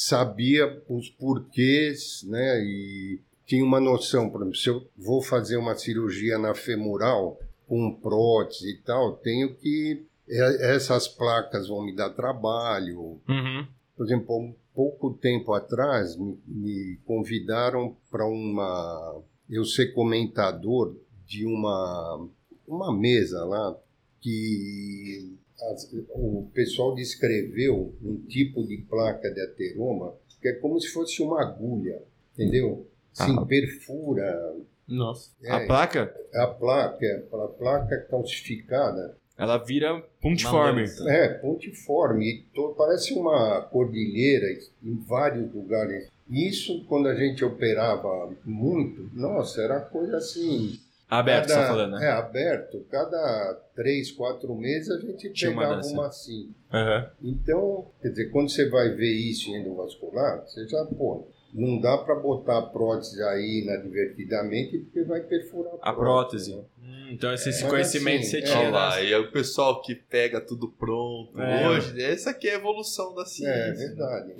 sabia 0.00 0.82
os 0.88 1.10
porquês, 1.10 2.24
né? 2.26 2.64
E 2.64 3.20
tinha 3.44 3.62
uma 3.62 3.78
noção, 3.78 4.30
por 4.30 4.40
exemplo, 4.40 4.56
se 4.56 4.70
eu 4.70 4.88
vou 4.96 5.20
fazer 5.20 5.58
uma 5.58 5.74
cirurgia 5.74 6.38
na 6.38 6.54
femoral 6.54 7.38
com 7.66 7.94
prótese 8.00 8.70
e 8.70 8.78
tal, 8.78 9.16
tenho 9.16 9.54
que. 9.56 10.06
Essas 10.26 11.06
placas 11.06 11.68
vão 11.68 11.84
me 11.84 11.94
dar 11.94 12.10
trabalho. 12.10 13.20
Uhum. 13.28 13.66
Por 13.94 14.06
exemplo, 14.06 14.38
um 14.38 14.54
pouco 14.74 15.12
tempo 15.12 15.52
atrás 15.52 16.16
me, 16.16 16.38
me 16.46 16.96
convidaram 17.04 17.94
para 18.10 18.24
uma. 18.26 19.22
eu 19.50 19.66
ser 19.66 19.92
comentador 19.92 20.96
de 21.26 21.44
uma, 21.44 22.26
uma 22.66 22.96
mesa 22.96 23.44
lá 23.44 23.76
que 24.18 25.36
as- 25.72 25.88
o 26.10 26.48
pessoal 26.54 26.94
descreveu 26.94 27.94
um 28.02 28.16
tipo 28.28 28.66
de 28.66 28.78
placa 28.78 29.30
de 29.30 29.40
ateroma 29.40 30.14
que 30.40 30.48
é 30.48 30.52
como 30.54 30.80
se 30.80 30.88
fosse 30.88 31.22
uma 31.22 31.42
agulha, 31.42 32.02
entendeu? 32.34 32.86
Se 33.12 33.30
Ah. 33.30 33.44
perfura 33.44 34.56
Nossa. 34.88 35.30
É. 35.42 35.52
A 35.52 35.66
placa, 35.66 36.14
a 36.34 36.46
placa, 36.46 37.26
a 37.32 37.48
placa 37.48 38.06
calcificada, 38.10 39.16
ela 39.38 39.56
vira 39.58 40.02
pontiforme. 40.20 40.84
é 41.08 41.28
pontiforme, 41.28 42.26
e 42.26 42.44
parece 42.76 43.14
uma 43.14 43.62
cordilheira 43.62 44.46
em 44.82 44.96
vários 44.96 45.52
lugares. 45.54 46.08
Isso, 46.28 46.84
quando 46.86 47.08
a 47.08 47.14
gente 47.14 47.44
operava 47.44 48.34
muito, 48.44 49.08
nossa, 49.14 49.62
era 49.62 49.80
coisa 49.80 50.16
assim. 50.16 50.78
Aberto, 51.10 51.48
você 51.48 51.54
cada- 51.54 51.66
tá 51.66 51.72
falando, 51.72 51.92
né? 51.98 52.06
É, 52.06 52.10
aberto. 52.12 52.86
Cada 52.90 53.60
três, 53.74 54.10
quatro 54.12 54.54
meses 54.54 54.90
a 54.90 54.98
gente 55.00 55.30
Tinha 55.32 55.50
uma 55.50 55.62
pegava 55.62 55.80
dessa. 55.82 55.92
uma 55.92 56.06
assim. 56.06 56.54
Aham. 56.72 57.10
Então, 57.22 57.86
quer 58.00 58.08
dizer, 58.10 58.30
quando 58.30 58.48
você 58.50 58.68
vai 58.68 58.90
ver 58.90 59.10
isso 59.12 59.50
em 59.50 59.56
endovascular, 59.60 60.42
você 60.46 60.66
já, 60.68 60.84
pô, 60.84 61.26
não 61.52 61.80
dá 61.80 61.98
para 61.98 62.14
botar 62.14 62.58
a 62.58 62.62
prótese 62.62 63.20
aí 63.24 63.62
inadvertidamente 63.64 64.78
porque 64.78 65.02
vai 65.02 65.20
perfurar 65.20 65.72
A 65.82 65.92
prótese. 65.92 66.54
né? 66.54 66.62
Hum, 66.80 67.08
então 67.10 67.32
esse, 67.34 67.48
esse 67.48 67.62
Mas 67.62 67.70
conhecimento 67.72 68.20
assim, 68.20 68.30
você 68.30 68.38
é, 68.38 68.42
tinha. 68.42 68.58
Olha 68.60 68.70
lá, 68.70 68.96
né? 68.96 69.04
e 69.04 69.14
aí 69.14 69.20
o 69.20 69.32
pessoal 69.32 69.82
que 69.82 69.94
pega 69.96 70.40
tudo 70.40 70.68
pronto 70.68 71.40
É. 71.40 71.68
hoje, 71.68 72.00
essa 72.02 72.30
aqui 72.30 72.48
é 72.48 72.52
a 72.52 72.58
evolução 72.58 73.14
da 73.16 73.24
ciência. 73.26 73.50
É 73.52 73.72
verdade. 73.72 74.32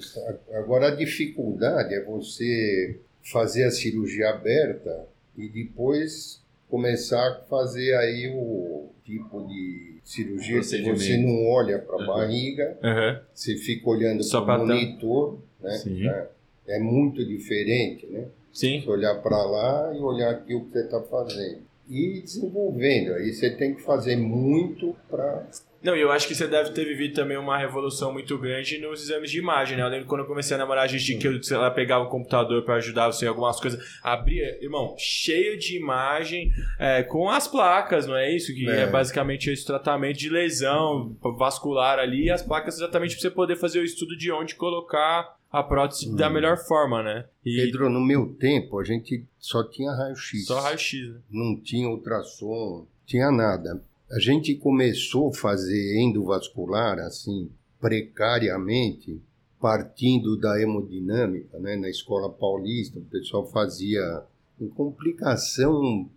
Agora 0.52 0.86
a 0.88 0.94
dificuldade 0.94 1.94
é 1.94 2.04
você 2.04 3.00
fazer 3.22 3.64
a 3.64 3.70
cirurgia 3.72 4.30
aberta 4.30 5.06
e 5.36 5.48
depois 5.48 6.40
começar 6.70 7.26
a 7.28 7.34
fazer 7.48 7.94
aí 7.96 8.32
o 8.34 8.88
tipo 9.04 9.46
de 9.48 9.98
cirurgia 10.04 10.60
que 10.60 10.82
você 10.94 11.16
não 11.16 11.46
olha 11.48 11.78
para 11.78 11.96
a 11.96 11.98
Uhum. 12.00 12.06
barriga, 12.06 12.78
Aham. 12.82 13.20
você 13.34 13.56
fica 13.56 13.88
olhando 13.90 14.22
Só 14.22 14.40
para 14.42 14.62
o 14.62 14.66
monitor, 14.66 15.38
né? 15.60 15.72
Sim. 15.72 16.08
É, 16.08 16.28
é 16.68 16.78
muito 16.78 17.24
diferente, 17.24 18.06
né? 18.06 18.26
Sim. 18.52 18.80
Você 18.80 18.88
olhar 18.90 19.14
para 19.22 19.42
lá 19.44 19.92
e 19.94 19.98
olhar 20.00 20.30
aqui 20.30 20.54
o 20.54 20.64
que 20.64 20.72
você 20.72 20.84
está 20.84 21.00
fazendo. 21.02 21.58
E 21.88 22.20
desenvolvendo, 22.22 23.14
aí 23.14 23.32
você 23.32 23.50
tem 23.50 23.74
que 23.74 23.82
fazer 23.82 24.16
muito 24.16 24.94
para 25.08 25.46
Não, 25.82 25.96
e 25.96 26.00
eu 26.00 26.12
acho 26.12 26.28
que 26.28 26.34
você 26.34 26.46
deve 26.46 26.70
ter 26.72 26.84
vivido 26.84 27.14
também 27.14 27.38
uma 27.38 27.56
revolução 27.56 28.12
muito 28.12 28.36
grande 28.36 28.76
nos 28.78 29.02
exames 29.02 29.30
de 29.30 29.38
imagem, 29.38 29.76
né? 29.78 29.82
Eu 29.82 29.88
lembro 29.88 30.06
quando 30.06 30.20
eu 30.20 30.26
comecei 30.26 30.54
a 30.54 30.58
namorar 30.58 30.84
a 30.84 30.86
gente 30.86 31.16
que 31.16 31.26
eu, 31.26 31.42
sei 31.42 31.56
lá, 31.56 31.70
pegava 31.70 32.04
o 32.04 32.08
computador 32.10 32.62
pra 32.64 32.74
ajudar 32.74 33.06
você 33.10 33.24
em 33.24 33.28
algumas 33.28 33.58
coisas, 33.58 33.82
abria, 34.02 34.62
irmão, 34.62 34.94
cheio 34.98 35.58
de 35.58 35.76
imagem, 35.78 36.52
é, 36.78 37.02
com 37.02 37.30
as 37.30 37.48
placas, 37.48 38.06
não 38.06 38.14
é 38.16 38.30
isso? 38.34 38.54
Que 38.54 38.68
é, 38.68 38.80
É. 38.82 38.86
basicamente 38.86 39.50
esse 39.50 39.64
tratamento 39.64 40.18
de 40.18 40.28
lesão 40.28 41.16
vascular 41.38 41.98
ali, 41.98 42.24
e 42.26 42.30
as 42.30 42.42
placas 42.42 42.76
exatamente 42.76 43.14
pra 43.14 43.22
você 43.22 43.30
poder 43.30 43.56
fazer 43.56 43.80
o 43.80 43.84
estudo 43.84 44.16
de 44.18 44.30
onde 44.30 44.56
colocar 44.56 45.34
a 45.50 45.62
prótese 45.62 46.14
da 46.14 46.28
Hum. 46.28 46.32
melhor 46.34 46.58
forma, 46.58 47.02
né? 47.02 47.24
E 47.44 47.56
Pedro, 47.56 47.88
no 47.88 48.00
meu 48.00 48.26
tempo, 48.38 48.78
a 48.78 48.84
gente 48.84 49.24
só 49.38 49.64
tinha 49.64 49.90
raio-x. 49.92 50.44
só 50.46 50.60
raio-x, 50.60 51.08
né? 51.08 51.20
Não 51.30 51.58
tinha 51.60 51.88
ultrassom, 51.88 52.86
tinha 53.06 53.30
nada. 53.32 53.82
A 54.10 54.18
gente 54.18 54.54
começou 54.56 55.28
a 55.28 55.32
fazer 55.32 56.00
endovascular, 56.00 56.98
assim, 56.98 57.50
precariamente, 57.80 59.22
partindo 59.60 60.36
da 60.38 60.60
hemodinâmica, 60.60 61.58
né? 61.58 61.76
Na 61.76 61.88
escola 61.88 62.30
paulista, 62.30 62.98
o 62.98 63.04
pessoal 63.04 63.46
fazia 63.46 64.22
em 64.60 64.68
complicação 64.68 66.08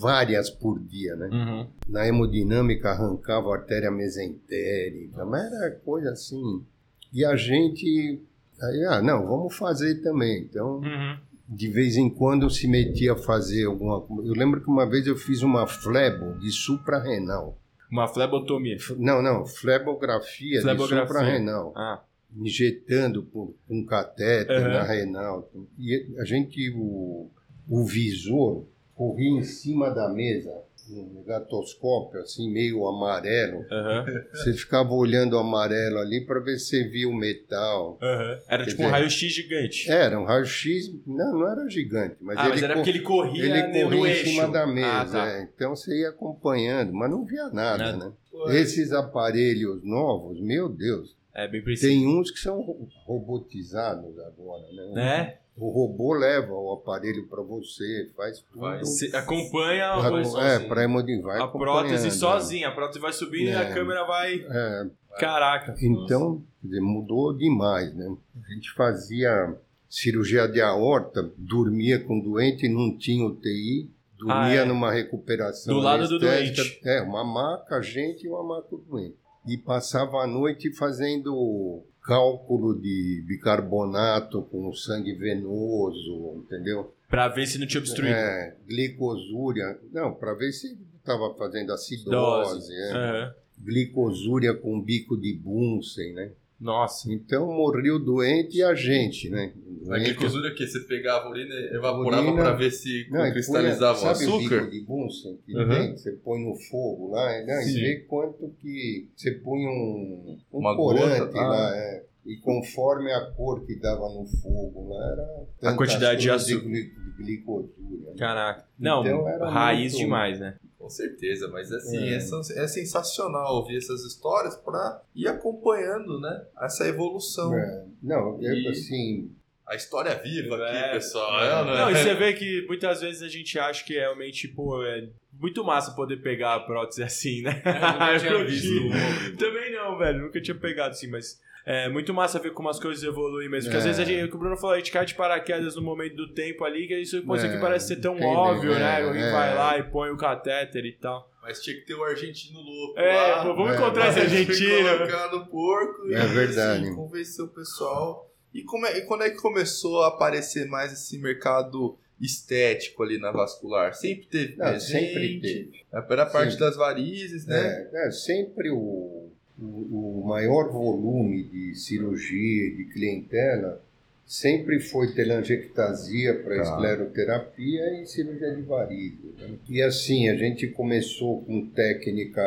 várias 0.00 0.50
por 0.50 0.78
dia, 0.78 1.16
né? 1.16 1.28
Uhum. 1.32 1.66
Na 1.88 2.06
hemodinâmica 2.06 2.90
arrancava 2.90 3.50
a 3.50 3.56
artéria 3.56 3.90
mesentérica, 3.90 5.24
mas 5.24 5.52
era 5.52 5.70
coisa 5.84 6.12
assim. 6.12 6.64
E 7.12 7.24
a 7.24 7.34
gente... 7.34 8.20
Aí, 8.60 8.84
ah, 8.84 9.02
não, 9.02 9.26
vamos 9.26 9.56
fazer 9.56 10.02
também. 10.02 10.42
Então, 10.42 10.76
Uhum. 10.76 11.18
De 11.48 11.68
vez 11.68 11.96
em 11.96 12.08
quando 12.08 12.48
se 12.50 12.66
metia 12.68 13.12
a 13.12 13.16
fazer 13.16 13.64
alguma 13.66 14.00
coisa. 14.00 14.28
Eu 14.30 14.34
lembro 14.34 14.60
que 14.60 14.68
uma 14.68 14.88
vez 14.88 15.06
eu 15.06 15.16
fiz 15.16 15.42
uma 15.42 15.66
flebo 15.66 16.38
de 16.38 16.50
suprarrenal. 16.50 17.58
Uma 17.90 18.08
flebotomia. 18.08 18.76
Não, 18.96 19.20
não, 19.20 19.44
flebografia, 19.44 20.62
Flebografia. 20.62 21.02
de 21.02 21.08
suprarrenal. 21.08 21.72
Ah, 21.76 22.02
Injetando 22.34 23.22
por 23.24 23.54
um 23.68 23.84
catéter 23.84 24.56
Aham. 24.56 24.68
na 24.72 24.82
renal. 24.84 25.50
E 25.78 26.06
a 26.18 26.24
gente, 26.24 26.70
o, 26.74 27.28
o 27.68 27.84
visor, 27.84 28.64
corria 28.94 29.38
em 29.38 29.42
cima 29.42 29.90
da 29.90 30.08
mesa, 30.08 30.50
um 30.90 31.22
gatoscópio 31.24 32.20
assim, 32.20 32.50
meio 32.52 32.86
amarelo. 32.86 33.64
aham, 33.70 34.04
Você 34.32 34.52
ficava 34.54 34.92
olhando 34.92 35.34
o 35.34 35.38
amarelo 35.38 35.98
ali 35.98 36.24
para 36.26 36.40
ver 36.40 36.58
se 36.58 36.66
você 36.66 36.84
via 36.88 37.08
o 37.08 37.14
metal. 37.14 37.98
aham. 38.02 38.38
Era 38.48 38.64
Quer 38.64 38.70
tipo 38.70 38.82
um 38.82 38.86
dizer, 38.86 38.90
raio-x 38.98 39.32
gigante. 39.32 39.90
Era 39.90 40.18
um 40.20 40.24
raio-x, 40.24 40.90
não, 41.06 41.32
não 41.38 41.48
era 41.50 41.68
gigante, 41.70 42.16
mas 42.20 42.38
ah, 42.38 42.42
ele 42.42 42.50
mas 42.50 42.62
era 42.62 42.74
porque 42.74 42.90
ele 42.90 43.00
corria, 43.00 43.44
Ele 43.44 43.62
né, 43.62 43.66
no 43.84 43.90
corria 43.90 44.00
em 44.00 44.10
eixo. 44.10 44.24
cima 44.30 44.48
da 44.48 44.66
mesa, 44.66 44.88
Ah, 45.02 45.04
tá. 45.06 45.28
é. 45.28 45.42
então 45.54 45.74
você 45.76 46.00
ia 46.00 46.08
acompanhando, 46.10 46.92
mas 46.92 47.10
não 47.10 47.24
via 47.24 47.48
nada, 47.50 47.92
Nada. 47.92 47.96
né? 48.06 48.12
Esses 48.58 48.92
aparelhos 48.92 49.82
novos, 49.84 50.40
meu 50.40 50.68
Deus, 50.68 51.16
É, 51.34 51.46
bem 51.46 51.62
preciso. 51.62 51.88
tem 51.92 52.06
uns 52.06 52.30
que 52.30 52.38
são 52.40 52.60
ro- 52.60 52.88
robotizados 53.06 54.18
agora, 54.18 54.64
né? 54.72 54.94
Né? 54.94 55.38
O 55.56 55.70
robô 55.70 56.14
leva 56.14 56.52
o 56.54 56.72
aparelho 56.72 57.26
para 57.28 57.42
você, 57.42 58.10
faz 58.16 58.40
tudo. 58.40 58.60
Vai, 58.60 58.78
Você 58.80 59.14
acompanha 59.14 59.96
o- 59.98 60.40
é, 60.40 60.58
para 60.60 60.84
hemodivar. 60.84 61.40
a 61.40 61.46
prótese 61.48 62.10
sozinha. 62.10 62.68
A 62.68 62.72
prótese 62.72 62.98
vai 63.00 63.12
subindo 63.12 63.48
e 63.50 63.54
a 63.54 63.62
É. 63.64 63.74
câmera 63.74 64.04
vai. 64.04 64.34
É, 64.48 64.86
Caraca. 65.20 65.74
então, 65.82 66.42
dizer, 66.62 66.80
mudou 66.80 67.36
demais, 67.36 67.94
né? 67.94 68.16
A 68.48 68.52
gente 68.54 68.72
fazia 68.72 69.54
cirurgia 69.90 70.48
de 70.48 70.60
aorta, 70.60 71.30
dormia 71.36 72.00
com 72.00 72.18
doente, 72.18 72.66
não 72.66 72.96
tinha 72.96 73.26
UTI, 73.26 73.90
dormia 74.16 74.34
Ah, 74.34 74.54
é. 74.54 74.64
numa 74.64 74.90
recuperação 74.90 75.74
Do 75.74 75.80
lado 75.80 76.08
do 76.08 76.18
doente. 76.18 76.80
É, 76.82 77.02
uma 77.02 77.22
maca, 77.24 77.76
a 77.76 77.82
gente 77.82 78.24
e 78.24 78.28
uma 78.28 78.42
maca 78.42 78.74
doente. 78.88 79.16
E 79.46 79.58
passava 79.58 80.18
a 80.22 80.26
noite 80.26 80.72
fazendo 80.72 81.82
cálculo 82.02 82.74
de 82.78 83.22
bicarbonato 83.26 84.42
com 84.42 84.72
sangue 84.74 85.14
venoso, 85.14 86.34
entendeu? 86.44 86.94
Pra 87.08 87.28
ver 87.28 87.46
se 87.46 87.58
não 87.58 87.66
tinha 87.66 87.80
obstruído. 87.80 88.14
É, 88.14 88.56
glicosúria. 88.66 89.78
Não, 89.92 90.14
para 90.14 90.34
ver 90.34 90.52
se 90.52 90.78
estava 90.98 91.34
fazendo 91.34 91.72
acidose, 91.72 92.10
Dose. 92.10 92.72
é. 92.74 92.92
Aham. 92.92 93.34
glicosúria 93.58 94.54
com 94.54 94.80
bico 94.80 95.16
de 95.16 95.32
Bunsen, 95.34 96.12
né? 96.14 96.30
Nossa. 96.62 97.12
Então 97.12 97.46
morria 97.48 97.94
o 97.94 97.98
doente 97.98 98.58
e 98.58 98.62
a 98.62 98.72
gente, 98.74 99.28
né? 99.28 99.52
O 99.84 99.92
A 99.92 99.96
doente- 99.96 100.10
glicosura 100.14 100.54
que 100.54 100.64
você 100.66 100.78
pegava 100.80 101.26
a 101.26 101.30
urina 101.30 101.52
e 101.54 101.74
evaporava 101.76 102.22
Urina- 102.22 102.42
pra 102.42 102.52
ver 102.52 102.70
se 102.70 103.08
Não, 103.10 103.30
cristalizava 103.32 103.98
punha- 103.98 104.12
o 104.12 104.14
sabe 104.14 104.30
o 104.30 104.36
açúcar. 104.36 104.70
de 104.70 104.80
Bunsen 104.82 105.38
que 105.44 105.56
Uhum. 105.56 105.68
tem, 105.68 105.92
que 105.94 105.98
você 106.00 106.12
põe 106.12 106.40
no 106.40 106.54
fogo 106.70 107.10
lá, 107.10 107.26
né? 107.42 107.66
E 107.68 107.72
vê 107.74 107.96
quanto 108.08 108.48
que 108.60 109.08
você 109.16 109.32
põe 109.32 109.58
um, 109.66 110.38
um 110.52 110.58
Uma 110.58 110.76
corante 110.76 111.18
gota, 111.18 111.32
tá? 111.32 111.48
lá, 111.48 111.76
é. 111.76 112.04
E 112.24 112.36
conforme 112.36 113.10
a 113.12 113.32
cor 113.32 113.66
que 113.66 113.74
dava 113.80 114.08
no 114.10 114.24
fogo 114.40 114.94
lá, 114.94 115.04
era 115.12 115.46
tantas 115.60 115.76
quantidade 115.76 116.20
de 116.20 116.30
açúcar. 116.30 116.68
de 116.68 116.92
glicosúria. 117.18 118.10
né? 118.10 118.14
Caraca. 118.18 118.64
Não, 118.78 119.00
Então 119.04 119.28
era 119.28 119.50
raiz 119.50 119.92
muito- 119.92 120.04
demais, 120.04 120.38
né? 120.38 120.54
Com 120.82 120.90
certeza, 120.90 121.46
mas 121.46 121.70
assim, 121.70 122.08
É. 122.08 122.14
é. 122.16 122.20
sens- 122.20 122.50
é 122.50 122.66
sensacional 122.66 123.54
ouvir 123.54 123.76
essas 123.76 124.02
histórias 124.04 124.56
pra 124.56 125.00
ir 125.14 125.28
acompanhando, 125.28 126.18
né? 126.20 126.44
Essa 126.60 126.88
evolução. 126.88 127.54
É. 127.56 127.84
Não, 128.02 128.42
eu, 128.42 128.52
E- 128.52 128.68
assim, 128.68 129.30
A 129.64 129.76
história 129.76 130.12
viva 130.16 130.56
aqui, 130.56 130.76
É. 130.76 130.92
pessoal. 130.92 131.40
É. 131.40 131.46
É, 131.46 131.64
Não, 131.64 131.90
e 131.90 131.94
você 131.96 132.14
vê 132.16 132.32
que 132.32 132.66
muitas 132.66 133.00
vezes 133.00 133.22
a 133.22 133.28
gente 133.28 133.56
acha 133.58 133.82
que 133.84 133.94
realmente, 133.94 134.48
pô, 134.48 134.84
é 134.84 135.08
muito 135.32 135.62
massa 135.64 135.92
poder 135.92 136.16
pegar 136.20 136.56
a 136.56 136.60
prótese 136.60 137.02
assim, 137.02 137.42
né? 137.42 137.62
Eu 137.64 137.72
nunca 137.72 138.18
tinha 138.18 138.44
visto. 138.44 139.36
Também 139.38 139.72
não, 139.72 139.96
velho. 139.96 140.24
Nunca 140.24 140.42
tinha 140.42 140.56
pegado 140.56 140.90
assim, 140.90 141.06
mas 141.08 141.40
É 141.64 141.88
muito 141.88 142.12
massa 142.12 142.38
ver 142.40 142.52
como 142.52 142.68
as 142.68 142.80
coisas 142.80 143.04
evoluem 143.04 143.48
mesmo. 143.48 143.70
Porque 143.70 143.76
às 143.78 143.84
É. 143.84 143.88
vezes 143.88 144.00
a 144.00 144.04
gente, 144.04 144.24
o 144.24 144.28
que 144.28 144.34
o 144.34 144.38
Bruno 144.38 144.56
falou, 144.56 144.74
a 144.74 144.78
gente 144.78 144.90
cai 144.90 145.04
de 145.04 145.14
paraquedas 145.14 145.76
no 145.76 145.82
momento 145.82 146.16
do 146.16 146.32
tempo 146.34 146.64
ali, 146.64 146.88
que 146.88 146.98
isso, 146.98 147.22
pô, 147.24 147.36
isso 147.36 147.46
aqui 147.46 147.56
É, 147.56 147.60
parece 147.60 147.88
ser 147.88 147.96
tão 147.96 148.16
tem, 148.16 148.26
óbvio, 148.26 148.72
é, 148.72 148.78
né? 148.78 149.02
Alguém 149.02 149.22
é. 149.22 149.30
vai 149.30 149.54
lá 149.54 149.78
e 149.78 149.82
põe 149.84 150.10
o 150.10 150.16
catéter 150.16 150.84
e 150.84 150.92
tal. 150.92 151.30
Mas 151.40 151.60
tinha 151.60 151.76
que 151.76 151.82
ter 151.86 151.94
o 151.94 152.02
argentino 152.04 152.60
louco 152.60 152.98
É, 152.98 153.16
lá. 153.16 153.44
vamos 153.44 153.72
É, 153.72 153.76
encontrar 153.76 154.08
esse 154.08 154.20
argentino. 154.20 154.98
Colocar 154.98 155.30
no 155.32 155.46
porco 155.46 156.12
É 156.12 156.24
e 156.24 156.26
verdade. 156.28 156.84
assim, 156.86 156.94
convencer 156.96 157.44
o 157.44 157.48
pessoal. 157.48 158.28
E, 158.54 158.62
como 158.64 158.84
é, 158.86 158.98
e 158.98 159.02
quando 159.02 159.22
é 159.24 159.30
que 159.30 159.36
começou 159.40 160.02
a 160.02 160.08
aparecer 160.08 160.66
mais 160.66 160.92
esse 160.92 161.18
mercado 161.18 161.96
estético 162.20 163.02
ali 163.02 163.18
na 163.18 163.30
vascular? 163.32 163.94
Sempre 163.94 164.26
teve 164.26 164.56
Não, 164.56 164.66
presente? 164.66 164.90
sempre 165.12 165.40
teve. 165.40 165.82
Era 165.92 166.22
a 166.22 166.26
parte 166.26 166.50
Sempre. 166.52 166.66
das 166.66 166.76
varizes, 166.76 167.46
né? 167.46 167.88
É, 167.92 168.06
é, 168.06 168.10
sempre 168.10 168.70
o, 168.70 169.21
o, 169.62 170.22
o 170.22 170.26
maior 170.26 170.70
volume 170.70 171.44
de 171.44 171.74
cirurgia, 171.74 172.74
de 172.76 172.84
clientela, 172.86 173.82
sempre 174.26 174.80
foi 174.80 175.12
telangiectasia 175.14 176.34
para 176.42 176.56
Tá. 176.56 176.62
escleroterapia 176.62 178.00
e 178.02 178.06
cirurgia 178.06 178.54
de 178.54 178.62
varizes. 178.62 179.18
né? 179.38 179.50
E 179.68 179.82
assim, 179.82 180.28
a 180.28 180.36
gente 180.36 180.66
começou 180.68 181.42
com 181.42 181.66
técnica 181.66 182.42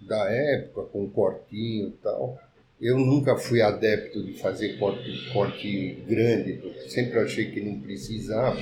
da 0.00 0.30
época, 0.30 0.82
com 0.92 1.08
cortinho 1.08 1.88
e 1.88 1.92
tal. 2.02 2.38
Eu 2.80 2.96
nunca 2.96 3.36
fui 3.36 3.60
adepto 3.60 4.22
de 4.24 4.34
fazer 4.34 4.78
corte, 4.78 5.32
corte 5.32 5.98
grande, 6.08 6.60
sempre 6.88 7.18
achei 7.18 7.50
que 7.50 7.60
não 7.60 7.80
precisava. 7.80 8.60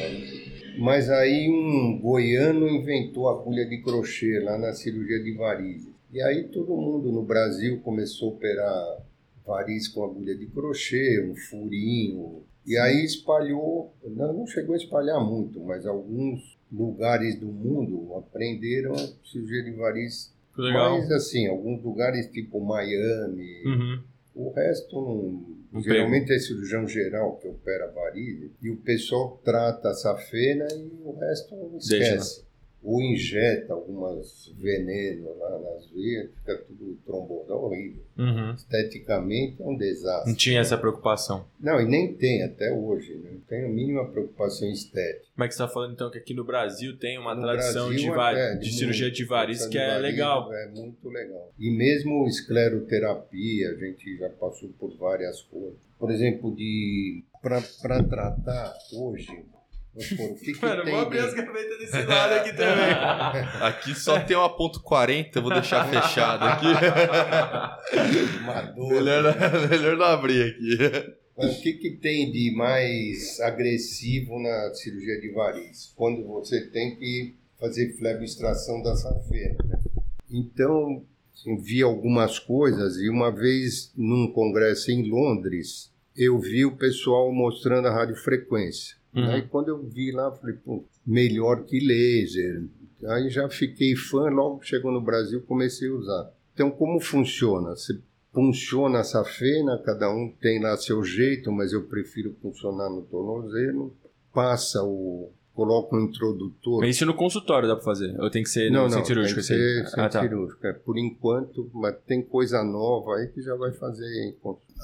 Mas 0.79 1.11
aí 1.11 1.49
um 1.51 1.99
goiano 2.01 2.67
inventou 2.69 3.29
agulha 3.29 3.67
de 3.67 3.79
crochê 3.83 4.41
lá 4.41 4.57
na 4.57 4.73
cirurgia 4.73 5.23
de 5.23 5.33
varizes. 5.33 5.89
E 6.13 6.23
aí 6.23 6.45
todo 6.49 6.77
mundo 6.77 7.11
no 7.13 7.23
Brasil 7.23 7.81
começou 7.81 8.31
a 8.31 8.33
operar 8.35 9.07
variz 9.45 9.89
com 9.89 10.05
agulha 10.05 10.37
de 10.37 10.47
crochê, 10.47 11.23
um 11.29 11.35
furinho. 11.37 12.43
E 12.67 12.77
aí 12.77 13.05
espalhou, 13.05 13.95
não, 14.05 14.47
chegou 14.47 14.75
a 14.75 14.79
espalhar 14.79 15.21
muito, 15.25 15.61
mas 15.61 15.87
alguns 15.87 16.59
lugares 16.73 17.39
do 17.39 17.47
mundo 17.47 18.15
aprenderam 18.17 18.93
a 18.93 19.09
cirurgia 19.25 19.63
de 19.63 19.71
variz. 19.73 20.35
Legal. 20.57 20.99
Mas 20.99 21.11
assim, 21.13 21.47
alguns 21.47 21.83
lugares 21.85 22.27
tipo 22.31 22.59
Miami, 22.61 23.63
Uhum. 23.65 24.03
o 24.35 24.51
resto 24.53 25.01
não. 25.01 25.57
Geralmente 25.83 26.33
é 26.33 26.39
cirurgião 26.39 26.89
geral 26.89 27.37
que 27.37 27.47
opera 27.47 27.91
varizes 27.93 28.51
e 28.63 28.71
o 28.71 28.79
pessoal 28.79 29.39
trata 29.45 29.91
a 29.91 29.95
safena 29.95 30.67
e 30.75 30.91
o 31.05 31.13
resto 31.19 31.55
esquece. 31.77 32.46
Ou 32.89 33.03
injeta 33.03 33.73
algumas 33.73 34.53
venenos 34.57 35.37
lá 35.39 35.59
nas 35.59 35.91
veias, 35.91 36.31
fica 36.39 36.57
tudo 36.59 36.97
trombodão 37.05 37.57
horrível. 37.65 38.01
Uhum. 38.17 38.55
Esteticamente 38.55 39.61
é 39.61 39.65
um 39.67 39.77
desastre. 39.77 40.31
Não 40.31 40.37
tinha 40.37 40.61
essa 40.61 40.79
preocupação. 40.79 41.45
Não, 41.59 41.81
e 41.81 41.85
nem 41.85 42.15
tem 42.15 42.45
até 42.45 42.71
hoje, 42.73 43.13
né? 43.17 43.31
não 43.33 43.41
tem 43.41 43.65
a 43.65 43.69
mínima 43.69 44.09
preocupação 44.09 44.71
estética. 44.71 45.27
Como 45.35 45.45
é 45.45 45.49
que 45.49 45.55
você 45.55 45.59
tá 45.59 45.69
falando 45.69 45.95
então 45.95 46.11
que 46.13 46.19
aqui 46.19 46.33
no 46.33 46.45
Brasil 46.45 46.97
tem 46.97 47.19
uma 47.19 47.35
No 47.35 47.43
tradição 47.43 47.89
Brasil, 47.89 48.09
de, 48.09 48.17
va- 48.17 48.33
é, 48.39 48.51
de 48.55 48.55
muito. 48.67 48.75
cirurgia 48.79 49.11
de 49.11 49.25
varizes 49.25 49.67
que 49.67 49.77
é 49.79 49.99
legal. 49.99 50.53
É 50.55 50.69
muito 50.69 51.09
legal. 51.09 51.53
E 51.59 51.69
mesmo 51.77 52.25
escleroterapia, 52.29 53.71
a 53.71 53.75
gente 53.75 54.17
já 54.17 54.29
passou 54.31 54.69
por 54.79 54.97
várias 54.97 55.43
coisas. 55.43 55.79
Por 55.99 56.11
exemplo, 56.13 56.55
de 56.55 57.25
para 57.43 57.61
tratar 58.03 58.75
hoje, 58.93 59.45
o 59.97 60.35
que, 60.37 60.53
que 60.53 60.63
Mano, 60.63 60.83
tem 60.85 60.93
vou 60.93 61.03
abrir 61.03 61.19
de- 61.21 61.27
as 61.27 61.35
gavetas 61.35 61.79
desse 61.79 62.03
lado 62.05 62.33
aqui 62.35 62.53
também. 62.53 62.93
Aqui 63.63 63.95
só 63.95 64.21
tem 64.21 64.37
uma 64.37 64.55
ponto 64.55 64.81
.40, 64.83 65.31
eu 65.35 65.43
vou 65.43 65.53
deixar 65.53 65.89
fechado 65.89 66.45
aqui. 66.45 66.67
uma 68.43 68.63
dor, 68.63 68.89
melhor, 68.91 69.35
melhor 69.71 69.97
não 69.97 70.05
abrir 70.05 70.43
aqui. 70.51 71.17
Mas 71.37 71.59
o 71.59 71.63
que, 71.63 71.75
que 71.75 71.91
tem 71.93 72.31
de 72.31 72.55
mais 72.57 73.41
agressivo 73.41 74.39
na 74.41 74.73
cirurgia 74.75 75.21
de 75.21 75.31
variz? 75.33 75.93
Quando 75.95 76.25
você 76.27 76.67
tem 76.71 76.97
que 76.97 77.35
fazer 77.59 77.97
fleboextração 77.97 78.83
da 78.83 78.95
safena. 78.97 79.57
Né? 79.65 79.79
Então, 80.31 81.03
eu 81.47 81.59
vi 81.59 81.83
algumas 81.83 82.39
coisas 82.39 82.97
e 82.97 83.09
uma 83.09 83.31
vez 83.31 83.93
num 83.97 84.31
congresso 84.33 84.91
em 84.91 85.09
Londres, 85.09 85.91
eu 86.17 86.39
vi 86.39 86.65
o 86.65 86.77
pessoal 86.77 87.31
mostrando 87.33 87.89
a 87.89 87.93
radiofrequência. 87.95 88.97
Uhum. 89.17 89.31
Aí 89.31 89.43
quando 89.43 89.69
eu 89.69 89.83
vi 89.83 90.13
lá, 90.13 90.31
falei, 90.31 90.57
pô, 90.57 90.85
melhor 91.07 91.65
que 91.65 91.81
laser. 91.81 92.65
Aí 93.09 93.31
já 93.31 93.49
fiquei 93.49 93.97
fã, 93.97 94.29
logo 94.29 94.63
chegou 94.63 94.93
no 94.93 95.01
Brasil 95.01 95.43
comecei 95.43 95.89
a 95.89 95.95
usar. 95.95 96.31
Então, 96.53 96.71
como 96.71 97.01
funciona? 97.01 97.71
Você 97.71 97.99
funciona 98.33 99.01
a 99.01 99.05
safena, 99.05 99.81
cada 99.85 100.11
um 100.11 100.31
tem 100.41 100.61
lá 100.61 100.77
seu 100.77 101.03
jeito, 101.03 101.51
mas 101.51 101.73
eu 101.73 101.85
prefiro 101.85 102.35
funcionar 102.43 102.91
no 102.91 103.03
tornozelo. 103.03 103.95
Passa 104.33 104.83
o. 104.83 105.31
coloca 105.55 105.97
um 105.97 106.03
introdutor. 106.03 106.81
Mas 106.81 106.97
isso 106.97 107.07
no 107.07 107.15
consultório 107.15 107.69
dá 107.69 107.75
pra 107.75 107.85
fazer? 107.85 108.15
Ou 108.21 108.31
tem 108.31 108.43
que 108.43 108.51
ser 108.51 108.71
no 108.71 108.77
não, 108.77 108.83
não, 108.83 108.91
centro 108.91 109.07
cirúrgico? 109.07 109.41
tem 109.41 109.57
que 109.57 109.81
assim? 109.81 109.91
ser 109.91 110.01
ah, 110.01 110.09
tá. 110.11 110.21
cirúrgico. 110.21 110.67
É, 110.67 110.73
por 110.75 110.99
enquanto, 110.99 111.71
mas 111.73 111.97
tem 112.07 112.23
coisa 112.23 112.63
nova 112.63 113.17
aí 113.17 113.29
que 113.29 113.41
já 113.41 113.55
vai 113.55 113.73
fazer. 113.73 114.35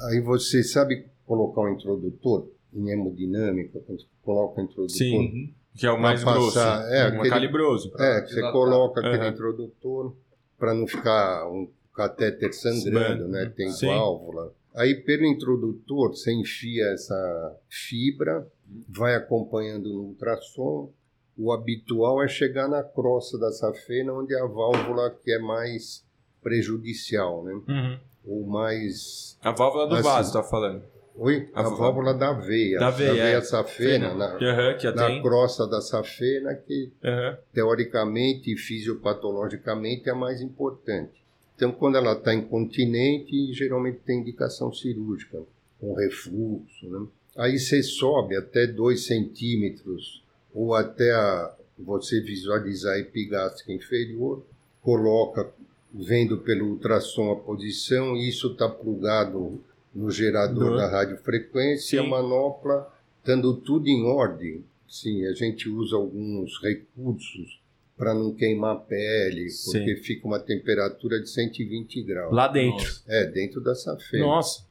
Aí 0.09 0.21
você 0.21 0.63
sabe 0.63 1.07
colocar 1.27 1.63
um 1.63 1.75
introdutor 1.75 2.49
em 2.75 2.91
hemodinâmica, 2.91 3.81
quando 3.87 4.01
você 4.01 4.07
coloca 4.23 4.61
o 4.61 4.65
introdutor. 4.65 4.91
Sim. 4.97 5.55
Que 5.75 5.87
é 5.87 5.91
o 5.91 6.01
mais 6.01 6.23
grosso. 6.23 6.59
é, 6.59 7.05
um 7.05 7.09
aquele- 7.19 7.31
calibroso. 7.31 7.93
É, 7.99 8.21
que 8.23 8.33
você 8.35 8.53
coloca 8.53 9.01
aquele 9.01 9.17
Aham. 9.23 9.29
introdutor 9.31 10.15
para 10.59 10.75
não 10.75 10.87
ficar 10.87 11.49
um 11.51 11.69
catéter 11.95 12.53
sangrando, 12.53 12.93
Sangrando. 13.25 13.29
né? 13.29 13.53
Tem 13.57 13.71
Sim. 13.71 13.87
válvula. 13.87 14.53
Aí 14.75 14.95
pelo 14.95 15.25
introdutor 15.27 16.11
você 16.17 16.33
enfia 16.33 16.85
essa 16.93 17.57
fibra, 17.69 18.47
vai 18.89 19.15
acompanhando 19.15 19.93
no 19.93 20.01
ultrassom. 20.09 20.91
O 21.37 21.53
habitual 21.53 22.23
é 22.23 22.29
chegar 22.29 22.69
na 22.69 22.83
crosta 22.83 23.39
da 23.39 23.51
safena, 23.51 24.13
onde 24.13 24.35
é 24.35 24.41
a 24.41 24.47
válvula 24.47 25.11
que 25.11 25.33
é 25.33 25.39
mais 25.39 26.05
prejudicial, 26.43 27.43
né? 27.45 27.53
Uhum. 27.53 27.99
Ou 28.25 28.47
mais. 28.47 29.37
A 29.43 29.51
válvula 29.53 29.87
do 29.89 29.95
Assim. 29.95 30.03
vaso, 30.05 30.33
tá 30.33 30.43
falando. 30.43 30.83
Oi? 31.17 31.49
A 31.55 31.61
A, 31.61 31.63
válvula- 31.65 31.81
válvula 31.83 32.15
da 32.15 32.33
veia. 32.33 32.79
Da 32.79 32.91
veia, 32.91 33.23
é. 33.23 33.41
safena, 33.43 34.15
na, 34.15 34.39
já 34.79 34.93
na 34.95 35.07
tem. 35.09 35.23
crosta 35.23 35.67
da 35.67 35.81
safena, 35.81 36.55
que 36.55 36.91
Aham. 37.05 37.39
teoricamente 37.53 38.53
e 38.53 38.57
fisiopatologicamente 38.57 40.09
é 40.09 40.13
a 40.13 40.15
mais 40.15 40.41
importante. 40.41 41.13
Então, 41.55 41.71
quando 41.71 41.97
ela 41.97 42.13
está 42.15 42.35
incontinente, 42.35 43.53
geralmente 43.53 43.99
tem 44.05 44.21
indicação 44.21 44.73
cirúrgica, 44.73 45.41
com 45.79 45.95
refluxo. 45.95 46.89
Né? 46.89 47.07
Aí 47.37 47.59
você 47.59 47.83
sobe 47.83 48.37
até 48.37 48.67
2 48.67 49.07
centímetros 49.07 50.25
ou 50.55 50.75
até 50.75 51.13
a, 51.13 51.55
você 51.79 52.21
visualizar 52.21 52.95
a 52.95 52.99
epigástrica 52.99 53.73
inferior, 53.73 54.43
coloca, 54.83 55.51
vendo 55.93 56.39
pelo 56.39 56.67
ultrassom 56.71 57.31
a 57.33 57.37
posição, 57.37 58.17
isso 58.17 58.53
está 58.53 58.69
plugado 58.69 59.61
no 59.95 60.11
gerador 60.11 60.71
Do- 60.71 60.77
da 60.77 60.89
radiofrequência, 60.89 61.97
e 61.97 61.99
a 61.99 62.03
Sim. 62.03 62.09
manopla, 62.09 62.93
estando 63.19 63.55
tudo 63.57 63.89
em 63.89 64.05
ordem. 64.05 64.65
Sim, 64.89 65.25
a 65.27 65.33
gente 65.33 65.69
usa 65.69 65.97
alguns 65.97 66.61
recursos 66.63 67.61
para 67.97 68.15
não 68.15 68.35
queimar 68.35 68.77
a 68.77 68.79
pele, 68.79 69.49
Sim. 69.51 69.73
porque 69.79 69.97
fica 69.97 70.27
uma 70.27 70.41
temperatura 70.41 71.21
de 71.21 71.29
120 71.31 72.03
graus. 72.03 72.33
Lá 72.35 72.49
dentro. 72.49 72.83
Nossa. 72.85 73.03
É, 73.07 73.27
dentro 73.27 73.61
da 73.61 73.75
safena. 73.75 74.25
Nossa. 74.27 74.65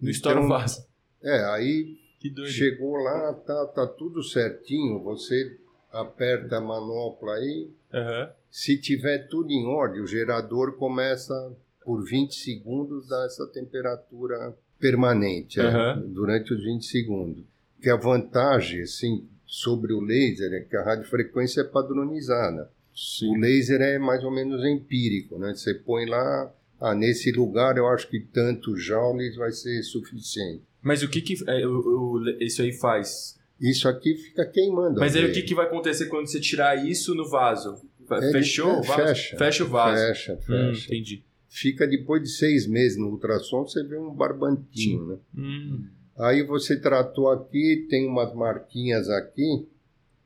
No 0.00 0.10
Então, 0.10 0.48
vaso. 0.48 0.86
É, 1.22 1.44
aí 1.54 1.96
chegou 2.48 2.96
lá, 2.96 3.32
tá, 3.34 3.66
tá 3.66 3.86
tudo 3.86 4.22
certinho, 4.22 5.00
você 5.02 5.58
aperta 5.92 6.56
a 6.56 6.60
manopla 6.60 7.34
aí, 7.34 7.70
Aham. 7.92 8.30
se 8.50 8.76
tiver 8.78 9.26
tudo 9.28 9.50
em 9.50 9.66
ordem, 9.66 10.02
o 10.02 10.06
gerador 10.06 10.72
começa 10.76 11.52
por 11.84 12.04
20 12.04 12.34
segundos 12.34 13.08
dar 13.08 13.24
essa 13.26 13.46
temperatura 13.46 14.54
permanente, 14.78 15.60
é, 15.60 15.64
Aham. 15.64 16.02
durante 16.08 16.52
os 16.54 16.62
20 16.62 16.84
segundos. 16.84 17.44
Que 17.80 17.90
a 17.90 17.96
vantagem, 17.96 18.82
assim, 18.82 19.24
sobre 19.46 19.92
o 19.92 20.00
laser 20.00 20.52
é 20.52 20.60
que 20.60 20.76
a 20.76 20.82
radiofrequência 20.82 21.60
é 21.60 21.64
padronizada. 21.64 22.70
O 23.24 23.38
laser 23.38 23.80
é 23.82 23.98
mais 23.98 24.24
ou 24.24 24.30
menos 24.30 24.64
empírico, 24.64 25.38
né? 25.38 25.54
Você 25.54 25.74
põe 25.74 26.06
lá, 26.06 26.50
ah, 26.80 26.94
nesse 26.94 27.30
lugar 27.30 27.76
eu 27.76 27.86
acho 27.88 28.08
que 28.08 28.18
tanto 28.20 28.76
joules 28.76 29.36
vai 29.36 29.52
ser 29.52 29.82
suficiente. 29.82 30.62
Mas 30.82 31.02
o 31.02 31.08
que 31.08 31.20
que 31.20 31.34
é, 31.46 31.66
o, 31.66 31.78
o- 32.16 32.28
isso 32.40 32.62
aí 32.62 32.72
faz? 32.72 33.36
Isso 33.60 33.86
aqui 33.88 34.14
fica 34.16 34.46
queimando. 34.46 34.98
Mas 35.00 35.14
aí 35.14 35.24
o 35.24 35.32
que 35.32 35.42
que 35.42 35.54
vai 35.54 35.66
acontecer 35.66 36.06
quando 36.06 36.26
você 36.26 36.40
tirar 36.40 36.76
isso 36.86 37.14
no 37.14 37.28
vaso? 37.28 37.76
Ele- 38.10 38.32
Fechou 38.32 38.70
é, 38.70 38.78
o 38.78 38.82
vaso? 38.82 39.02
Fecha, 39.08 39.36
Fecha 39.36 39.64
o 39.64 39.68
vaso. 39.68 40.02
Fecha, 40.02 40.32
Hum, 40.34 40.40
fecha. 40.72 40.86
entendi. 40.86 41.24
Fica 41.58 41.86
depois 41.86 42.22
de 42.22 42.28
seis 42.28 42.66
meses 42.66 42.98
no 42.98 43.08
ultrassom, 43.08 43.62
você 43.66 43.82
vê 43.82 43.96
um 43.96 44.12
barbantinho, 44.14 45.06
né? 45.06 45.16
Hum. 45.34 45.88
Aí 46.18 46.42
você 46.42 46.78
tratou 46.78 47.30
aqui, 47.30 47.86
tem 47.88 48.06
umas 48.06 48.34
marquinhas 48.34 49.08
aqui. 49.08 49.66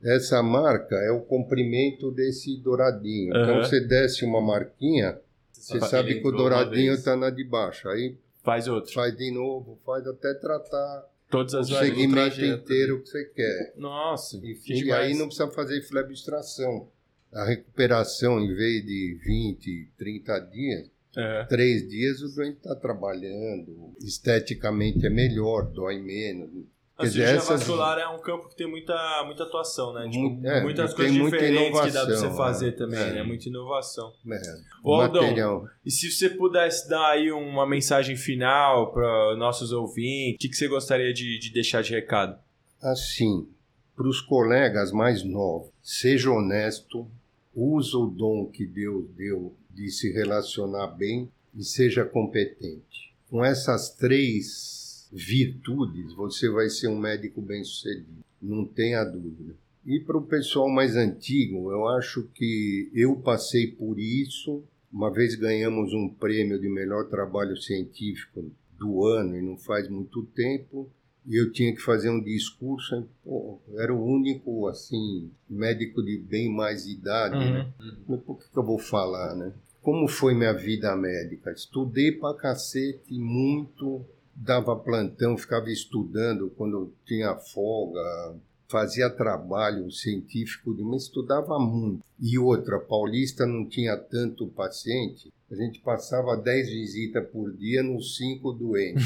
Essa 0.02 0.42
marca 0.42 0.96
é 0.96 1.12
o 1.12 1.20
comprimento 1.20 2.10
desse 2.10 2.56
douradinho. 2.56 3.28
Então 3.28 3.58
Aham. 3.58 3.62
você 3.64 3.78
desce 3.80 4.24
uma 4.24 4.40
marquinha, 4.40 5.20
você 5.52 5.78
Sabe 5.78 6.20
que 6.20 6.26
o 6.26 6.32
douradinho 6.32 6.94
está 6.94 7.14
na 7.14 7.30
de 7.30 7.44
baixo. 7.44 7.88
Aí 7.88 8.16
Faz 8.42 8.66
outro. 8.66 8.92
faz 8.92 9.16
de 9.16 9.30
novo, 9.30 9.78
faz 9.86 10.04
até 10.08 10.34
tratar 10.34 11.06
Todas 11.30 11.54
o 11.54 11.58
as 11.58 11.68
vezes. 11.68 11.84
segmento 11.86 12.12
trajeto. 12.14 12.62
inteiro 12.64 13.02
que 13.02 13.08
você 13.08 13.24
quer. 13.26 13.74
Nossa, 13.76 14.36
E, 14.38 14.54
que 14.56 14.82
e 14.84 14.90
aí 14.92 15.14
não 15.14 15.26
precisa 15.26 15.48
fazer 15.52 15.80
flebstração. 15.82 16.88
A 17.32 17.44
recuperação, 17.44 18.40
em 18.40 18.52
vez 18.52 18.84
de 18.84 19.16
20, 19.24 19.92
30 19.96 20.38
dias, 20.40 20.90
É. 21.16 21.44
três 21.44 21.88
dias 21.88 22.22
o 22.22 22.34
doente 22.34 22.58
está 22.58 22.74
trabalhando, 22.76 23.94
esteticamente 24.00 25.04
é 25.06 25.10
melhor, 25.10 25.66
dói 25.72 25.98
menos. 25.98 26.48
A 26.96 27.04
dizer, 27.04 27.20
cirurgia 27.26 27.36
essas- 27.38 27.60
vascular 27.60 27.98
é 27.98 28.06
um 28.08 28.20
campo 28.20 28.46
que 28.48 28.54
tem 28.54 28.68
muita, 28.70 28.94
muita 29.24 29.44
atuação, 29.44 29.94
né? 29.94 30.06
Tipo, 30.10 30.46
é, 30.46 30.62
muitas 30.62 30.92
coisas 30.92 31.16
muita 31.16 31.38
diferentes 31.38 31.80
que 31.80 31.90
dá 31.90 32.04
pra 32.04 32.14
você 32.14 32.24
inovação, 32.26 32.36
fazer 32.36 32.68
é. 32.68 32.72
também, 32.72 32.98
É. 33.00 33.12
né? 33.14 33.22
Muita 33.22 33.48
inovação. 33.48 34.12
É, 34.30 34.40
Ô, 34.84 34.94
Aldão, 34.96 35.22
material. 35.22 35.64
E 35.84 35.90
se 35.90 36.10
você 36.12 36.28
pudesse 36.28 36.88
dar 36.90 37.12
aí 37.12 37.32
uma 37.32 37.66
mensagem 37.66 38.16
final 38.16 38.92
para 38.92 39.34
nossos 39.36 39.72
ouvintes, 39.72 40.34
o 40.36 40.38
que, 40.38 40.48
que 40.50 40.56
você 40.56 40.68
gostaria 40.68 41.12
de, 41.14 41.38
de 41.38 41.50
deixar 41.52 41.82
de 41.82 41.90
recado? 41.90 42.38
Assim, 42.82 43.48
para 43.96 44.06
os 44.06 44.20
colegas 44.20 44.92
mais 44.92 45.24
novos, 45.24 45.70
seja 45.82 46.30
honesto, 46.30 47.10
usa 47.54 47.96
o 47.96 48.06
dom 48.08 48.46
que 48.46 48.66
Deus 48.66 49.08
deu 49.16 49.54
de 49.80 49.90
se 49.90 50.12
relacionar 50.12 50.88
bem 50.88 51.30
e 51.54 51.64
seja 51.64 52.04
competente. 52.04 53.14
Com 53.30 53.42
essas 53.42 53.90
três 53.94 55.08
virtudes, 55.10 56.12
você 56.12 56.50
vai 56.50 56.68
ser 56.68 56.88
um 56.88 56.98
médico 56.98 57.40
bem-sucedido, 57.40 58.24
não 58.40 58.66
tenha 58.66 59.02
dúvida. 59.04 59.54
E 59.86 59.98
para 59.98 60.18
o 60.18 60.22
pessoal 60.22 60.68
mais 60.68 60.96
antigo, 60.96 61.72
eu 61.72 61.88
acho 61.88 62.24
que 62.34 62.90
eu 62.94 63.16
passei 63.16 63.68
por 63.68 63.98
isso. 63.98 64.62
Uma 64.92 65.10
vez 65.10 65.34
ganhamos 65.34 65.94
um 65.94 66.08
prêmio 66.08 66.60
de 66.60 66.68
melhor 66.68 67.08
trabalho 67.08 67.56
científico 67.56 68.52
do 68.78 69.04
ano, 69.06 69.36
e 69.36 69.42
não 69.42 69.56
faz 69.56 69.88
muito 69.88 70.22
tempo, 70.34 70.90
e 71.26 71.36
eu 71.36 71.50
tinha 71.52 71.74
que 71.74 71.80
fazer 71.80 72.10
um 72.10 72.22
discurso. 72.22 73.08
Pô, 73.24 73.58
era 73.76 73.94
o 73.94 74.04
único, 74.04 74.66
assim, 74.68 75.30
médico 75.48 76.02
de 76.02 76.18
bem 76.18 76.52
mais 76.52 76.86
idade, 76.86 77.36
né? 77.36 77.72
Mas 78.06 78.20
por 78.22 78.38
que, 78.38 78.50
que 78.50 78.58
eu 78.58 78.64
vou 78.64 78.78
falar, 78.78 79.34
né? 79.34 79.52
Como 79.82 80.06
foi 80.06 80.34
minha 80.34 80.52
vida 80.52 80.94
médica? 80.94 81.52
Estudei 81.52 82.12
pra 82.12 82.34
cacete 82.34 83.14
muito, 83.14 84.04
dava 84.34 84.76
plantão, 84.76 85.36
ficava 85.38 85.70
estudando 85.70 86.50
quando 86.50 86.92
tinha 87.06 87.34
folga, 87.36 88.36
fazia 88.68 89.10
trabalho 89.10 89.90
científico, 89.90 90.74
mas 90.80 91.04
estudava 91.04 91.58
muito. 91.58 92.04
E 92.20 92.38
outra, 92.38 92.78
Paulista 92.78 93.46
não 93.46 93.66
tinha 93.66 93.96
tanto 93.96 94.46
paciente, 94.46 95.32
a 95.50 95.54
gente 95.54 95.80
passava 95.80 96.36
10 96.36 96.68
visitas 96.68 97.26
por 97.28 97.52
dia 97.52 97.82
nos 97.82 98.16
cinco 98.16 98.52
doentes. 98.52 99.02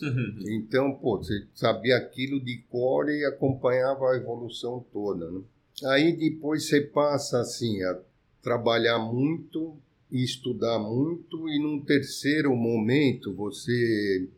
Então, 0.46 0.92
pô, 0.92 1.16
você 1.16 1.44
sabia 1.52 1.96
aquilo 1.96 2.38
de 2.38 2.58
cor 2.70 3.08
e 3.08 3.24
acompanhava 3.24 4.12
a 4.12 4.16
evolução 4.16 4.84
toda, 4.92 5.28
né? 5.28 5.40
Aí 5.86 6.16
depois 6.16 6.68
você 6.68 6.82
passa 6.82 7.40
assim 7.40 7.82
a 7.82 7.98
trabalhar 8.40 9.00
muito 9.00 9.76
estudar 10.10 10.78
muito 10.78 11.48
e 11.48 11.58
num 11.58 11.80
terceiro 11.80 12.54
momento 12.56 13.34
você 13.34 14.28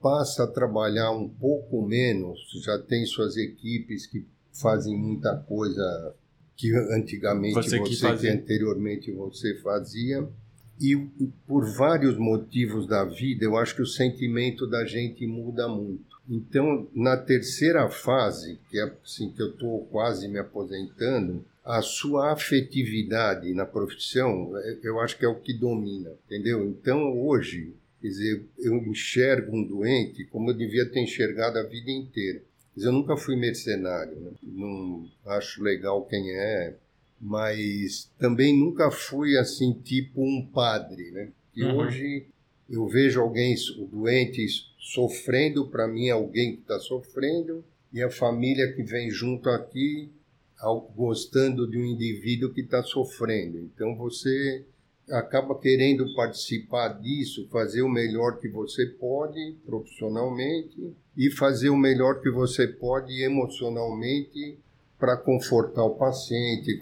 passa 0.00 0.44
a 0.44 0.46
trabalhar 0.46 1.12
um 1.12 1.28
pouco 1.28 1.80
menos, 1.86 2.38
já 2.62 2.78
tem 2.78 3.06
suas 3.06 3.36
equipes 3.36 4.06
que 4.06 4.26
fazem 4.52 4.96
muita 4.96 5.36
coisa 5.36 6.14
que 6.56 6.72
antigamente 6.92 7.54
Você 7.54 7.78
você, 7.78 7.88
que 7.88 7.96
que, 8.18 8.28
anteriormente 8.28 9.12
você 9.12 9.54
fazia. 9.56 10.28
E 10.80 10.96
por 11.46 11.64
vários 11.76 12.18
motivos 12.18 12.86
da 12.86 13.04
vida, 13.04 13.44
eu 13.44 13.56
acho 13.56 13.76
que 13.76 13.82
o 13.82 13.86
sentimento 13.86 14.66
da 14.66 14.84
gente 14.84 15.26
muda 15.26 15.68
muito. 15.68 16.14
Então, 16.28 16.88
na 16.94 17.16
terceira 17.16 17.88
fase, 17.88 18.58
que 18.68 18.78
é 18.78 18.92
assim 19.04 19.30
que 19.30 19.40
eu 19.40 19.50
estou 19.50 19.84
quase 19.86 20.26
me 20.26 20.38
aposentando, 20.38 21.44
a 21.64 21.80
sua 21.80 22.32
afetividade 22.32 23.52
na 23.54 23.64
profissão, 23.64 24.56
é- 24.58 24.78
eu 24.82 25.00
acho 25.00 25.16
que 25.18 25.24
é 25.24 25.28
o 25.28 25.40
que 25.40 25.52
domina, 25.54 26.12
entendeu? 26.26 26.64
Então, 26.68 27.18
hoje, 27.18 27.72
quer 28.00 28.08
dizer, 28.08 28.44
eu 28.58 28.76
enxergo 28.76 29.56
um 29.56 29.64
doente 29.64 30.24
como 30.26 30.50
eu 30.50 30.54
devia 30.54 30.84
ter 30.86 31.00
enxergado 31.00 31.58
a 31.58 31.62
vida 31.62 31.90
inteira. 31.90 32.38
Quer 32.74 32.76
dizer, 32.80 32.88
eu 32.88 32.92
nunca 32.92 33.16
fui 33.16 33.36
mercenário, 33.36 34.14
né? 34.20 34.30
não 34.42 35.08
acho 35.26 35.62
legal 35.62 36.04
quem 36.04 36.32
é, 36.32 36.74
mas 37.20 38.10
também 38.18 38.54
nunca 38.58 38.90
fui 38.90 39.38
assim, 39.38 39.72
tipo 39.72 40.22
um 40.22 40.44
padre, 40.44 41.10
né? 41.12 41.30
E 41.56 41.64
Uhum. 41.64 41.76
hoje 41.78 42.26
eu 42.68 42.86
vejo 42.88 43.20
alguém, 43.20 43.54
o 43.78 43.86
doente, 43.86 44.46
sofrendo, 44.78 45.66
para 45.68 45.86
mim 45.88 46.08
é 46.08 46.10
alguém 46.10 46.56
que 46.56 46.62
está 46.62 46.78
sofrendo, 46.78 47.64
e 47.92 48.02
a 48.02 48.10
família 48.10 48.72
que 48.72 48.82
vem 48.82 49.10
junto 49.10 49.48
aqui 49.48 50.10
gostando 50.94 51.68
de 51.68 51.78
um 51.78 51.84
indivíduo 51.84 52.52
que 52.52 52.62
está 52.62 52.82
sofrendo. 52.82 53.58
Então 53.58 53.96
você 53.96 54.64
acaba 55.10 55.58
querendo 55.58 56.14
participar 56.14 56.88
disso, 57.00 57.48
fazer 57.50 57.82
o 57.82 57.88
melhor 57.88 58.38
que 58.38 58.48
você 58.48 58.86
pode 58.86 59.56
profissionalmente 59.66 60.94
e 61.16 61.30
fazer 61.30 61.68
o 61.68 61.76
melhor 61.76 62.20
que 62.20 62.30
você 62.30 62.66
pode 62.66 63.22
emocionalmente 63.22 64.58
para 64.98 65.16
confortar 65.16 65.84
o 65.84 65.96
paciente. 65.96 66.80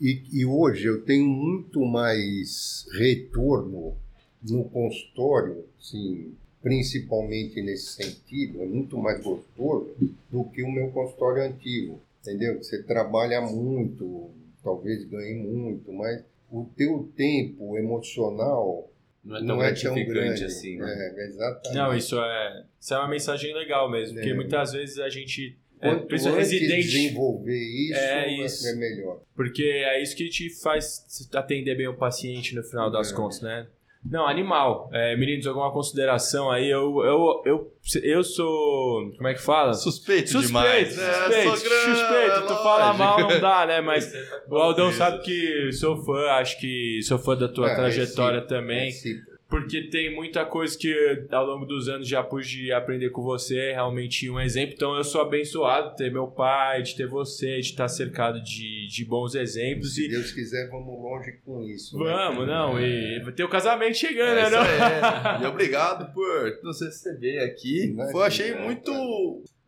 E, 0.00 0.22
e 0.32 0.46
hoje 0.46 0.86
eu 0.86 1.02
tenho 1.02 1.26
muito 1.26 1.84
mais 1.84 2.86
retorno 2.92 3.94
no 4.42 4.64
consultório, 4.64 5.64
assim, 5.78 6.32
principalmente 6.62 7.60
nesse 7.60 7.92
sentido, 7.92 8.62
é 8.62 8.66
muito 8.66 8.96
mais 8.96 9.22
gostoso 9.22 9.90
do 10.30 10.44
que 10.44 10.62
o 10.62 10.70
meu 10.70 10.88
consultório 10.90 11.44
antigo, 11.44 12.00
entendeu? 12.22 12.56
Você 12.62 12.82
trabalha 12.84 13.40
muito, 13.40 14.30
talvez 14.62 15.04
ganhe 15.04 15.34
muito, 15.34 15.92
mas 15.92 16.24
o 16.50 16.64
teu 16.76 17.12
tempo 17.16 17.76
emocional 17.78 18.90
Não 19.24 19.36
é 19.36 19.38
tão 19.38 19.46
não 19.46 19.54
é 19.62 19.72
tão 19.72 19.94
gratificante 19.94 20.06
grande. 20.06 20.44
assim, 20.44 20.76
né? 20.78 21.12
É, 21.16 21.24
exatamente. 21.26 21.74
Não, 21.74 21.94
isso 21.96 22.18
é, 22.20 22.64
isso 22.80 22.94
é 22.94 22.98
uma 22.98 23.08
mensagem 23.08 23.54
legal 23.54 23.90
mesmo, 23.90 24.14
porque 24.14 24.30
É. 24.30 24.34
muitas 24.34 24.72
vezes 24.72 24.98
a 24.98 25.08
gente. 25.08 25.58
É, 25.80 25.88
Quanto 25.96 26.14
antes 26.14 26.26
residente. 26.26 26.82
desenvolver 26.82 27.58
isso, 27.58 27.98
É 27.98 28.20
vai 28.20 28.34
isso. 28.46 28.62
ser 28.62 28.76
melhor. 28.76 29.20
Porque 29.34 29.64
é 29.64 30.00
isso 30.00 30.14
que 30.14 30.28
te 30.28 30.48
faz 30.62 31.04
atender 31.34 31.74
bem 31.76 31.88
o 31.88 31.96
paciente 31.96 32.54
no 32.54 32.62
final 32.62 32.88
das 32.88 33.10
É. 33.10 33.16
contas, 33.16 33.40
né? 33.40 33.66
Não, 34.04 34.26
animal. 34.26 34.90
É, 34.92 35.16
meninos, 35.16 35.46
alguma 35.46 35.70
consideração 35.72 36.50
aí? 36.50 36.68
Eu, 36.68 37.02
eu, 37.04 37.42
eu, 37.46 37.72
eu 38.02 38.24
sou. 38.24 39.12
Como 39.16 39.28
é 39.28 39.34
que 39.34 39.40
fala? 39.40 39.74
Suspeito, 39.74 40.28
Suspeito, 40.30 40.46
demais. 40.48 40.88
suspeito, 40.92 41.56
sogrão, 41.56 41.94
suspeito. 41.96 42.34
Tu 42.34 42.40
lógico. 42.40 42.62
fala 42.64 42.92
mal, 42.94 43.20
não 43.20 43.40
dá, 43.40 43.64
né? 43.66 43.80
Mas 43.82 44.12
o 44.48 44.56
Aldão 44.56 44.90
sabe 44.92 45.20
que 45.22 45.70
sou 45.72 45.96
fã, 46.04 46.26
acho 46.32 46.58
que 46.58 47.00
sou 47.04 47.16
fã 47.18 47.36
da 47.36 47.48
tua 47.48 47.70
É, 47.70 47.74
trajetória 47.76 48.38
esse- 48.38 48.48
também. 48.48 48.88
esse- 48.88 49.31
Porque 49.52 49.82
tem 49.82 50.14
muita 50.14 50.46
coisa 50.46 50.76
que 50.78 51.26
ao 51.30 51.44
longo 51.44 51.66
dos 51.66 51.86
anos 51.86 52.08
já 52.08 52.22
pude 52.22 52.72
aprender 52.72 53.10
com 53.10 53.20
você, 53.22 53.58
é 53.58 53.72
realmente 53.74 54.30
um 54.30 54.40
exemplo. 54.40 54.72
Então 54.74 54.96
eu 54.96 55.04
sou 55.04 55.20
abençoado 55.20 55.90
de 55.90 55.96
ter 55.98 56.10
meu 56.10 56.26
pai, 56.26 56.80
de 56.82 56.96
ter 56.96 57.06
você, 57.06 57.56
de 57.60 57.66
estar 57.68 57.86
cercado 57.86 58.42
de, 58.42 58.86
de 58.88 59.04
bons 59.04 59.34
exemplos. 59.34 59.94
Se 59.94 60.06
E 60.06 60.08
Deus 60.08 60.32
quiser, 60.32 60.70
vamos 60.70 60.86
longe 60.98 61.32
com 61.44 61.62
isso. 61.64 61.98
né? 61.98 62.04
vamos, 62.04 62.46
não, 62.46 62.80
e 62.80 63.20
vai 63.22 63.32
ter 63.34 63.44
o 63.44 63.48
casamento 63.48 63.94
chegando, 63.98 64.38
É 64.38 64.42
né? 64.42 64.42
isso 64.44 64.56
Não? 64.56 64.62
aí. 64.62 65.42
E 65.44 65.46
obrigado 65.46 66.12
por 66.14 66.58
nos 66.62 66.80
receber 66.80 67.40
aqui. 67.40 67.88
Imagina. 67.88 68.18
Eu 68.18 68.22
achei 68.22 68.54
muito. 68.54 68.90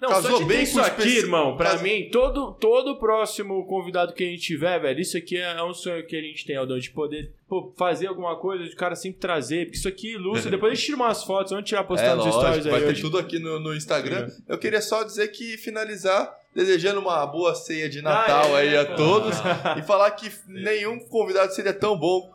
Não, 0.05 0.11
Casou 0.11 0.39
só 0.39 0.45
bem 0.45 0.63
isso 0.63 0.81
aqui, 0.81 1.01
especi- 1.03 1.19
irmão, 1.25 1.57
pra 1.57 1.71
Cas- 1.73 1.83
mim, 1.83 2.09
todo, 2.11 2.53
todo 2.53 2.97
próximo 2.99 3.67
convidado 3.67 4.13
que 4.13 4.23
a 4.23 4.27
gente 4.27 4.43
tiver, 4.43 4.79
velho, 4.81 5.01
isso 5.01 5.17
aqui 5.17 5.37
é 5.37 5.63
um 5.63 5.73
sonho 5.75 6.07
que 6.07 6.17
a 6.17 6.21
gente 6.21 6.45
tem, 6.47 6.57
Aldão, 6.57 6.79
de 6.79 6.91
poder 6.91 7.33
pô, 7.49 7.73
fazer 7.77 8.07
alguma 8.09 8.37
coisa, 8.37 8.65
de 8.65 8.75
cara 8.77 8.95
sempre 8.97 9.21
trazer, 9.21 9.67
porque 9.67 9.79
isso 9.79 9.89
aqui 9.89 10.13
ilustra, 10.15 10.51
depois 10.53 10.73
a 10.73 10.75
gente 10.75 10.85
tira 10.87 10.97
umas 10.97 11.23
fotos, 11.25 11.53
vamos 11.53 11.69
tirar 11.69 11.85
postar 11.85 12.07
É, 12.13 12.15
nos 12.15 12.25
lógico, 12.27 12.41
stories 12.43 12.67
aí 12.67 12.73
vai 12.73 12.81
ter 12.83 12.87
hoje. 12.89 13.01
tudo 13.03 13.19
aqui 13.19 13.39
no, 13.39 13.59
no 13.61 13.75
Instagram. 13.75 14.29
Eu 14.49 14.59
queria 14.59 14.81
só 14.83 15.03
dizer 15.05 15.29
que 15.29 15.57
finalizar 15.57 16.35
desejando 16.55 17.01
uma 17.01 17.27
boa 17.27 17.55
ceia 17.55 17.89
de 17.89 17.99
Ah, 18.01 18.03
Natal 18.03 18.57
é, 18.59 18.61
aí 18.61 18.77
a 18.77 18.85
todos 18.95 19.35
e 19.79 19.83
falar 19.83 20.11
que 20.13 20.31
nenhum 20.47 20.99
convidado 21.09 21.53
seria 21.53 21.73
tão 21.75 21.97
bom 21.99 22.33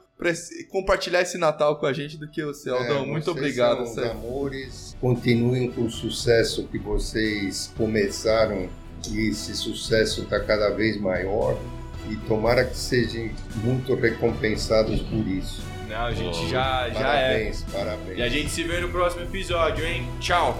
compartilhar 0.69 1.21
esse 1.21 1.37
Natal 1.37 1.77
com 1.77 1.85
a 1.85 1.93
gente 1.93 2.17
do 2.17 2.27
que 2.27 2.43
você, 2.43 2.69
Aldão. 2.69 3.03
É, 3.03 3.05
Muito 3.05 3.31
obrigado. 3.31 3.85
são 3.85 3.95
sério. 3.95 4.11
amores. 4.11 4.95
Continuem 4.99 5.71
com 5.71 5.83
o 5.83 5.89
sucesso 5.89 6.67
que 6.67 6.77
vocês 6.77 7.71
começaram 7.77 8.69
e 9.09 9.29
esse 9.29 9.55
sucesso 9.55 10.23
está 10.23 10.39
cada 10.39 10.69
vez 10.69 10.99
maior. 10.99 11.57
E 12.09 12.15
tomara 12.27 12.65
que 12.65 12.75
sejam 12.75 13.29
muito 13.63 13.93
recompensados 13.95 14.99
por 15.01 15.27
isso. 15.27 15.61
Não, 15.87 16.05
a 16.05 16.11
gente 16.11 16.49
já, 16.49 16.89
já 16.89 17.15
é. 17.15 17.29
parabéns, 17.29 17.65
parabéns. 17.71 18.17
E 18.17 18.21
a 18.21 18.29
gente 18.29 18.49
se 18.49 18.63
vê 18.63 18.79
no 18.79 18.89
próximo 18.89 19.23
episódio, 19.23 19.85
hein? 19.85 20.07
Tchau! 20.19 20.57